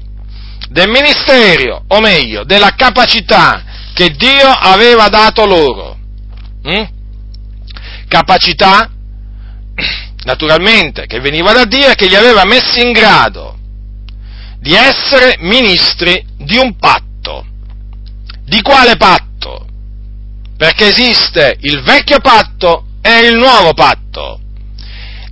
[0.70, 3.64] Del ministero, o meglio, della capacità
[3.94, 5.98] che Dio aveva dato loro.
[6.68, 6.84] Mm?
[8.08, 8.92] capacità,
[10.24, 13.58] naturalmente, che veniva da Dio e che li aveva messi in grado
[14.60, 17.46] di essere ministri di un patto.
[18.46, 19.66] Di quale patto?
[20.56, 24.43] Perché esiste il vecchio patto e il nuovo patto.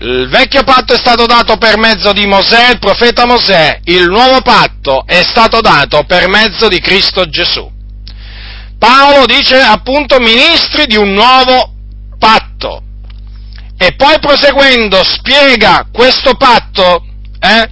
[0.04, 4.42] Il vecchio patto è stato dato per mezzo di Mosè, il profeta Mosè, il nuovo
[4.42, 7.70] patto è stato dato per mezzo di Cristo Gesù.
[8.80, 11.76] Paolo dice appunto ministri di un nuovo
[12.18, 12.82] patto.
[13.78, 17.06] E poi proseguendo spiega questo patto,
[17.40, 17.70] eh,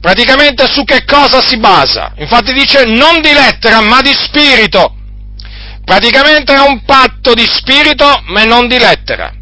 [0.00, 2.14] praticamente su che cosa si basa.
[2.16, 4.96] Infatti dice non di lettera ma di spirito.
[5.84, 9.34] Praticamente è un patto di spirito ma non di lettera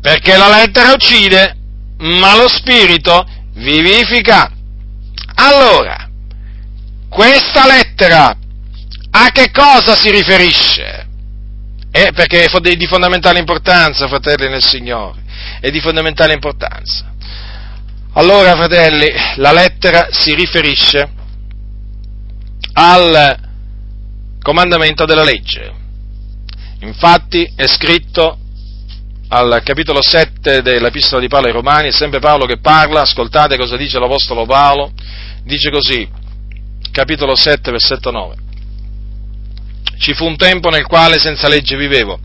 [0.00, 1.56] perché la lettera uccide,
[1.98, 4.50] ma lo spirito vivifica.
[5.34, 6.08] Allora,
[7.08, 8.36] questa lettera
[9.10, 11.08] a che cosa si riferisce?
[11.92, 15.22] Eh, perché è di fondamentale importanza, fratelli nel Signore,
[15.60, 17.12] è di fondamentale importanza.
[18.14, 21.08] Allora, fratelli, la lettera si riferisce
[22.74, 23.36] al
[24.40, 25.72] comandamento della legge.
[26.80, 28.38] Infatti è scritto
[29.32, 33.76] al capitolo 7 dell'Epistola di Paolo ai Romani, è sempre Paolo che parla, ascoltate cosa
[33.76, 34.92] dice l'Apostolo Paolo,
[35.44, 36.08] dice così,
[36.90, 38.34] capitolo 7, versetto 9.
[39.98, 42.18] Ci fu un tempo nel quale senza legge vivevo,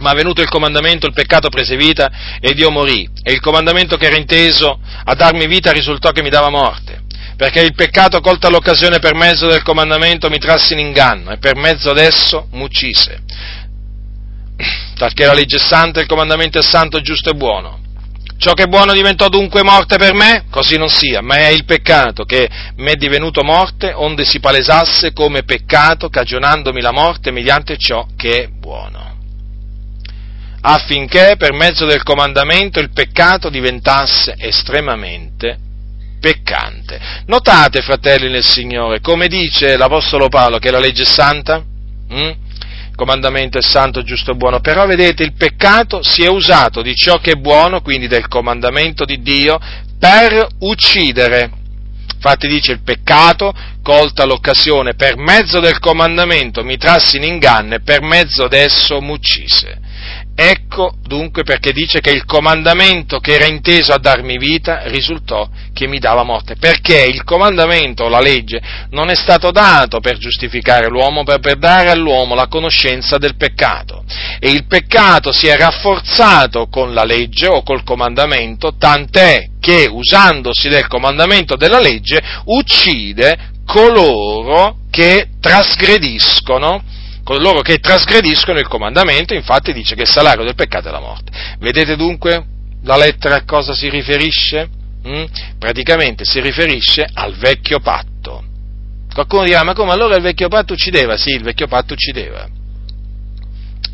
[0.00, 4.06] ma venuto il comandamento il peccato prese vita ed io morì, e il comandamento che
[4.06, 7.02] era inteso a darmi vita risultò che mi dava morte,
[7.36, 11.54] perché il peccato colta l'occasione per mezzo del comandamento mi trasse in inganno e per
[11.54, 13.22] mezzo adesso m'uccise
[14.96, 17.86] talché la legge è santa, il comandamento è santo, giusto e buono.
[18.38, 20.44] Ciò che è buono diventò dunque morte per me?
[20.48, 25.12] Così non sia, ma è il peccato che mi è divenuto morte, onde si palesasse
[25.12, 29.16] come peccato, cagionandomi la morte mediante ciò che è buono.
[30.60, 35.58] Affinché per mezzo del comandamento il peccato diventasse estremamente
[36.20, 37.00] peccante.
[37.26, 41.62] Notate, fratelli nel Signore, come dice l'Apostolo Paolo che la legge è santa?
[42.12, 42.30] Mm?
[42.98, 47.18] Comandamento è santo, giusto e buono, però vedete il peccato si è usato di ciò
[47.18, 49.56] che è buono, quindi del comandamento di Dio,
[50.00, 51.48] per uccidere.
[52.12, 53.54] Infatti dice il peccato,
[53.84, 59.78] colta l'occasione per mezzo del comandamento, mi trassi in inganno e per mezzo d'esso m'uccise.
[60.40, 65.88] Ecco dunque perché dice che il comandamento che era inteso a darmi vita risultò che
[65.88, 70.86] mi dava morte, perché il comandamento o la legge non è stato dato per giustificare
[70.86, 74.04] l'uomo, ma per dare all'uomo la conoscenza del peccato.
[74.38, 80.68] E il peccato si è rafforzato con la legge o col comandamento, tant'è che usandosi
[80.68, 86.80] del comandamento della legge uccide coloro che trasgrediscono
[87.28, 91.30] coloro che trasgrediscono il comandamento, infatti dice che il salario del peccato è la morte.
[91.58, 92.42] Vedete dunque
[92.84, 94.66] la lettera a cosa si riferisce?
[95.06, 95.24] Mm?
[95.58, 98.42] Praticamente si riferisce al vecchio patto.
[99.12, 101.18] Qualcuno dirà, ma come allora il vecchio patto uccideva?
[101.18, 102.48] Sì, il vecchio patto uccideva.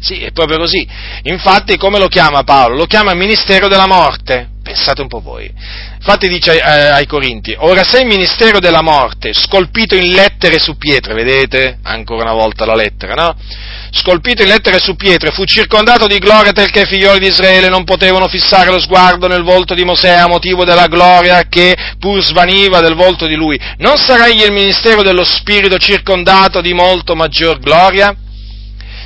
[0.04, 0.86] Sì, è proprio così.
[1.22, 2.76] Infatti, come lo chiama Paolo?
[2.76, 4.50] Lo chiama ministero della morte.
[4.62, 5.50] Pensate un po' voi.
[5.96, 10.58] Infatti dice ai, eh, ai Corinti, ora se il ministero della morte, scolpito in lettere
[10.58, 11.78] su pietre, vedete?
[11.82, 13.34] Ancora una volta la lettera, no?
[13.90, 17.68] Scolpito in lettere su pietre, fu circondato di gloria tel che i figlioli di Israele
[17.68, 22.22] non potevano fissare lo sguardo nel volto di Mosè a motivo della gloria che pur
[22.22, 23.58] svaniva del volto di lui.
[23.78, 28.14] Non sarà egli il ministero dello Spirito circondato di molto maggior gloria?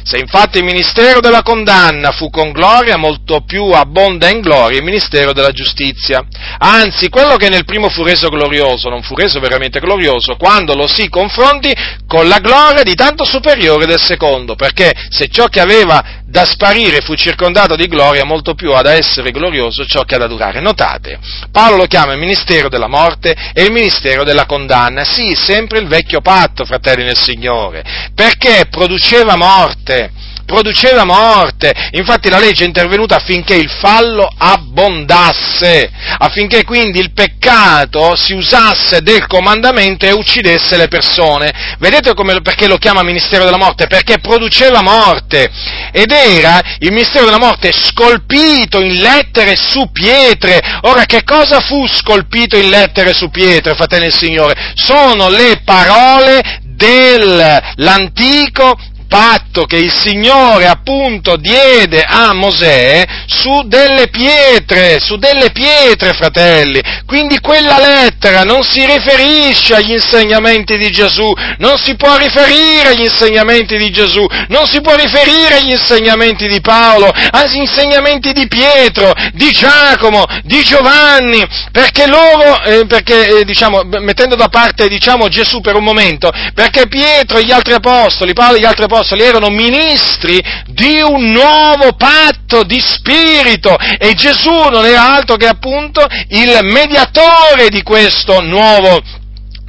[0.08, 4.84] Se infatti il ministero della condanna fu con gloria, molto più abbonda in gloria il
[4.84, 6.24] ministero della giustizia.
[6.56, 10.86] Anzi, quello che nel primo fu reso glorioso, non fu reso veramente glorioso, quando lo
[10.86, 11.74] si confronti
[12.06, 17.00] con la gloria di tanto superiore del secondo, perché se ciò che aveva da sparire
[17.00, 20.60] fu circondato di gloria, molto più ha da essere glorioso ciò che ha da durare.
[20.60, 21.18] Notate,
[21.50, 25.04] Paolo lo chiama il ministero della morte e il ministero della condanna.
[25.04, 27.82] Sì, sempre il vecchio patto, fratelli nel Signore,
[28.14, 30.12] perché produceva morte
[30.48, 31.74] produceva morte.
[31.90, 39.02] Infatti la legge è intervenuta affinché il fallo abbondasse, affinché quindi il peccato si usasse
[39.02, 41.76] del comandamento e uccidesse le persone.
[41.78, 43.88] Vedete come, perché lo chiama ministero della morte?
[43.88, 45.50] Perché produceva morte
[45.92, 50.62] ed era il ministero della morte scolpito in lettere su pietre.
[50.82, 54.72] Ora che cosa fu scolpito in lettere su pietre, fratelli del Signore?
[54.74, 65.00] Sono le parole dell'antico patto che il Signore appunto diede a Mosè su delle pietre,
[65.00, 66.80] su delle pietre, fratelli.
[67.06, 73.02] Quindi quella lettera non si riferisce agli insegnamenti di Gesù, non si può riferire agli
[73.02, 79.12] insegnamenti di Gesù, non si può riferire agli insegnamenti di Paolo, agli insegnamenti di Pietro,
[79.32, 85.60] di Giacomo, di Giovanni, perché loro, eh, perché, eh, diciamo, mettendo da parte, diciamo, Gesù
[85.60, 89.48] per un momento, perché Pietro e gli altri apostoli, Paolo e gli altri apostoli erano
[89.48, 96.58] ministri di un nuovo patto di spirito e Gesù non era altro che appunto il
[96.62, 99.00] mediatore di questo nuovo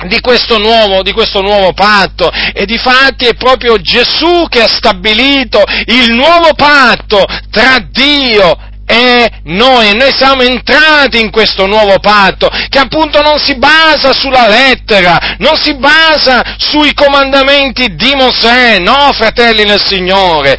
[0.07, 2.31] di questo, nuovo, di questo nuovo patto.
[2.53, 9.29] E di fatti è proprio Gesù che ha stabilito il nuovo patto tra Dio e
[9.43, 15.35] noi, noi siamo entrati in questo nuovo patto, che appunto non si basa sulla lettera,
[15.37, 20.57] non si basa sui comandamenti di Mosè, no, fratelli nel Signore.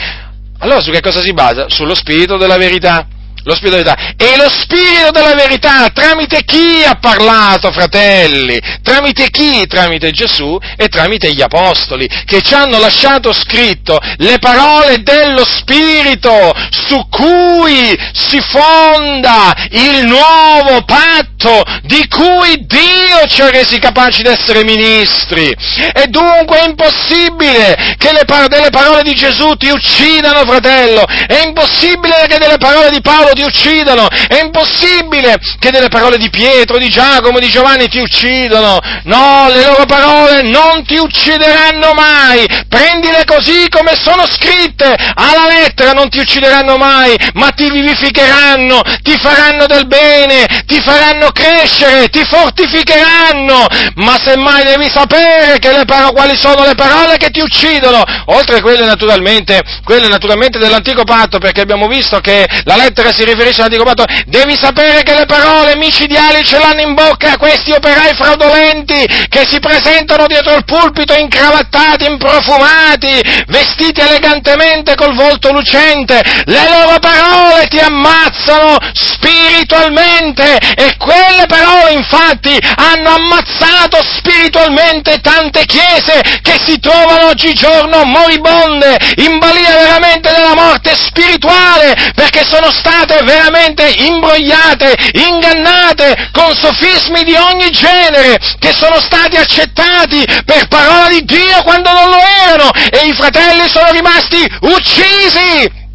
[0.60, 1.68] Allora su che cosa si basa?
[1.68, 3.04] Sullo Spirito della verità.
[3.44, 3.94] Lo Spirito.
[4.16, 8.58] E lo Spirito della verità tramite chi ha parlato, fratelli?
[8.82, 9.66] Tramite chi?
[9.66, 16.52] Tramite Gesù e tramite gli Apostoli, che ci hanno lasciato scritto le parole dello Spirito
[16.70, 24.28] su cui si fonda il nuovo patto di cui Dio ci ha resi capaci di
[24.28, 25.54] essere ministri.
[25.92, 31.04] E dunque è impossibile che le par- delle parole di Gesù ti uccidano, fratello.
[31.06, 36.30] È impossibile che delle parole di Paolo ti uccidano, è impossibile che delle parole di
[36.30, 42.46] Pietro, di Giacomo, di Giovanni ti uccidano, no, le loro parole non ti uccideranno mai,
[42.68, 49.16] prendile così come sono scritte, alla lettera non ti uccideranno mai, ma ti vivificheranno, ti
[49.18, 53.66] faranno del bene, ti faranno crescere, ti fortificheranno,
[53.96, 58.84] ma semmai devi sapere paro- quali sono le parole che ti uccidono, oltre a quelle
[58.84, 63.84] naturalmente, quelle naturalmente dell'antico patto, perché abbiamo visto che la lettera si si riferisce all'antico
[63.84, 69.44] patto, devi sapere che le parole micidiali ce l'hanno in bocca questi operai fraudolenti che
[69.46, 76.22] si presentano dietro il pulpito incravattati, improfumati, vestiti elegantemente col volto lucente.
[76.44, 86.22] Le loro parole ti ammazzano spiritualmente e quelle parole infatti hanno ammazzato spiritualmente tante chiese
[86.40, 93.24] che si trovano oggigiorno moribonde, in balia veramente della morte spirituale, perché sono state state
[93.24, 101.24] veramente imbrogliate, ingannate con sofismi di ogni genere che sono stati accettati per parola di
[101.24, 105.88] Dio quando non lo erano e i fratelli sono rimasti uccisi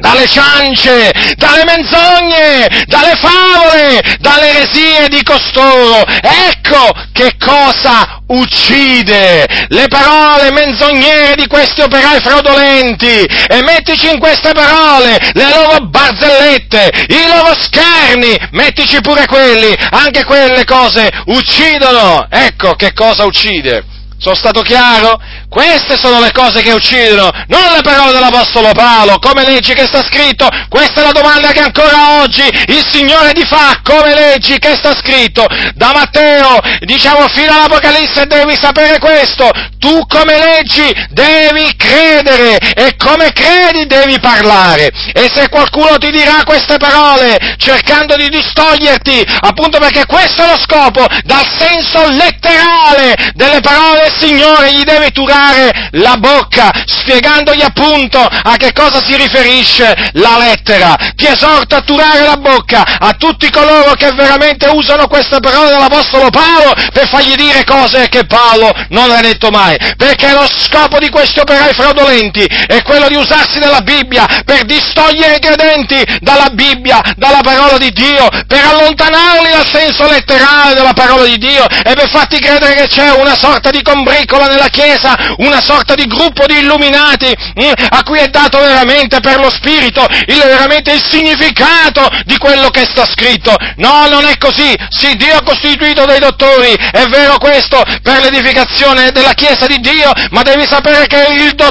[0.00, 6.04] dalle ciance, dalle menzogne, dalle favole, dalle eresie di costoro.
[6.06, 14.52] Ecco che cosa uccide le parole menzognere di questi operai fraudolenti e mettici in queste
[14.52, 22.26] parole le loro barzellette, i loro scherni, mettici pure quelli, anche quelle cose uccidono.
[22.30, 23.93] Ecco che cosa uccide.
[24.24, 25.20] Sono stato chiaro?
[25.50, 30.02] Queste sono le cose che uccidono, non le parole dell'Apostolo Paolo, come leggi che sta
[30.02, 30.48] scritto?
[30.70, 34.94] Questa è la domanda che ancora oggi il Signore ti fa, come leggi che sta
[34.94, 35.46] scritto?
[35.74, 43.32] Da Matteo, diciamo, fino all'Apocalisse devi sapere questo, tu come leggi devi credere e come
[43.32, 44.90] credi devi parlare.
[45.12, 50.58] E se qualcuno ti dirà queste parole cercando di distoglierti, appunto perché questo è lo
[50.58, 58.18] scopo, dal senso letterale delle parole del Signore, gli devi turare la bocca, spiegandogli appunto
[58.18, 60.96] a che cosa si riferisce la lettera.
[61.14, 66.30] Ti esorto a turare la bocca a tutti coloro che veramente usano queste parole dell'Apostolo
[66.30, 69.76] Paolo per fargli dire cose che Paolo non ha detto mai.
[69.96, 75.36] Perché lo scopo di questi operai fraudolenti è quello di usarsi della Bibbia per distogliere
[75.36, 81.24] i credenti dalla Bibbia, dalla parola di Dio, per allontanarli dal senso letterale della parola
[81.24, 85.60] di Dio e per farti credere che c'è una sorta di combricola nella Chiesa, una
[85.60, 90.42] sorta di gruppo di illuminati eh, a cui è dato veramente per lo Spirito il,
[90.42, 93.54] veramente il significato di quello che sta scritto.
[93.76, 94.74] No, non è così.
[94.88, 100.10] Sì, Dio ha costituito dei dottori, è vero questo, per l'edificazione della Chiesa di Dio,
[100.30, 101.63] ma devi sapere che il dottore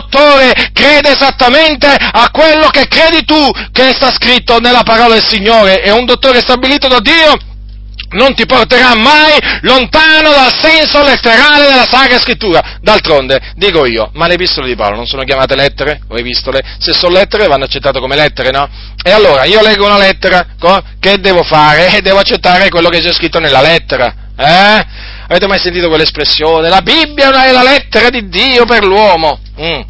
[0.73, 5.81] crede esattamente a quello che credi tu che sta scritto nella parola del Signore.
[5.81, 7.51] È un dottore stabilito da Dio
[8.13, 12.77] non ti porterà mai lontano dal senso letterale della Sacra Scrittura.
[12.81, 16.61] D'altronde, dico io, ma le epistole di Paolo non sono chiamate lettere o epistole?
[16.79, 18.67] Se sono lettere vanno accettate come lettere, no?
[19.03, 20.45] E allora, io leggo una lettera,
[20.99, 21.95] che devo fare?
[21.97, 24.85] E devo accettare quello che c'è scritto nella lettera, eh?
[25.27, 26.69] Avete mai sentito quell'espressione?
[26.69, 29.39] La Bibbia è la lettera di Dio per l'uomo.
[29.59, 29.81] Mm.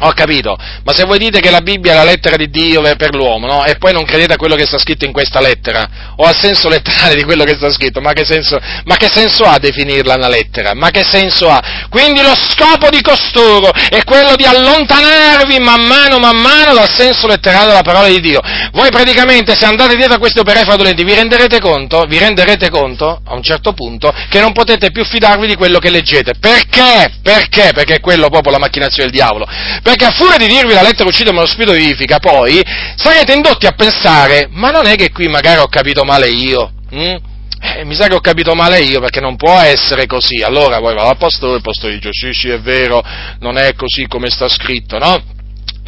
[0.00, 3.14] Ho capito, ma se voi dite che la Bibbia è la lettera di Dio per
[3.14, 3.64] l'uomo, no?
[3.64, 6.68] E poi non credete a quello che sta scritto in questa lettera, o al senso
[6.68, 10.28] letterale di quello che sta scritto, ma che senso, ma che senso ha definirla una
[10.28, 10.74] lettera?
[10.74, 11.86] Ma che senso ha?
[11.88, 17.26] Quindi lo scopo di costoro è quello di allontanarvi man mano, man mano dal senso
[17.26, 18.40] letterale della parola di Dio.
[18.72, 23.22] Voi praticamente, se andate dietro a questi operai fraudolenti, vi renderete conto, vi renderete conto,
[23.24, 26.34] a un certo punto, che non potete più fidarvi di quello che leggete.
[26.38, 27.14] Perché?
[27.22, 27.70] Perché?
[27.72, 29.46] Perché è quello proprio la macchinazione del diavolo
[29.86, 32.60] perché a furia di dirvi la lettera uccide ma lo spirito vivifica, poi
[32.96, 36.72] sarete indotti a pensare, ma non è che qui magari ho capito male io?
[36.90, 37.16] Hm?
[37.60, 40.42] Eh, mi sa che ho capito male io perché non può essere così.
[40.42, 43.00] Allora poi va dal il pastore dice sì sì è vero,
[43.38, 45.22] non è così come sta scritto, no?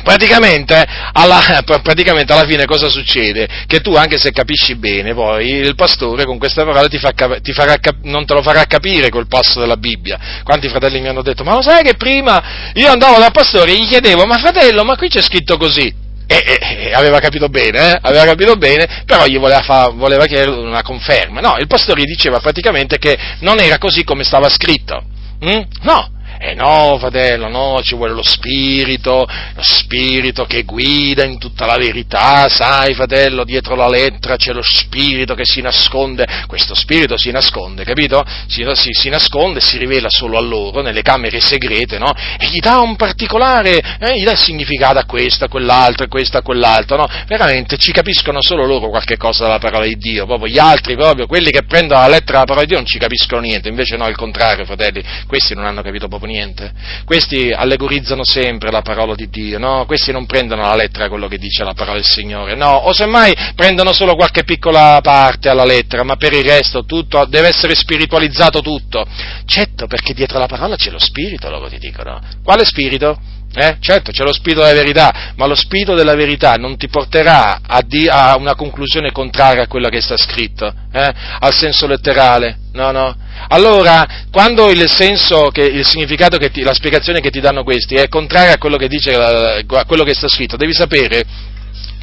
[0.03, 1.41] Praticamente alla,
[1.83, 3.49] praticamente alla, fine cosa succede?
[3.67, 7.53] Che tu, anche se capisci bene, poi il pastore con queste parole ti, fa, ti
[7.53, 10.19] farà, non te lo farà capire quel passo della Bibbia.
[10.45, 13.77] Quanti fratelli mi hanno detto, ma lo sai che prima io andavo dal pastore e
[13.77, 16.07] gli chiedevo, ma fratello, ma qui c'è scritto così?
[16.31, 17.99] E, e, e aveva capito bene, eh?
[18.03, 21.41] aveva capito bene, però gli voleva, fa, voleva chiedere una conferma.
[21.41, 25.03] No, il pastore gli diceva praticamente che non era così come stava scritto.
[25.43, 25.63] Mm?
[25.83, 26.11] No,
[26.41, 31.77] eh no, fratello, no, ci vuole lo spirito, lo spirito che guida in tutta la
[31.77, 37.33] verità, sai, fratello, dietro la lettera c'è lo spirito che si nasconde, questo spirito si
[37.33, 38.25] nasconde, capito?
[38.47, 42.13] Si, si, si nasconde, si rivela solo a loro, nelle camere segrete, no?
[42.39, 46.39] E gli dà un particolare, eh, gli dà significato a questo, a quell'altro, a questo,
[46.39, 47.09] a quell'altro, no?
[47.27, 51.27] Veramente ci capiscono solo loro qualche cosa dalla parola di Dio, proprio gli altri, proprio
[51.27, 54.07] quelli che prendono la lettera della parola di Dio non ci capiscono niente, invece no,
[54.07, 56.73] il contrario, fratelli, questi non hanno capito proprio niente.
[57.05, 59.85] Questi allegorizzano sempre la parola di Dio, no?
[59.87, 62.71] Questi non prendono la lettera quello che dice la parola del Signore, no?
[62.71, 67.49] O semmai prendono solo qualche piccola parte alla lettera, ma per il resto tutto deve
[67.49, 69.07] essere spiritualizzato tutto.
[69.45, 72.21] Certo, perché dietro la parola c'è lo spirito, loro ti dicono.
[72.45, 73.19] Quale spirito?
[73.55, 73.77] Eh?
[73.81, 77.83] Certo, c'è lo spirito della verità, ma lo spirito della verità non ti porterà a,
[77.83, 81.13] di- a una conclusione contraria a quella che sta scritto, eh?
[81.41, 82.59] al senso letterale.
[82.73, 83.17] No, no.
[83.49, 87.95] Allora, quando il senso, che, il significato, che ti, la spiegazione che ti danno questi
[87.95, 91.25] è contraria a quello che, dice, a quello che sta scritto, devi sapere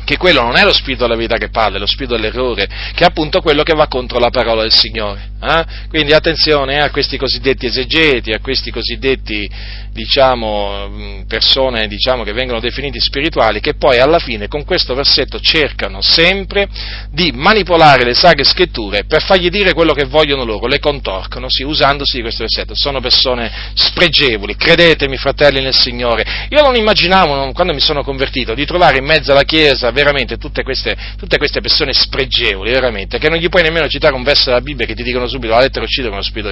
[0.05, 3.03] che quello non è lo spirito della verità che parla, è lo spirito dell'errore, che
[3.03, 5.31] è appunto quello che va contro la parola del Signore.
[5.41, 5.65] Eh?
[5.89, 9.49] Quindi attenzione eh, a questi cosiddetti esegeti, a questi cosiddetti
[9.95, 16.01] diciamo, persone diciamo, che vengono definiti spirituali, che poi alla fine con questo versetto cercano
[16.01, 16.67] sempre
[17.11, 21.63] di manipolare le sacre scritture per fargli dire quello che vogliono loro, le contorcono, sì,
[21.63, 22.75] usandosi di questo versetto.
[22.75, 26.47] Sono persone spregevoli, credetemi fratelli nel Signore.
[26.49, 30.63] Io non immaginavo, quando mi sono convertito, di trovare in mezzo alla Chiesa veramente tutte
[30.63, 34.61] queste, tutte queste persone spregevoli, veramente, che non gli puoi nemmeno citare un verso della
[34.61, 36.49] Bibbia che ti dicono subito la lettera uccide con lo spirito.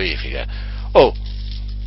[0.94, 1.14] Oh,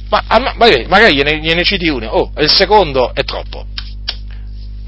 [0.09, 3.67] ma, ma magari gliene, gliene citi uno, oh, il secondo è troppo.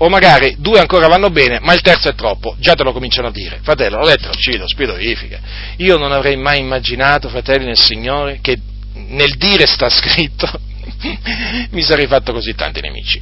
[0.00, 3.28] O magari due ancora vanno bene, ma il terzo è troppo, già te lo cominciano
[3.28, 3.58] a dire.
[3.62, 5.40] Fratello, la lettera uccide, lo spirito vivifica.
[5.78, 8.58] Io non avrei mai immaginato, fratelli nel Signore, che
[9.08, 10.48] nel dire sta scritto
[11.70, 13.20] mi sarei fatto così tanti nemici.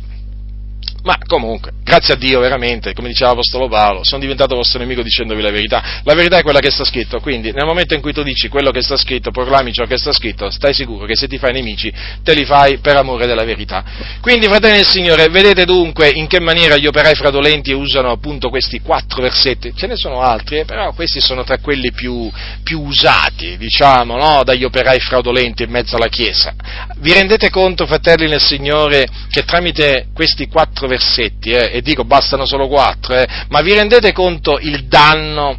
[1.06, 5.40] Ma comunque, grazie a Dio veramente, come diceva l'Apostolo Paolo, sono diventato vostro nemico dicendovi
[5.40, 6.00] la verità.
[6.02, 8.72] La verità è quella che sta scritto, quindi nel momento in cui tu dici quello
[8.72, 11.92] che sta scritto, proclami ciò che sta scritto, stai sicuro che se ti fai nemici,
[12.24, 13.84] te li fai per amore della verità.
[14.20, 18.80] Quindi, fratelli del Signore, vedete dunque in che maniera gli operai fraudolenti usano appunto questi
[18.80, 19.74] quattro versetti.
[19.76, 22.28] Ce ne sono altri, eh, però questi sono tra quelli più,
[22.64, 24.42] più usati, diciamo, no?
[24.42, 26.52] dagli operai fraudolenti in mezzo alla Chiesa.
[26.96, 32.04] Vi rendete conto, fratelli nel Signore, che tramite questi quattro versetti versetti, eh, e dico
[32.04, 35.58] bastano solo quattro, eh, ma vi rendete conto il danno,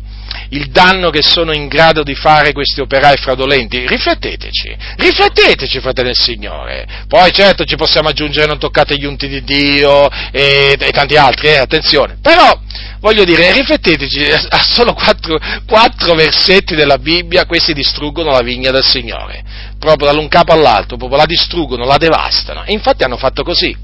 [0.49, 3.85] il danno che sono in grado di fare questi operai fraudolenti?
[3.87, 7.05] Rifletteteci, rifletteteci, fratelli del Signore.
[7.07, 11.47] Poi certo ci possiamo aggiungere non toccate gli unti di Dio e, e tanti altri,
[11.49, 12.59] eh, attenzione, però
[12.99, 18.83] voglio dire, rifletteteci, a solo quattro, quattro versetti della Bibbia questi distruggono la vigna del
[18.83, 19.43] Signore,
[19.77, 23.75] proprio dall'un capo all'altro, proprio la distruggono, la devastano, e infatti hanno fatto così,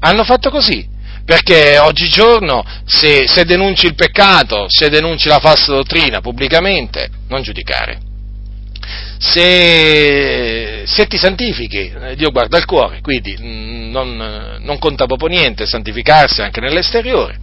[0.00, 0.89] hanno fatto così
[1.30, 8.00] perché oggigiorno se, se denunci il peccato, se denunci la falsa dottrina pubblicamente, non giudicare.
[9.16, 15.28] Se, se, ti santifichi, eh, Dio guarda il cuore, quindi mm, non, non conta proprio
[15.28, 17.38] niente santificarsi anche nell'esteriore.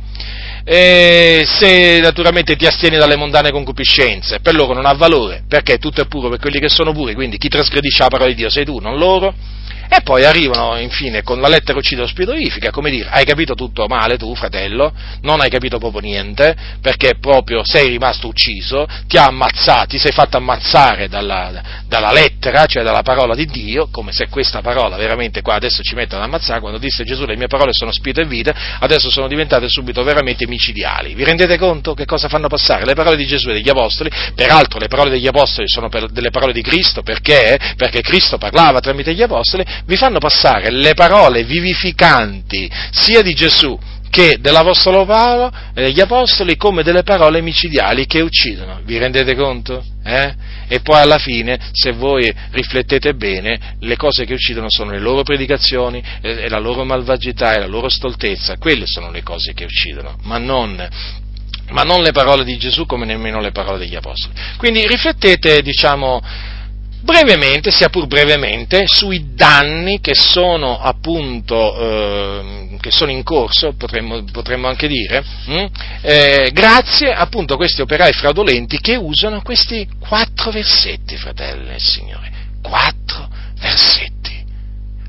[0.66, 6.02] E se naturalmente ti astieni dalle mondane concupiscenze, per loro non ha valore, perché tutto
[6.02, 8.66] è puro per quelli che sono puri, quindi chi trasgredisce la parola di Dio sei
[8.66, 9.34] tu, non loro
[9.90, 14.36] E poi arrivano infine con la lettera uccido-spidorifica, come dire, hai capito tutto male tu,
[14.36, 19.98] fratello, non hai capito proprio niente, perché proprio sei rimasto ucciso, ti ha ammazzato, ti
[19.98, 24.98] sei fatto ammazzare dalla, dalla lettera, cioè dalla parola di Dio, come se questa parola
[24.98, 28.22] veramente qua adesso ci mettono ad ammazzare, quando disse Gesù le mie parole sono spirito
[28.22, 31.14] e vita, adesso sono diventate subito veramente micidiali.
[31.14, 32.86] Vi rendete conto che cosa fanno passare?
[32.86, 36.54] Le parole di Gesù e degli Apostoli, peraltro le parole degli Apostoli sono delle parole
[36.54, 37.58] di Cristo, perché?
[37.76, 43.78] Perché Cristo parlava tramite gli Apostoli, vi fanno passare le parole vivificanti sia di Gesù
[44.10, 48.80] che dell'Apostolo Paolo e degli Apostoli come delle parole micidiali che uccidono.
[48.84, 49.84] Vi rendete conto?
[50.04, 50.34] Eh?
[50.68, 55.24] E poi alla fine, se voi riflettete bene, le cose che uccidono sono le loro
[55.24, 60.18] predicazioni, e la loro malvagità e la loro stoltezza, quelle sono le cose che uccidono,
[60.24, 60.90] ma non
[61.70, 64.34] ma non le parole di Gesù come nemmeno le parole degli Apostoli.
[64.56, 66.22] Quindi riflettete, diciamo,
[67.08, 74.26] brevemente, sia pur brevemente, sui danni che sono appunto eh, che sono in corso, potremmo,
[74.26, 75.66] potremmo anche dire, hm?
[76.02, 82.30] eh, grazie appunto a questi operai fraudolenti che usano questi quattro versetti, fratelli del Signore,
[82.62, 84.16] quattro versetti.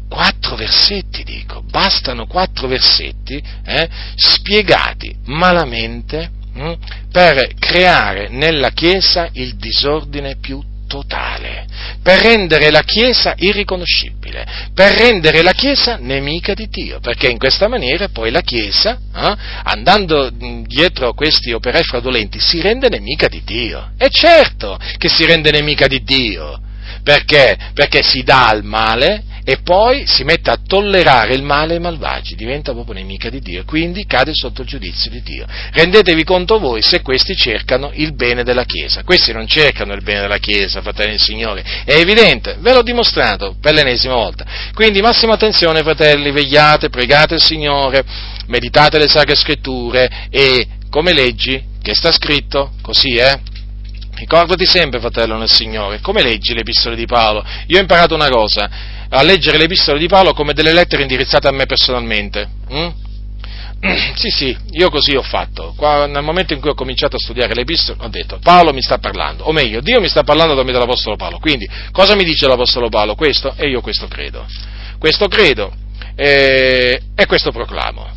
[0.08, 6.72] Quattro versetti, dico, bastano quattro versetti eh, spiegati malamente hm?
[7.10, 11.66] per creare nella Chiesa il disordine più totale,
[12.02, 14.44] per rendere la Chiesa irriconoscibile,
[14.74, 19.36] per rendere la Chiesa nemica di Dio, perché in questa maniera poi la Chiesa, eh,
[19.62, 20.30] andando
[20.66, 23.92] dietro questi operai fraudolenti, si rende nemica di Dio.
[23.96, 26.60] E certo che si rende nemica di Dio,
[27.04, 27.56] perché?
[27.74, 32.34] Perché si dà al male e poi si mette a tollerare il male ai malvagi,
[32.34, 35.46] diventa proprio nemica di Dio, quindi cade sotto il giudizio di Dio.
[35.72, 39.04] Rendetevi conto voi se questi cercano il bene della Chiesa.
[39.04, 43.56] Questi non cercano il bene della Chiesa, fratelli del Signore, è evidente, ve l'ho dimostrato
[43.58, 44.44] per l'ennesima volta.
[44.74, 48.04] Quindi massima attenzione, fratelli, vegliate, pregate il Signore,
[48.48, 53.40] meditate le sacre scritture e come leggi, che sta scritto, così eh?
[54.14, 57.42] Ricordati sempre, fratello nel Signore, come leggi le epistole di Paolo?
[57.68, 61.48] Io ho imparato una cosa, a leggere le epistole di Paolo come delle lettere indirizzate
[61.48, 62.48] a me personalmente.
[62.72, 62.88] Mm?
[64.16, 65.72] Sì, sì, io così ho fatto.
[65.76, 68.82] Qua, nel momento in cui ho cominciato a studiare le epistole, ho detto, Paolo mi
[68.82, 71.38] sta parlando, o meglio, Dio mi sta parlando da me dell'Apostolo Paolo.
[71.38, 73.14] Quindi, cosa mi dice l'Apostolo Paolo?
[73.14, 74.44] Questo, e io questo credo.
[74.98, 75.72] Questo credo,
[76.16, 78.08] eh, e questo proclamo.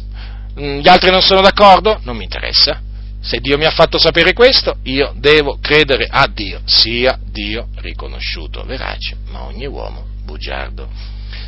[0.59, 1.99] Mm, gli altri non sono d'accordo?
[2.03, 2.81] Non mi interessa.
[3.22, 8.64] Se Dio mi ha fatto sapere questo, io devo credere a Dio, sia Dio riconosciuto
[8.64, 10.89] verace, ma ogni uomo bugiardo.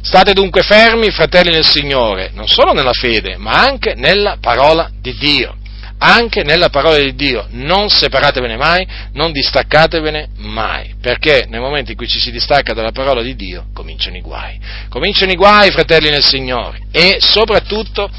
[0.02, 5.16] State dunque fermi, fratelli nel Signore, non solo nella fede, ma anche nella parola di
[5.18, 5.58] Dio.
[6.06, 11.98] Anche nella parola di Dio, non separatevene mai, non distaccatevene mai, perché nel momento in
[11.98, 14.60] cui ci si distacca dalla parola di Dio cominciano i guai.
[14.90, 18.12] Cominciano i guai, fratelli nel Signore, e soprattutto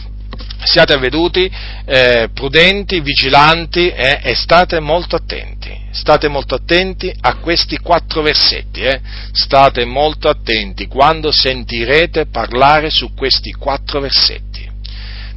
[0.64, 1.50] siate avveduti,
[1.84, 5.82] eh, prudenti, vigilanti eh, e state molto attenti.
[5.90, 9.00] State molto attenti a questi quattro versetti, eh?
[9.32, 14.68] state molto attenti quando sentirete parlare su questi quattro versetti,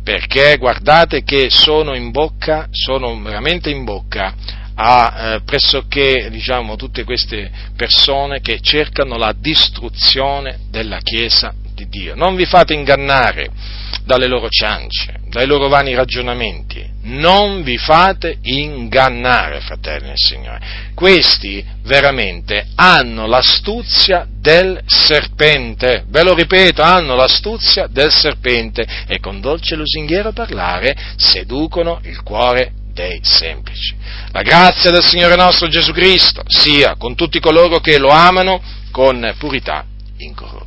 [0.04, 4.34] perché guardate che sono in bocca, sono veramente in bocca
[4.80, 12.16] a eh, pressoché diciamo, tutte queste persone che cercano la distruzione della Chiesa di Dio.
[12.16, 13.50] Non vi fate ingannare
[14.08, 16.96] dalle loro ciance, dai loro vani ragionamenti.
[17.04, 20.60] Non vi fate ingannare, fratelli del Signore.
[20.96, 29.42] Questi veramente hanno l'astuzia del serpente, ve lo ripeto, hanno l'astuzia del serpente e con
[29.42, 33.94] dolce lusinghiero parlare seducono il cuore dei semplici.
[34.32, 39.36] La grazia del Signore nostro Gesù Cristo sia con tutti coloro che lo amano con
[39.38, 39.86] purità
[40.18, 40.67] incorrotta.